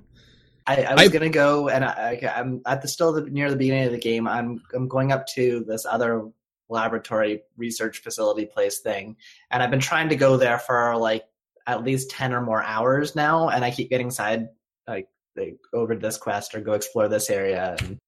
I, 0.67 0.83
I 0.85 0.95
was 0.95 1.03
I- 1.03 1.09
gonna 1.09 1.29
go, 1.31 1.69
and 1.69 1.85
I, 1.85 2.19
I, 2.23 2.33
I'm 2.41 2.63
at 2.67 2.83
the 2.83 2.89
still 2.89 3.13
the, 3.13 3.23
near 3.23 3.51
the 3.51 3.57
beginning 3.57 3.85
of 3.87 3.93
the 3.93 3.99
game. 3.99 4.27
I'm 4.27 4.63
I'm 4.75 4.89
going 4.89 5.13
up 5.13 5.27
to 5.29 5.65
this 5.67 5.85
other 5.87 6.29
laboratory 6.71 7.43
research 7.57 7.99
facility 7.99 8.47
place 8.47 8.79
thing, 8.79 9.17
and 9.51 9.63
I've 9.63 9.71
been 9.71 9.81
trying 9.81 10.09
to 10.11 10.17
go 10.17 10.37
there 10.37 10.59
for 10.59 10.97
like 10.97 11.25
at 11.67 11.85
least 11.85 12.11
ten 12.11 12.33
or 12.33 12.41
more 12.43 12.63
hours 12.63 13.15
now, 13.15 13.49
and 13.49 13.65
I 13.65 13.71
keep 13.71 13.91
getting 13.91 14.11
side 14.11 14.49
like 14.89 15.09
go 15.37 15.51
over 15.73 15.95
to 15.95 16.01
this 16.01 16.17
quest 16.17 16.55
or 16.55 16.61
go 16.61 16.73
explore 16.73 17.09
this 17.09 17.29
area. 17.31 17.77
And, 17.81 17.99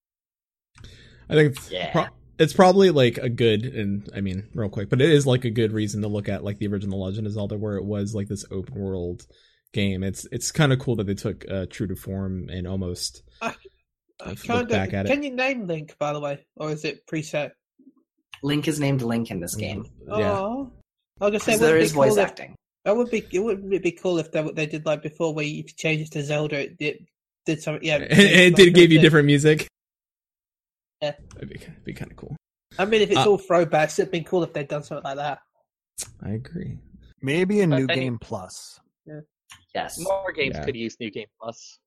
I 1.28 1.34
think 1.34 1.56
Yeah. 1.70 1.90
pro- 1.92 2.06
it's 2.38 2.52
probably 2.52 2.90
like 2.90 3.18
a 3.18 3.28
good 3.28 3.64
and 3.64 4.08
I 4.14 4.20
mean 4.20 4.48
real 4.54 4.68
quick, 4.68 4.90
but 4.90 5.00
it 5.00 5.10
is 5.10 5.26
like 5.26 5.44
a 5.44 5.50
good 5.50 5.72
reason 5.72 6.02
to 6.02 6.08
look 6.08 6.28
at 6.28 6.44
like 6.44 6.58
the 6.58 6.66
original 6.68 7.02
Legend 7.02 7.26
of 7.26 7.32
Zelda, 7.32 7.56
where 7.56 7.76
it 7.76 7.84
was 7.84 8.14
like 8.14 8.28
this 8.28 8.44
open 8.50 8.74
world 8.74 9.26
game. 9.72 10.02
It's 10.02 10.26
it's 10.32 10.52
kind 10.52 10.72
of 10.72 10.78
cool 10.78 10.96
that 10.96 11.06
they 11.06 11.14
took 11.14 11.44
uh, 11.50 11.66
true 11.70 11.86
to 11.86 11.96
form 11.96 12.48
and 12.48 12.66
almost 12.66 13.22
Uh, 13.42 13.52
uh, 14.20 14.28
look 14.30 14.42
Kinda- 14.42 14.64
back 14.66 14.92
at 14.94 15.06
it. 15.06 15.08
Can 15.10 15.22
you 15.22 15.34
name 15.34 15.66
Link, 15.66 15.96
by 15.98 16.12
the 16.12 16.20
way, 16.20 16.44
or 16.56 16.70
is 16.70 16.84
it 16.84 17.06
preset? 17.06 17.50
Link 18.42 18.68
is 18.68 18.78
named 18.78 19.02
Link 19.02 19.30
in 19.30 19.40
this 19.40 19.54
game 19.54 19.86
Yeah, 20.06 20.38
Oh, 20.38 20.72
I 21.20 21.24
was 21.24 21.30
gonna 21.30 21.40
say 21.40 21.52
because 21.52 21.60
would 21.60 21.66
there 21.68 21.76
it 21.76 21.80
be 21.80 21.84
is 21.86 21.92
voice 21.92 22.10
cool 22.10 22.18
if- 22.18 22.26
acting. 22.26 22.54
That 22.84 22.96
would 22.96 23.10
be 23.10 23.26
it 23.32 23.40
would 23.40 23.68
be 23.82 23.92
cool 23.92 24.18
if 24.18 24.30
they 24.30 24.42
they 24.52 24.66
did 24.66 24.86
like 24.86 25.02
before, 25.02 25.34
where 25.34 25.44
you 25.44 25.64
change 25.64 26.02
it 26.02 26.12
to 26.12 26.22
Zelda. 26.22 26.60
It 26.60 26.78
did, 26.78 26.98
did 27.44 27.60
something. 27.60 27.82
Yeah, 27.84 27.96
it, 28.10 28.12
it 28.12 28.54
did 28.56 28.74
give 28.74 28.92
you 28.92 29.00
different 29.00 29.26
music. 29.26 29.66
Yeah. 31.02 31.12
That'd 31.34 31.48
be, 31.50 31.60
be 31.84 31.92
kind 31.92 32.10
of 32.10 32.16
cool. 32.16 32.36
I 32.78 32.84
mean, 32.84 33.02
if 33.02 33.10
it's 33.10 33.18
Uh, 33.18 33.30
all 33.30 33.38
throwbacks, 33.38 33.98
it'd 33.98 34.10
be 34.12 34.22
cool 34.22 34.42
if 34.42 34.52
they'd 34.52 34.68
done 34.68 34.82
something 34.82 35.04
like 35.04 35.16
that. 35.16 35.38
I 36.22 36.30
agree. 36.30 36.78
Maybe 37.22 37.60
a 37.60 37.68
But 37.68 37.76
new 37.78 37.86
any- 37.90 37.94
game 38.00 38.18
plus. 38.18 38.80
Yes. 39.74 39.98
More 39.98 40.32
games 40.32 40.56
Yeah. 40.56 40.64
could 40.64 40.76
use 40.76 40.96
New 41.00 41.10
Game 41.10 41.26
Plus. 41.40 41.78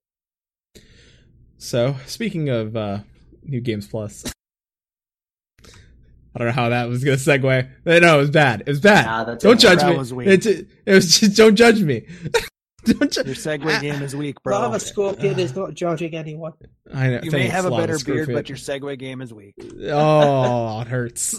So 1.57 1.95
speaking 2.05 2.49
of 2.49 2.75
uh, 2.77 2.99
New 3.43 3.61
Games 3.61 3.87
Plus, 3.87 4.25
I 5.65 6.37
don't 6.37 6.47
know 6.47 6.53
how 6.53 6.69
that 6.69 6.87
was 6.87 7.03
gonna 7.03 7.17
segue. 7.17 7.69
No, 7.85 8.17
it 8.17 8.21
was 8.21 8.29
bad. 8.29 8.61
It 8.61 8.67
was 8.67 8.79
bad. 8.79 9.05
Nah, 9.05 9.23
don't 9.25 9.45
okay. 9.45 9.57
judge 9.57 9.79
That 9.79 9.91
me. 9.91 9.97
was 9.97 10.13
weak. 10.13 10.27
It, 10.27 10.45
it 10.85 10.93
was 10.93 11.19
just 11.19 11.35
don't 11.35 11.55
judge 11.55 11.81
me. 11.81 12.05
don't 12.85 13.11
ju- 13.11 13.23
Your 13.25 13.35
segue 13.35 13.81
game 13.81 14.01
is 14.01 14.15
weak, 14.15 14.41
Bro, 14.43 14.59
bro. 14.59 14.73
a 14.73 14.79
scorpion 14.79 15.39
is 15.39 15.55
not 15.55 15.73
judging 15.73 16.15
anyone. 16.15 16.53
I 16.93 17.09
know. 17.09 17.19
You 17.23 17.31
may 17.31 17.47
have 17.47 17.65
a 17.65 17.71
better 17.71 17.97
beard, 17.99 18.27
Screwfit. 18.29 18.33
but 18.33 18.49
your 18.49 18.57
segue 18.57 18.97
game 18.99 19.21
is 19.21 19.33
weak. 19.33 19.55
oh, 19.83 20.81
it 20.81 20.87
hurts. 20.87 21.35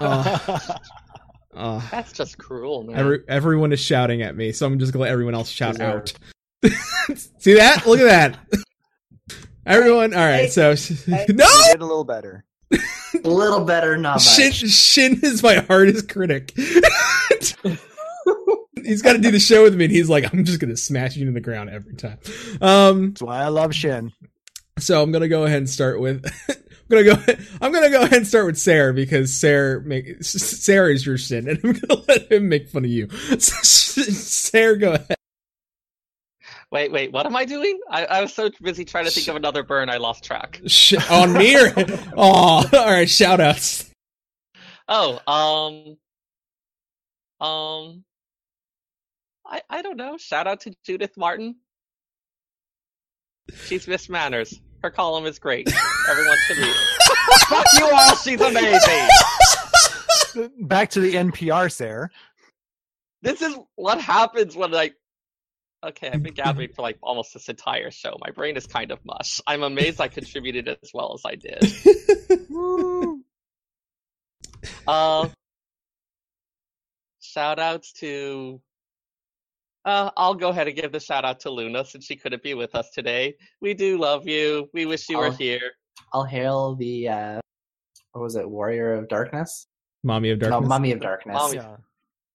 Oh. 0.00 0.58
Oh. 1.58 1.88
That's 1.90 2.12
just 2.12 2.36
cruel, 2.36 2.82
man. 2.82 2.96
Every, 2.98 3.20
everyone 3.28 3.72
is 3.72 3.80
shouting 3.80 4.20
at 4.20 4.36
me, 4.36 4.52
so 4.52 4.66
I'm 4.66 4.78
just 4.78 4.92
gonna 4.92 5.04
let 5.04 5.10
everyone 5.10 5.34
else 5.34 5.48
shout 5.48 5.72
Deserved. 5.76 6.18
out. 6.62 6.70
See 7.38 7.54
that? 7.54 7.86
Look 7.86 7.98
at 7.98 8.04
that. 8.04 8.38
Everyone. 9.64 10.12
All 10.12 10.20
right. 10.20 10.52
So 10.52 10.74
Hey. 10.76 11.24
no. 11.30 11.46
You 11.46 11.72
did 11.72 11.80
a 11.80 11.86
little 11.86 12.04
better. 12.04 12.44
A 12.70 12.78
little 13.28 13.64
better, 13.64 13.96
not 13.96 14.20
Shin. 14.20 14.52
Shin 14.52 15.20
is 15.22 15.42
my 15.42 15.54
hardest 15.60 16.10
critic. 16.10 16.52
He's 18.86 19.02
got 19.02 19.12
to 19.14 19.18
do 19.18 19.30
the 19.30 19.40
show 19.40 19.62
with 19.62 19.74
me, 19.74 19.84
and 19.84 19.92
he's 19.92 20.08
like, 20.08 20.32
"I'm 20.32 20.44
just 20.44 20.60
gonna 20.60 20.76
smash 20.76 21.16
you 21.16 21.26
to 21.26 21.32
the 21.32 21.40
ground 21.40 21.70
every 21.70 21.94
time." 21.94 22.18
Um, 22.60 23.10
That's 23.10 23.22
why 23.22 23.42
I 23.42 23.48
love 23.48 23.74
Shin. 23.74 24.12
so 24.78 25.02
I'm 25.02 25.12
gonna 25.12 25.28
go 25.28 25.44
ahead 25.44 25.58
and 25.58 25.68
start 25.70 26.00
with. 26.00 26.24
I'm 26.48 27.04
gonna 27.04 27.04
go. 27.04 27.34
I'm 27.60 27.72
gonna 27.72 27.90
go 27.90 28.02
ahead 28.02 28.18
and 28.18 28.26
start 28.26 28.46
with 28.46 28.58
Sarah 28.58 28.94
because 28.94 29.34
Sarah 29.34 29.82
make 29.82 30.22
Sarah 30.22 30.92
is 30.92 31.04
your 31.04 31.18
Shin, 31.18 31.48
and 31.48 31.58
I'm 31.64 31.72
gonna 31.72 32.02
let 32.08 32.30
him 32.30 32.48
make 32.48 32.68
fun 32.68 32.84
of 32.84 32.90
you. 32.90 33.08
Sarah, 33.40 34.78
go 34.78 34.92
ahead. 34.92 35.16
Wait, 36.72 36.90
wait, 36.90 37.12
what 37.12 37.26
am 37.26 37.36
I 37.36 37.44
doing? 37.44 37.78
I, 37.90 38.04
I 38.06 38.20
was 38.20 38.34
so 38.34 38.50
busy 38.60 38.84
trying 38.84 39.04
to 39.04 39.10
think 39.10 39.28
of 39.28 39.36
another 39.36 39.62
burn, 39.62 39.88
I 39.88 39.98
lost 39.98 40.24
track. 40.24 40.60
Sh- 40.66 40.94
on 41.10 41.32
me 41.32 41.56
or 41.56 41.72
oh, 42.16 42.64
all 42.72 42.86
right. 42.86 43.08
Shout 43.08 43.40
outs. 43.40 43.88
Oh, 44.88 45.20
um, 47.40 47.46
um, 47.46 48.04
I 49.48 49.62
I 49.68 49.82
don't 49.82 49.96
know. 49.96 50.16
Shout 50.16 50.46
out 50.46 50.60
to 50.62 50.74
Judith 50.84 51.16
Martin. 51.16 51.56
She's 53.66 53.86
Miss 53.86 54.08
Manners. 54.08 54.60
Her 54.82 54.90
column 54.90 55.26
is 55.26 55.38
great. 55.38 55.72
Everyone 56.10 56.36
should 56.46 56.58
read 56.58 56.68
it. 56.68 57.38
Fuck 57.48 57.66
you 57.78 57.90
all. 57.90 58.16
She's 58.16 58.40
amazing. 58.40 59.08
Back 60.66 60.90
to 60.90 61.00
the 61.00 61.14
NPR, 61.14 61.72
Sarah. 61.72 62.10
This 63.22 63.42
is 63.42 63.56
what 63.76 64.00
happens 64.00 64.56
when 64.56 64.74
I. 64.74 64.90
Okay, 65.84 66.08
I've 66.08 66.22
been 66.22 66.34
gathering 66.34 66.70
for 66.74 66.82
like 66.82 66.98
almost 67.02 67.34
this 67.34 67.48
entire 67.48 67.90
show. 67.90 68.16
My 68.20 68.30
brain 68.30 68.56
is 68.56 68.66
kind 68.66 68.90
of 68.90 68.98
mush. 69.04 69.40
I'm 69.46 69.62
amazed 69.62 70.00
I 70.00 70.08
contributed 70.08 70.68
as 70.68 70.90
well 70.92 71.14
as 71.14 71.22
I 71.24 71.34
did. 71.36 71.62
Uh, 74.86 75.28
shout 77.20 77.58
outs 77.58 77.92
to. 77.92 78.60
Uh, 79.86 80.10
I'll 80.16 80.34
go 80.34 80.48
ahead 80.50 80.66
and 80.66 80.76
give 80.76 80.90
the 80.92 80.98
shout 81.00 81.24
out 81.24 81.38
to 81.40 81.50
Luna 81.50 81.84
since 81.84 82.04
she 82.04 82.16
couldn't 82.16 82.42
be 82.42 82.54
with 82.54 82.74
us 82.74 82.90
today. 82.92 83.36
We 83.60 83.72
do 83.72 83.96
love 83.98 84.26
you. 84.26 84.68
We 84.74 84.84
wish 84.84 85.08
you 85.08 85.16
were 85.18 85.28
Oh. 85.28 85.30
here. 85.30 85.70
I'll 86.12 86.24
hail 86.24 86.74
the 86.74 87.08
uh, 87.08 87.40
what 88.12 88.22
was 88.22 88.34
it, 88.36 88.48
Warrior 88.50 88.94
of 88.94 89.08
Darkness? 89.08 89.66
Mommy 90.02 90.30
of 90.30 90.40
No, 90.40 90.50
Darkness. 90.50 90.68
Mummy 90.68 90.92
of 90.92 91.00
Darkness. 91.00 91.34
Mommy. 91.34 91.56
Yeah. 91.56 91.76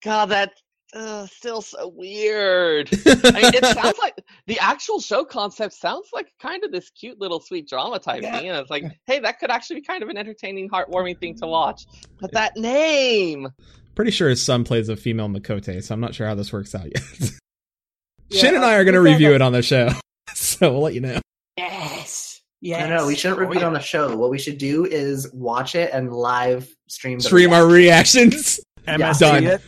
God, 0.04 0.26
that 0.28 0.54
uh, 0.94 1.26
still 1.28 1.62
so 1.62 1.88
weird. 1.96 2.90
I 3.06 3.42
mean, 3.42 3.54
it 3.54 3.66
sounds 3.66 3.98
like 4.00 4.16
the 4.48 4.60
actual 4.60 5.00
show 5.00 5.24
concept 5.26 5.74
sounds 5.74 6.08
like 6.14 6.32
kind 6.42 6.64
of 6.64 6.72
this 6.72 6.90
cute 6.92 7.20
little 7.20 7.40
sweet 7.40 7.68
drama 7.68 8.00
type 8.00 8.22
Yeah. 8.24 8.38
thing, 8.38 8.50
and 8.50 8.58
it's 8.60 8.70
like, 8.70 8.84
hey, 9.08 9.20
that 9.20 9.40
could 9.40 9.52
actually 9.52 9.78
be 9.82 9.86
kind 9.86 10.04
of 10.04 10.10
an 10.10 10.18
entertaining, 10.18 10.70
heartwarming 10.70 11.20
thing 11.20 11.36
to 11.40 11.48
watch. 11.48 11.86
But 12.20 12.32
that 12.34 12.56
name, 12.58 13.48
Pretty 13.94 14.12
sure 14.12 14.30
his 14.30 14.42
son 14.42 14.64
plays 14.64 14.88
a 14.88 14.96
female 14.96 15.28
Miqo'te, 15.28 15.84
so 15.84 15.94
I'm 15.94 16.00
not 16.00 16.16
sure 16.16 16.26
how 16.26 16.34
this 16.36 16.54
works 16.54 16.74
out 16.74 16.86
yet. 16.86 17.04
Yeah, 18.32 18.42
Shin 18.42 18.56
and 18.56 18.66
I 18.66 18.76
are 18.76 18.84
going 18.84 18.96
to 18.96 19.02
review 19.02 19.34
it 19.34 19.42
on 19.42 19.52
the 19.52 19.62
show, 19.62 19.90
so 20.34 20.72
we'll 20.72 20.82
let 20.82 20.94
you 20.94 21.02
know. 21.02 21.20
Yes. 21.58 22.42
Yes. 22.62 22.88
No, 22.90 22.98
no, 22.98 23.08
we 23.08 23.16
shouldn't 23.16 23.40
Oh, 23.40 23.44
review 23.46 23.60
it 23.62 23.64
on 23.64 23.74
the 23.74 23.80
show. 23.80 24.16
What 24.16 24.30
we 24.30 24.38
should 24.40 24.58
do 24.58 24.86
is 24.86 25.32
watch 25.34 25.76
it 25.76 25.92
and 25.94 26.14
live 26.14 26.70
stream. 26.88 27.18
The 27.18 27.24
Stream 27.26 27.54
our 27.54 27.66
reactions. 27.68 28.60
MSC 28.88 29.20
Done. 29.20 29.44
it. 29.46 29.62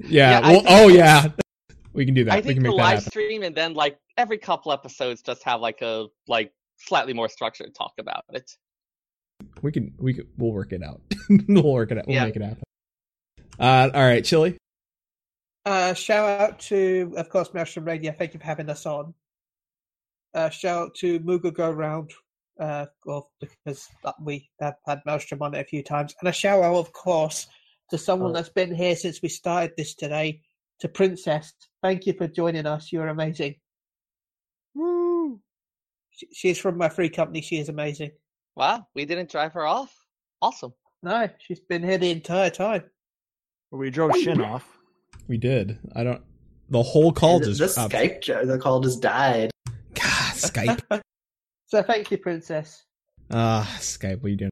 Yeah. 0.00 0.40
Yeah, 0.40 0.46
I 0.46 0.50
well, 0.50 0.60
think- 0.60 0.66
oh 0.70 0.88
yeah. 0.88 1.28
We 1.94 2.06
can 2.06 2.14
do 2.14 2.24
that. 2.24 2.32
I 2.32 2.36
we 2.36 2.42
think 2.42 2.54
can 2.56 2.62
the 2.62 2.68
make 2.70 2.78
that 2.78 2.82
live 2.84 2.94
happen. 3.00 3.10
stream, 3.10 3.42
and 3.42 3.54
then 3.54 3.74
like 3.74 3.98
every 4.16 4.38
couple 4.38 4.72
episodes, 4.72 5.20
just 5.20 5.42
have 5.42 5.60
like 5.60 5.82
a 5.82 6.06
like 6.26 6.50
slightly 6.78 7.12
more 7.12 7.28
structured 7.28 7.74
talk 7.74 7.92
about 7.98 8.24
it. 8.30 8.50
We 9.60 9.72
can. 9.72 9.92
We 9.98 10.14
can. 10.14 10.26
We'll 10.38 10.52
work 10.52 10.72
it 10.72 10.82
out. 10.82 11.02
we'll 11.48 11.62
work 11.62 11.90
it 11.90 11.98
out. 11.98 12.06
We'll 12.06 12.16
Yeah. 12.16 12.24
make 12.24 12.36
it 12.36 12.40
happen. 12.40 12.62
Uh, 13.60 13.90
all 13.92 14.00
right, 14.06 14.24
Chili. 14.24 14.56
Uh, 15.64 15.94
shout 15.94 16.40
out 16.40 16.58
to, 16.58 17.12
of 17.16 17.28
course, 17.28 17.54
Maelstrom 17.54 17.84
Radio. 17.84 18.12
Thank 18.12 18.34
you 18.34 18.40
for 18.40 18.46
having 18.46 18.68
us 18.68 18.84
on. 18.86 19.14
Uh, 20.34 20.50
shout 20.50 20.78
out 20.86 20.94
to 20.96 21.20
Moogle 21.20 21.52
Go 21.54 21.70
Round, 21.70 22.10
uh, 22.58 22.86
well, 23.04 23.30
because 23.40 23.88
we 24.20 24.48
have 24.60 24.74
had 24.86 25.00
Maelstrom 25.06 25.42
on 25.42 25.54
it 25.54 25.60
a 25.60 25.64
few 25.64 25.82
times. 25.82 26.14
And 26.20 26.28
a 26.28 26.32
shout 26.32 26.62
out, 26.64 26.74
of 26.76 26.92
course, 26.92 27.46
to 27.90 27.98
someone 27.98 28.30
Oh. 28.30 28.34
that's 28.34 28.48
been 28.48 28.74
here 28.74 28.96
since 28.96 29.20
we 29.22 29.28
started 29.28 29.72
this 29.76 29.94
today, 29.94 30.40
to 30.80 30.88
Princess. 30.88 31.52
Thank 31.82 32.06
you 32.06 32.14
for 32.14 32.26
joining 32.26 32.66
us. 32.66 32.90
You're 32.90 33.08
amazing. 33.08 33.56
Woo. 34.74 35.40
She, 36.10 36.26
she's 36.32 36.58
from 36.58 36.76
my 36.76 36.88
free 36.88 37.10
company. 37.10 37.40
She 37.42 37.58
is 37.58 37.68
amazing. 37.68 38.12
Wow, 38.56 38.86
we 38.94 39.04
didn't 39.04 39.30
drive 39.30 39.52
her 39.52 39.64
off. 39.66 39.94
Awesome. 40.40 40.72
No, 41.04 41.28
she's 41.38 41.60
been 41.60 41.82
here 41.82 41.98
the 41.98 42.10
entire 42.10 42.50
time. 42.50 42.84
We 43.70 43.90
drove 43.90 44.16
Shin 44.16 44.40
off. 44.40 44.66
We 45.28 45.36
did. 45.38 45.78
I 45.94 46.04
don't. 46.04 46.22
The 46.70 46.82
whole 46.82 47.12
call 47.12 47.38
The, 47.40 47.52
just. 47.52 47.76
the 47.76 47.80
uh, 47.82 47.88
Skype, 47.88 48.22
jo- 48.22 48.44
the 48.46 48.58
call 48.58 48.80
just 48.80 49.00
died. 49.02 49.50
God, 49.94 50.34
Skype. 50.34 51.00
So 51.66 51.82
thank 51.82 52.10
you, 52.10 52.18
Princess. 52.18 52.84
Ah, 53.30 53.66
Skype. 53.80 54.16
What 54.18 54.26
are 54.26 54.28
you 54.28 54.36
doing? 54.36 54.50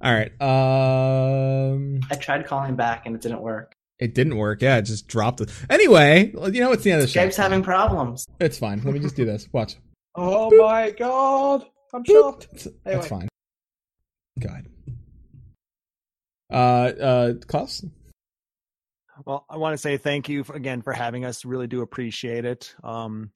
All 0.00 0.12
right. 0.12 0.30
Um, 0.40 1.98
I 2.08 2.14
tried 2.14 2.46
calling 2.46 2.76
back 2.76 3.06
and 3.06 3.16
it 3.16 3.22
didn't 3.22 3.40
work. 3.40 3.72
it 3.98 4.14
didn't 4.14 4.36
work. 4.36 4.62
Yeah, 4.62 4.76
it 4.76 4.82
just 4.82 5.08
dropped 5.08 5.40
it. 5.40 5.50
Anyway, 5.68 6.30
you 6.52 6.60
know 6.60 6.70
it's 6.70 6.84
the 6.84 6.92
end 6.92 7.00
of 7.02 7.08
the 7.08 7.12
show. 7.12 7.26
Skype's 7.26 7.36
having 7.36 7.62
problems. 7.64 8.24
It's 8.38 8.56
fine. 8.58 8.82
Let 8.84 8.94
me 8.94 9.00
just 9.00 9.16
do 9.16 9.24
this. 9.24 9.48
Watch. 9.52 9.74
Oh 10.18 10.48
my 10.56 10.92
god. 10.92 11.66
I'm 11.92 12.04
shocked. 12.04 12.44
It's- 12.52 12.68
Anyway. 12.86 13.00
That's 13.00 13.08
fine. 13.08 13.28
God. 14.40 14.66
Uh, 16.52 16.54
uh, 17.02 17.34
Klaus. 17.46 17.84
Well, 19.24 19.46
I 19.48 19.56
want 19.56 19.74
to 19.74 19.78
say 19.78 19.96
thank 19.96 20.28
you 20.28 20.44
again 20.52 20.82
for 20.82 20.92
having 20.92 21.24
us. 21.24 21.44
Really 21.44 21.66
do 21.66 21.82
appreciate 21.82 22.44
it. 22.44 22.74
Um, 22.84 23.30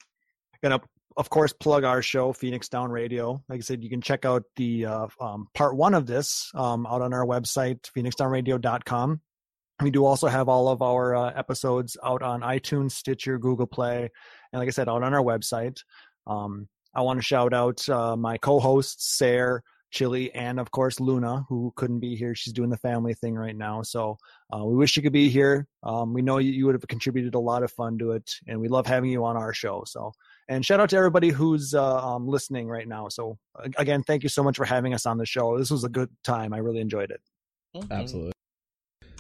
gonna 0.63 0.81
of 1.17 1.31
course 1.31 1.53
plug 1.53 1.85
our 1.85 2.03
show, 2.03 2.33
Phoenix 2.33 2.69
Down 2.69 2.91
Radio. 2.91 3.43
Like 3.49 3.59
I 3.59 3.63
said, 3.63 3.83
you 3.83 3.91
can 3.91 4.01
check 4.01 4.25
out 4.25 4.45
the 4.57 4.87
uh, 4.87 5.07
um, 5.21 5.49
part 5.55 5.77
one 5.77 5.95
of 5.95 6.07
this 6.07 6.51
um, 6.55 6.87
out 6.87 7.03
on 7.03 7.13
our 7.13 7.27
website, 7.27 7.81
phoenixdownradio.com. 7.97 9.21
We 9.83 9.91
do 9.91 10.05
also 10.05 10.29
have 10.29 10.49
all 10.49 10.69
of 10.69 10.83
our 10.83 11.15
uh, 11.15 11.33
episodes 11.35 11.97
out 12.05 12.23
on 12.23 12.43
iTunes, 12.43 12.93
Stitcher, 12.93 13.39
Google 13.39 13.67
Play, 13.67 14.11
and 14.53 14.61
like 14.61 14.69
I 14.69 14.73
said, 14.73 14.89
out 14.89 15.03
on 15.03 15.15
our 15.15 15.23
website. 15.23 15.83
Um, 16.27 16.69
I 16.95 17.03
want 17.03 17.19
to 17.19 17.25
shout 17.25 17.55
out 17.55 17.89
uh, 17.89 18.17
my 18.17 18.37
co-hosts, 18.37 19.17
Sarah, 19.17 19.63
Chili, 19.91 20.33
and 20.35 20.61
of 20.61 20.71
course 20.71 21.01
Luna, 21.01 21.45
who 21.49 21.73
couldn't 21.77 22.01
be 22.01 22.17
here. 22.17 22.35
She's 22.35 22.53
doing 22.53 22.71
the 22.71 22.77
family 22.77 23.15
thing 23.15 23.35
right 23.35 23.57
now, 23.57 23.83
so 23.83 24.19
uh, 24.55 24.65
we 24.65 24.77
wish 24.77 24.97
you 24.97 25.03
could 25.03 25.13
be 25.13 25.29
here. 25.29 25.67
Um, 25.83 26.13
we 26.13 26.23
know 26.23 26.39
you, 26.39 26.53
you 26.53 26.67
would 26.67 26.75
have 26.75 26.87
contributed 26.87 27.35
a 27.35 27.39
lot 27.41 27.63
of 27.63 27.73
fun 27.73 27.99
to 27.99 28.13
it, 28.13 28.31
and 28.47 28.61
we 28.61 28.69
love 28.69 28.87
having 28.87 29.11
you 29.11 29.25
on 29.25 29.37
our 29.37 29.53
show. 29.53 29.83
So, 29.87 30.13
and 30.49 30.65
shout 30.65 30.81
out 30.81 30.91
to 30.91 30.97
everybody 30.97 31.31
who's 31.31 31.75
uh, 31.75 32.07
um, 32.07 32.29
listening 32.29 32.69
right 32.69 32.87
now. 32.87 33.09
So, 33.09 33.39
again, 33.77 34.03
thank 34.03 34.23
you 34.23 34.29
so 34.29 34.43
much 34.43 34.57
for 34.57 34.65
having 34.65 34.95
us 34.95 35.07
on 35.07 35.19
the 35.19 35.27
show. 35.27 35.59
This 35.59 35.71
was 35.71 35.85
a 35.85 35.89
good 35.89 36.11
time. 36.25 36.53
I 36.53 36.59
really 36.59 36.81
enjoyed 36.81 37.11
it. 37.11 37.21
Mhm. 37.77 37.91
Absolutely. 37.91 38.33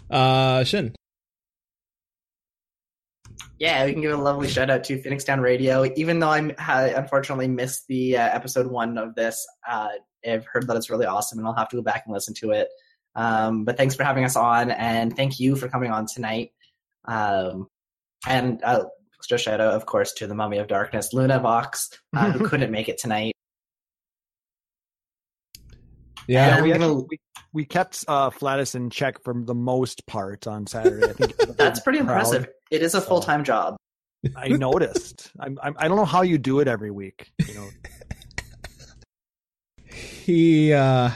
Uh, 0.09 0.65
Shin. 0.65 0.95
Yeah, 3.59 3.85
we 3.85 3.93
can 3.93 4.01
give 4.01 4.13
a 4.13 4.23
lovely 4.23 4.49
shout 4.49 4.71
out 4.71 4.85
to 4.85 5.01
Phoenix 5.03 5.23
Down 5.23 5.41
Radio. 5.41 5.85
Even 5.95 6.19
though 6.19 6.31
I'm, 6.31 6.53
I 6.59 6.89
unfortunately 6.89 7.47
missed 7.47 7.87
the 7.89 8.17
uh, 8.17 8.23
episode 8.23 8.67
one 8.67 8.97
of 8.97 9.15
this, 9.15 9.47
uh, 9.69 9.89
I've 10.27 10.47
heard 10.47 10.67
that 10.69 10.77
it's 10.77 10.91
really 10.91 11.07
awesome, 11.07 11.39
and 11.39 11.47
I'll 11.49 11.55
have 11.55 11.69
to 11.71 11.77
go 11.77 11.83
back 11.83 12.03
and 12.07 12.13
listen 12.15 12.35
to 12.35 12.51
it. 12.53 12.69
Um, 13.17 13.65
but 13.65 13.77
thanks 13.77 13.95
for 13.95 14.05
having 14.05 14.25
us 14.25 14.37
on, 14.37 14.71
and 14.71 15.15
thank 15.17 15.41
you 15.41 15.57
for 15.57 15.69
coming 15.69 15.91
on 15.91 16.07
tonight. 16.07 16.53
Um, 17.07 17.69
and 18.27 18.63
uh, 18.63 18.85
just 19.29 19.45
shout 19.45 19.61
out, 19.61 19.75
of 19.75 19.87
course, 19.87 20.13
to 20.15 20.27
the 20.27 20.35
Mummy 20.35 20.59
of 20.59 20.69
Darkness, 20.69 21.13
Luna 21.13 21.39
Vox, 21.41 21.91
uh, 22.15 22.31
who 22.31 22.47
couldn't 22.49 22.71
make 22.71 22.89
it 22.89 22.99
tonight. 22.99 23.33
Yeah. 26.27 26.57
And 26.57 26.65
we, 26.65 26.73
I'm 26.73 26.81
gonna- 26.81 26.93
actually, 26.93 27.07
we, 27.11 27.19
we 27.53 27.65
kept 27.65 28.05
uh, 28.07 28.31
Flatus 28.31 28.75
in 28.75 28.91
check 28.91 29.23
for 29.25 29.35
the 29.35 29.55
most 29.55 30.07
part 30.07 30.47
on 30.47 30.67
Saturday. 30.67 31.09
I 31.09 31.13
think 31.13 31.37
That's 31.57 31.81
pretty 31.81 31.99
Proud. 32.01 32.11
impressive. 32.27 32.49
It 32.71 32.83
is 32.83 32.95
a 32.95 33.01
So- 33.01 33.07
full 33.09 33.21
time 33.21 33.45
job. 33.45 33.77
I 34.37 34.49
noticed. 34.49 35.31
I'm, 35.41 35.59
I'm, 35.63 35.75
I 35.79 35.89
don't 35.89 35.97
know 35.97 36.05
how 36.05 36.21
you 36.23 36.37
do 36.37 36.61
it 36.61 36.69
every 36.69 36.91
week. 36.91 37.33
You 37.49 37.55
know, 37.55 37.69
He. 40.31 40.73
uh 40.73 41.11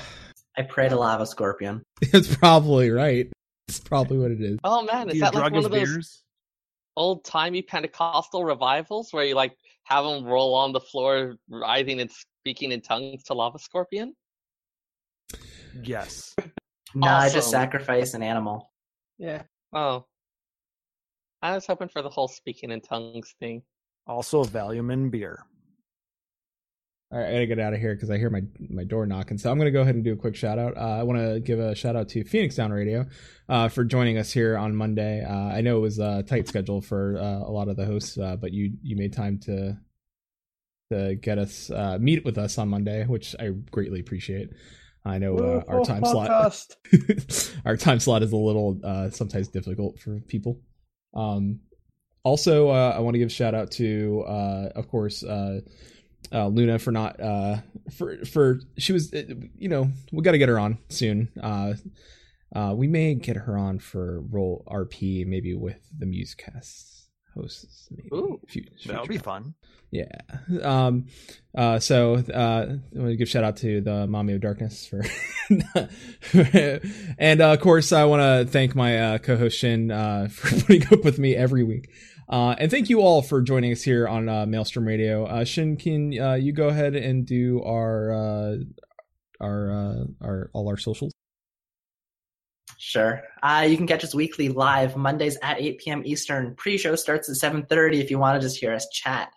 I 0.57 0.63
pray 0.63 0.89
to 0.89 0.97
Lava 0.97 1.25
Scorpion. 1.25 1.83
It's 2.03 2.35
probably 2.37 2.91
right. 2.91 3.31
It's 3.69 3.79
probably 3.79 4.19
what 4.19 4.33
it 4.33 4.41
is. 4.41 4.59
Oh 4.65 4.83
man, 4.83 5.09
is 5.09 5.15
you 5.15 5.21
that 5.21 5.35
like 5.35 5.45
one 5.45 5.55
his 5.55 5.67
of 5.67 5.71
those 5.71 5.89
beers? 5.89 6.23
old 6.97 7.25
timey 7.25 7.63
Pentecostal 7.63 8.45
revivals 8.45 9.13
where 9.13 9.25
you 9.25 9.37
like 9.37 9.57
have 9.85 10.05
them 10.05 10.25
roll 10.25 10.55
on 10.55 10.73
the 10.73 10.81
floor, 10.81 11.37
writhing 11.49 12.01
and 12.01 12.11
speaking 12.11 12.73
in 12.73 12.81
tongues 12.81 13.23
to 13.25 13.35
Lava 13.35 13.59
Scorpion? 13.59 14.15
Yes. 15.83 16.35
No, 16.97 17.09
I 17.09 17.29
just 17.29 17.51
sacrifice 17.51 18.15
an 18.15 18.23
animal. 18.23 18.71
Yeah. 19.19 19.43
Oh, 19.73 20.07
I 21.43 21.57
was 21.57 21.67
hoping 21.67 21.89
for 21.89 22.03
the 22.03 22.09
whole 22.09 22.29
speaking 22.29 22.71
in 22.71 22.81
tongues 22.81 23.35
thing. 23.41 23.63
Also, 24.07 24.45
Valium 24.45 24.93
and 24.93 25.11
beer. 25.11 25.45
I 27.15 27.33
gotta 27.33 27.47
get 27.47 27.59
out 27.61 27.75
of 27.75 27.81
here 27.81 27.95
because 27.95 28.11
I 28.11 28.19
hear 28.19 28.29
my 28.29 28.43
my 28.69 28.85
door 28.85 29.07
knocking. 29.07 29.39
So 29.39 29.51
I'm 29.51 29.59
gonna 29.59 29.71
go 29.71 29.83
ahead 29.83 29.95
and 29.95 30.03
do 30.03 30.13
a 30.13 30.17
quick 30.17 30.35
shout 30.35 30.59
out. 30.59 30.77
Uh, 30.77 30.99
I 30.99 31.03
want 31.05 31.21
to 31.21 31.41
give 31.41 31.61
a 31.61 31.75
shout 31.75 31.95
out 31.95 32.09
to 32.11 32.25
Phoenix 32.25 32.57
Down 32.57 32.73
Radio 32.73 33.07
uh, 33.49 33.69
for 33.69 33.85
joining 33.85 34.19
us 34.19 34.33
here 34.33 34.57
on 34.57 34.75
Monday. 34.75 35.25
Uh, 35.25 35.55
I 35.57 35.61
know 35.61 35.77
it 35.77 35.81
was 35.81 35.99
a 35.99 36.25
tight 36.25 36.49
schedule 36.49 36.81
for 36.81 37.17
uh, 37.19 37.49
a 37.49 37.51
lot 37.51 37.69
of 37.69 37.77
the 37.77 37.87
hosts, 37.87 38.19
uh, 38.19 38.37
but 38.37 38.53
you 38.53 38.73
you 38.83 38.97
made 38.97 39.13
time 39.13 39.39
to 39.45 39.79
to 40.91 41.15
get 41.15 41.39
us 41.39 41.71
uh, 41.71 41.99
meet 42.01 42.25
with 42.25 42.37
us 42.37 42.59
on 42.59 42.69
Monday, 42.69 43.05
which 43.05 43.35
I 43.39 43.51
greatly 43.71 44.01
appreciate. 44.01 44.51
I 45.05 45.19
know 45.19 45.37
uh, 45.37 45.63
our 45.69 45.85
time 45.85 46.05
slot 46.05 46.67
our 47.67 47.77
time 47.77 48.01
slot 48.01 48.23
is 48.23 48.33
a 48.33 48.37
little 48.37 48.81
uh, 48.83 49.11
sometimes 49.11 49.49
difficult 49.49 49.99
for 49.99 50.21
people. 50.21 50.61
Um, 51.13 51.61
also, 52.23 52.71
uh, 52.71 52.95
I 52.97 53.01
want 53.01 53.15
to 53.15 53.19
give 53.19 53.27
a 53.27 53.31
shout 53.31 53.55
out 53.55 53.71
to, 53.73 54.25
uh, 54.27 54.69
of 54.75 54.89
course, 54.89 55.23
uh, 56.33 56.47
Luna 56.49 56.79
for 56.79 56.91
not 56.93 57.21
uh, 57.21 57.57
for 57.97 58.25
for 58.25 58.61
she 58.79 58.93
was, 58.93 59.13
uh, 59.13 59.23
you 59.57 59.69
know, 59.69 59.91
we 60.13 60.23
got 60.23 60.33
to 60.33 60.39
get 60.39 60.49
her 60.49 60.59
on 60.59 60.79
soon. 60.89 61.29
Uh, 61.41 61.75
uh, 62.55 62.73
we 62.75 62.87
may 62.87 63.15
get 63.15 63.37
her 63.37 63.59
on 63.59 63.79
for 63.79 64.21
role 64.21 64.65
RP, 64.69 65.27
maybe 65.27 65.55
with 65.55 65.79
the 65.99 66.07
Musecast 66.07 67.07
hosts. 67.35 67.89
Maybe. 67.91 68.09
Ooh, 68.15 68.41
Fu- 68.49 68.61
That 68.87 69.01
would 69.01 69.09
be 69.09 69.19
fun. 69.19 69.55
Yeah. 69.91 70.07
Um 70.63 71.07
uh 71.57 71.79
so 71.79 72.15
uh 72.17 72.67
I 72.67 72.99
want 72.99 73.11
to 73.11 73.17
give 73.17 73.29
shout 73.29 73.45
out 73.45 73.59
to 73.59 73.81
the 73.81 74.09
Mommy 74.09 74.33
of 74.33 74.41
Darkness 74.41 74.87
for 74.89 75.05
and 77.19 77.41
uh, 77.41 77.53
of 77.53 77.61
course 77.61 77.93
I 77.93 78.05
want 78.05 78.21
to 78.21 78.51
thank 78.51 78.75
my 78.75 78.99
uh 78.99 79.19
co-host 79.19 79.57
Shin 79.59 79.91
uh 79.93 80.29
for 80.33 80.49
putting 80.63 80.87
up 80.93 81.05
with 81.05 81.19
me 81.19 81.35
every 81.37 81.63
week. 81.63 81.91
Uh 82.29 82.55
and 82.59 82.71
thank 82.71 82.89
you 82.89 83.01
all 83.01 83.23
for 83.23 83.43
joining 83.43 83.73
us 83.73 83.83
here 83.83 84.09
on 84.09 84.29
uh 84.29 84.47
Maelstrom 84.47 84.87
Radio. 84.87 85.27
Uh 85.27 85.45
Shin 85.45 85.77
can 85.77 86.19
uh 86.19 86.35
you 86.35 86.53
go 86.53 86.69
ahead 86.69 86.95
and 86.97 87.27
do 87.27 87.63
our 87.63 88.13
uh 88.13 88.57
our 89.41 89.71
uh 89.71 90.05
our 90.23 90.51
all 90.53 90.69
our 90.69 90.77
socials? 90.77 91.13
Sure. 92.79 93.23
You 93.67 93.77
can 93.77 93.87
catch 93.87 94.05
us 94.05 94.15
weekly 94.15 94.51
live 94.51 94.97
Mondays 94.97 95.39
at 95.43 95.61
8 95.61 95.79
p.m. 95.79 96.03
Eastern. 96.05 96.55
Pre-show 96.55 96.97
starts 96.97 97.29
at 97.31 97.37
7:30 97.37 98.01
if 98.01 98.11
you 98.11 98.19
want 98.19 98.41
to 98.41 98.47
just 98.47 98.59
hear 98.59 98.73
us 98.73 98.87
chat. 98.91 99.33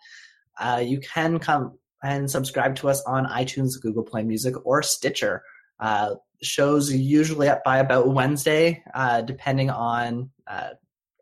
You 0.82 1.00
can 1.00 1.38
come 1.38 1.78
and 2.02 2.30
subscribe 2.30 2.76
to 2.76 2.88
us 2.88 3.02
on 3.04 3.26
iTunes, 3.26 3.80
Google 3.80 4.02
Play 4.02 4.22
Music, 4.22 4.54
or 4.64 4.82
Stitcher. 4.82 5.42
Uh, 5.80 6.14
shows 6.42 6.92
usually 6.92 7.48
up 7.48 7.64
by 7.64 7.78
about 7.78 8.08
Wednesday, 8.08 8.82
uh, 8.94 9.20
depending 9.22 9.70
on 9.70 10.30
uh, 10.46 10.70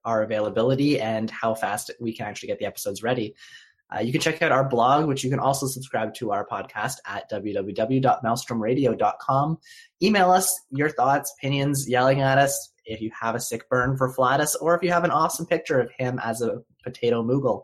our 0.06 0.22
availability 0.22 0.98
and 1.00 1.30
how 1.30 1.54
fast 1.54 1.90
we 2.00 2.14
can 2.14 2.26
actually 2.26 2.46
get 2.46 2.58
the 2.58 2.64
episodes 2.64 3.02
ready. 3.02 3.34
Uh, 3.94 4.00
you 4.00 4.10
can 4.10 4.20
check 4.20 4.42
out 4.42 4.50
our 4.50 4.68
blog, 4.68 5.06
which 5.06 5.22
you 5.22 5.30
can 5.30 5.38
also 5.38 5.66
subscribe 5.66 6.12
to 6.14 6.32
our 6.32 6.44
podcast 6.46 6.96
at 7.06 7.30
www.maelstromradio.com. 7.30 9.58
Email 10.02 10.30
us 10.30 10.60
your 10.70 10.88
thoughts, 10.88 11.34
opinions, 11.38 11.88
yelling 11.88 12.20
at 12.20 12.38
us 12.38 12.72
if 12.84 13.00
you 13.00 13.10
have 13.20 13.34
a 13.34 13.40
sick 13.40 13.68
burn 13.68 13.96
for 13.96 14.12
Flatus, 14.12 14.56
or 14.60 14.76
if 14.76 14.82
you 14.82 14.90
have 14.90 15.04
an 15.04 15.10
awesome 15.10 15.46
picture 15.46 15.80
of 15.80 15.90
him 15.96 16.20
as 16.22 16.42
a 16.42 16.62
potato 16.82 17.22
moogle. 17.22 17.62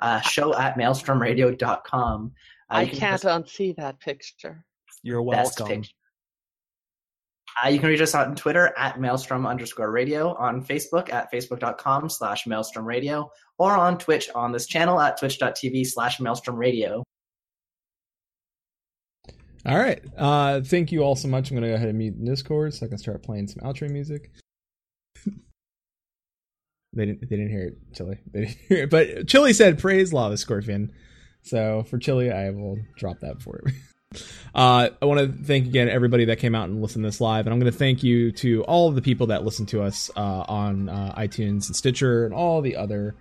Uh, 0.00 0.20
show 0.20 0.54
at 0.56 0.76
maelstromradio.com. 0.78 2.32
Uh, 2.70 2.74
I 2.74 2.86
can 2.86 2.98
can't 2.98 3.22
just- 3.22 3.58
unsee 3.58 3.76
that 3.76 4.00
picture. 4.00 4.64
You're 5.02 5.24
best 5.30 5.58
welcome. 5.60 5.82
picture. 5.82 5.94
Uh, 7.62 7.68
you 7.68 7.78
can 7.78 7.88
reach 7.88 8.00
us 8.00 8.14
out 8.14 8.28
on 8.28 8.36
Twitter 8.36 8.72
at 8.76 9.00
maelstrom 9.00 9.46
underscore 9.46 9.90
radio, 9.90 10.34
on 10.36 10.64
Facebook 10.64 11.12
at 11.12 11.32
facebook.com 11.32 12.08
slash 12.08 12.46
maelstrom 12.46 12.86
radio, 12.86 13.30
or 13.58 13.72
on 13.72 13.98
Twitch 13.98 14.30
on 14.34 14.52
this 14.52 14.66
channel 14.66 15.00
at 15.00 15.18
twitch.tv 15.18 15.86
slash 15.86 16.20
maelstrom 16.20 16.56
radio. 16.56 17.02
All 19.66 19.78
right. 19.78 20.02
Uh, 20.16 20.62
thank 20.62 20.90
you 20.90 21.02
all 21.02 21.16
so 21.16 21.28
much. 21.28 21.50
I'm 21.50 21.56
gonna 21.56 21.68
go 21.68 21.74
ahead 21.74 21.88
and 21.88 21.98
mute 21.98 22.24
Discord 22.24 22.72
so 22.74 22.86
I 22.86 22.88
can 22.88 22.98
start 22.98 23.22
playing 23.22 23.48
some 23.48 23.62
outro 23.62 23.90
music. 23.90 24.30
they 25.26 27.06
didn't. 27.06 27.20
They 27.20 27.36
didn't 27.36 27.50
hear 27.50 27.64
it, 27.64 27.94
Chili. 27.94 28.18
They 28.32 28.46
didn't 28.46 28.56
hear 28.68 28.84
it, 28.84 28.90
but 28.90 29.28
Chili 29.28 29.52
said, 29.52 29.78
"Praise 29.78 30.12
Lava 30.12 30.38
Scorpion." 30.38 30.92
So 31.42 31.84
for 31.84 31.98
Chili, 31.98 32.30
I 32.30 32.50
will 32.50 32.78
drop 32.96 33.20
that 33.20 33.42
for 33.42 33.58
him. 33.58 33.74
Uh, 34.52 34.90
I 35.00 35.04
want 35.04 35.20
to 35.20 35.44
thank 35.44 35.66
again 35.66 35.88
everybody 35.88 36.24
that 36.24 36.40
came 36.40 36.54
out 36.54 36.68
and 36.68 36.82
listened 36.82 37.04
to 37.04 37.08
this 37.08 37.20
live, 37.20 37.46
and 37.46 37.54
I'm 37.54 37.60
going 37.60 37.70
to 37.70 37.78
thank 37.78 38.02
you 38.02 38.32
to 38.32 38.64
all 38.64 38.88
of 38.88 38.96
the 38.96 39.02
people 39.02 39.28
that 39.28 39.44
listened 39.44 39.68
to 39.68 39.82
us 39.82 40.10
uh, 40.16 40.44
on 40.48 40.88
uh, 40.88 41.14
iTunes 41.16 41.68
and 41.68 41.76
Stitcher 41.76 42.24
and 42.24 42.34
all 42.34 42.60
the 42.60 42.74
other 42.74 43.14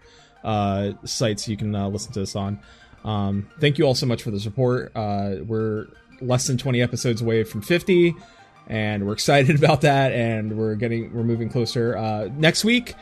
uh, 0.43 0.93
sites 1.05 1.47
you 1.47 1.55
can 1.57 1.75
uh, 1.75 1.87
listen 1.87 2.11
to 2.13 2.23
us 2.23 2.35
on. 2.35 2.59
Um, 3.05 3.47
thank 3.59 3.77
you 3.77 3.85
all 3.85 3.93
so 3.93 4.07
much 4.07 4.23
for 4.23 4.31
the 4.31 4.39
support. 4.39 4.91
Uh, 4.95 5.35
we're 5.45 5.87
less 6.21 6.47
than 6.47 6.57
20 6.57 6.81
episodes 6.81 7.21
away 7.21 7.43
from 7.43 7.61
50, 7.61 8.15
and 8.67 9.05
we're 9.05 9.13
excited 9.13 9.55
about 9.63 9.81
that. 9.81 10.11
And 10.11 10.57
we're 10.57 10.73
getting 10.73 11.13
we're 11.13 11.23
moving 11.23 11.49
closer. 11.49 12.29
Next 12.35 12.65
week 12.65 12.95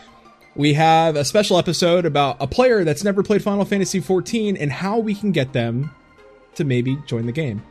we 0.56 0.74
have 0.74 1.16
a 1.16 1.24
special 1.24 1.58
episode 1.58 2.06
about 2.06 2.36
a 2.42 2.48
player 2.48 2.84
that's 2.84 3.06
never 3.06 3.24
played 3.24 3.42
Final 3.42 3.64
Fantasy 3.64 4.02
14 4.02 4.58
and 4.58 4.72
how 4.72 4.98
we 4.98 5.16
can 5.16 5.32
get 5.32 5.54
them 5.54 5.92
to 6.56 6.66
maybe 6.66 6.98
join 7.06 7.26
the 7.26 7.32
game. 7.32 7.64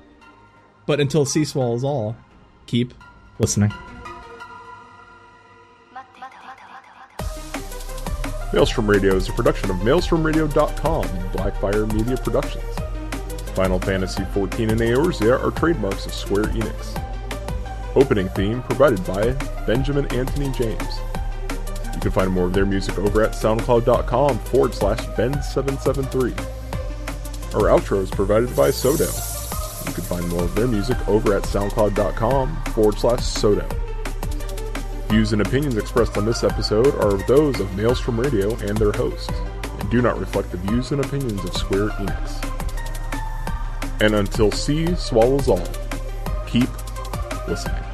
But 0.87 1.01
until 1.01 1.25
Sea 1.25 1.45
Swell 1.45 1.75
is 1.75 1.85
all, 1.85 2.17
keep 2.67 2.95
listening. 3.39 3.73
Maelstrom 8.53 8.89
Radio 8.89 9.17
is 9.17 9.29
a 9.29 9.33
production 9.33 9.71
of 9.71 9.77
MaelstromRadio.com 9.79 11.05
Blackfyre 11.33 11.93
Media 11.93 12.17
Productions. 12.17 12.65
Final 13.55 13.81
Fantasy 13.81 14.23
XIV 14.23 14.71
and 14.71 14.81
Eorzea 14.81 15.43
are 15.43 15.51
trademarks 15.51 16.07
of 16.07 16.15
Square 16.15 16.45
Enix. 16.45 17.03
Opening 17.97 18.29
theme 18.31 18.63
provided 18.63 19.05
by 19.05 19.33
Benjamin 19.67 20.07
Anthony 20.15 20.51
James. 20.53 21.01
You 21.93 22.01
can 22.01 22.13
find 22.13 22.31
more 22.31 22.47
of 22.47 22.53
their 22.53 22.67
music 22.67 22.99
over 22.99 23.23
at 23.23 23.33
soundcloud.com 23.33 24.39
forward 24.39 24.75
slash 24.75 25.01
Ben773. 25.01 26.39
Our 27.55 27.63
outro 27.63 28.03
is 28.03 28.11
provided 28.11 28.55
by 28.55 28.69
Sodo. 28.69 29.36
You 29.87 29.95
can 29.95 30.05
find 30.05 30.29
more 30.29 30.43
of 30.43 30.55
their 30.55 30.67
music 30.67 30.97
over 31.09 31.37
at 31.37 31.45
soundcloud.com 31.45 32.65
forward 32.73 32.99
slash 32.99 33.21
Sodo. 33.21 33.67
Views 35.09 35.33
and 35.33 35.41
opinions 35.41 35.77
expressed 35.77 36.17
on 36.17 36.27
this 36.27 36.43
episode 36.43 36.95
are 36.97 37.17
those 37.27 37.61
of 37.61 37.75
Maelstrom 37.77 38.19
Radio 38.19 38.57
and 38.57 38.77
their 38.77 38.93
hosts, 38.93 39.31
and 39.79 39.91
do 39.91 40.03
not 40.03 40.19
reflect 40.19 40.51
the 40.51 40.57
views 40.57 40.91
and 40.91 41.05
opinions 41.05 41.45
of 41.45 41.57
Square 41.57 41.91
Enix. 41.91 42.43
And 44.01 44.15
until 44.17 44.51
sea 44.51 44.95
swallows 44.97 45.49
all, 45.49 45.67
keep 46.47 46.69
listening. 47.47 47.86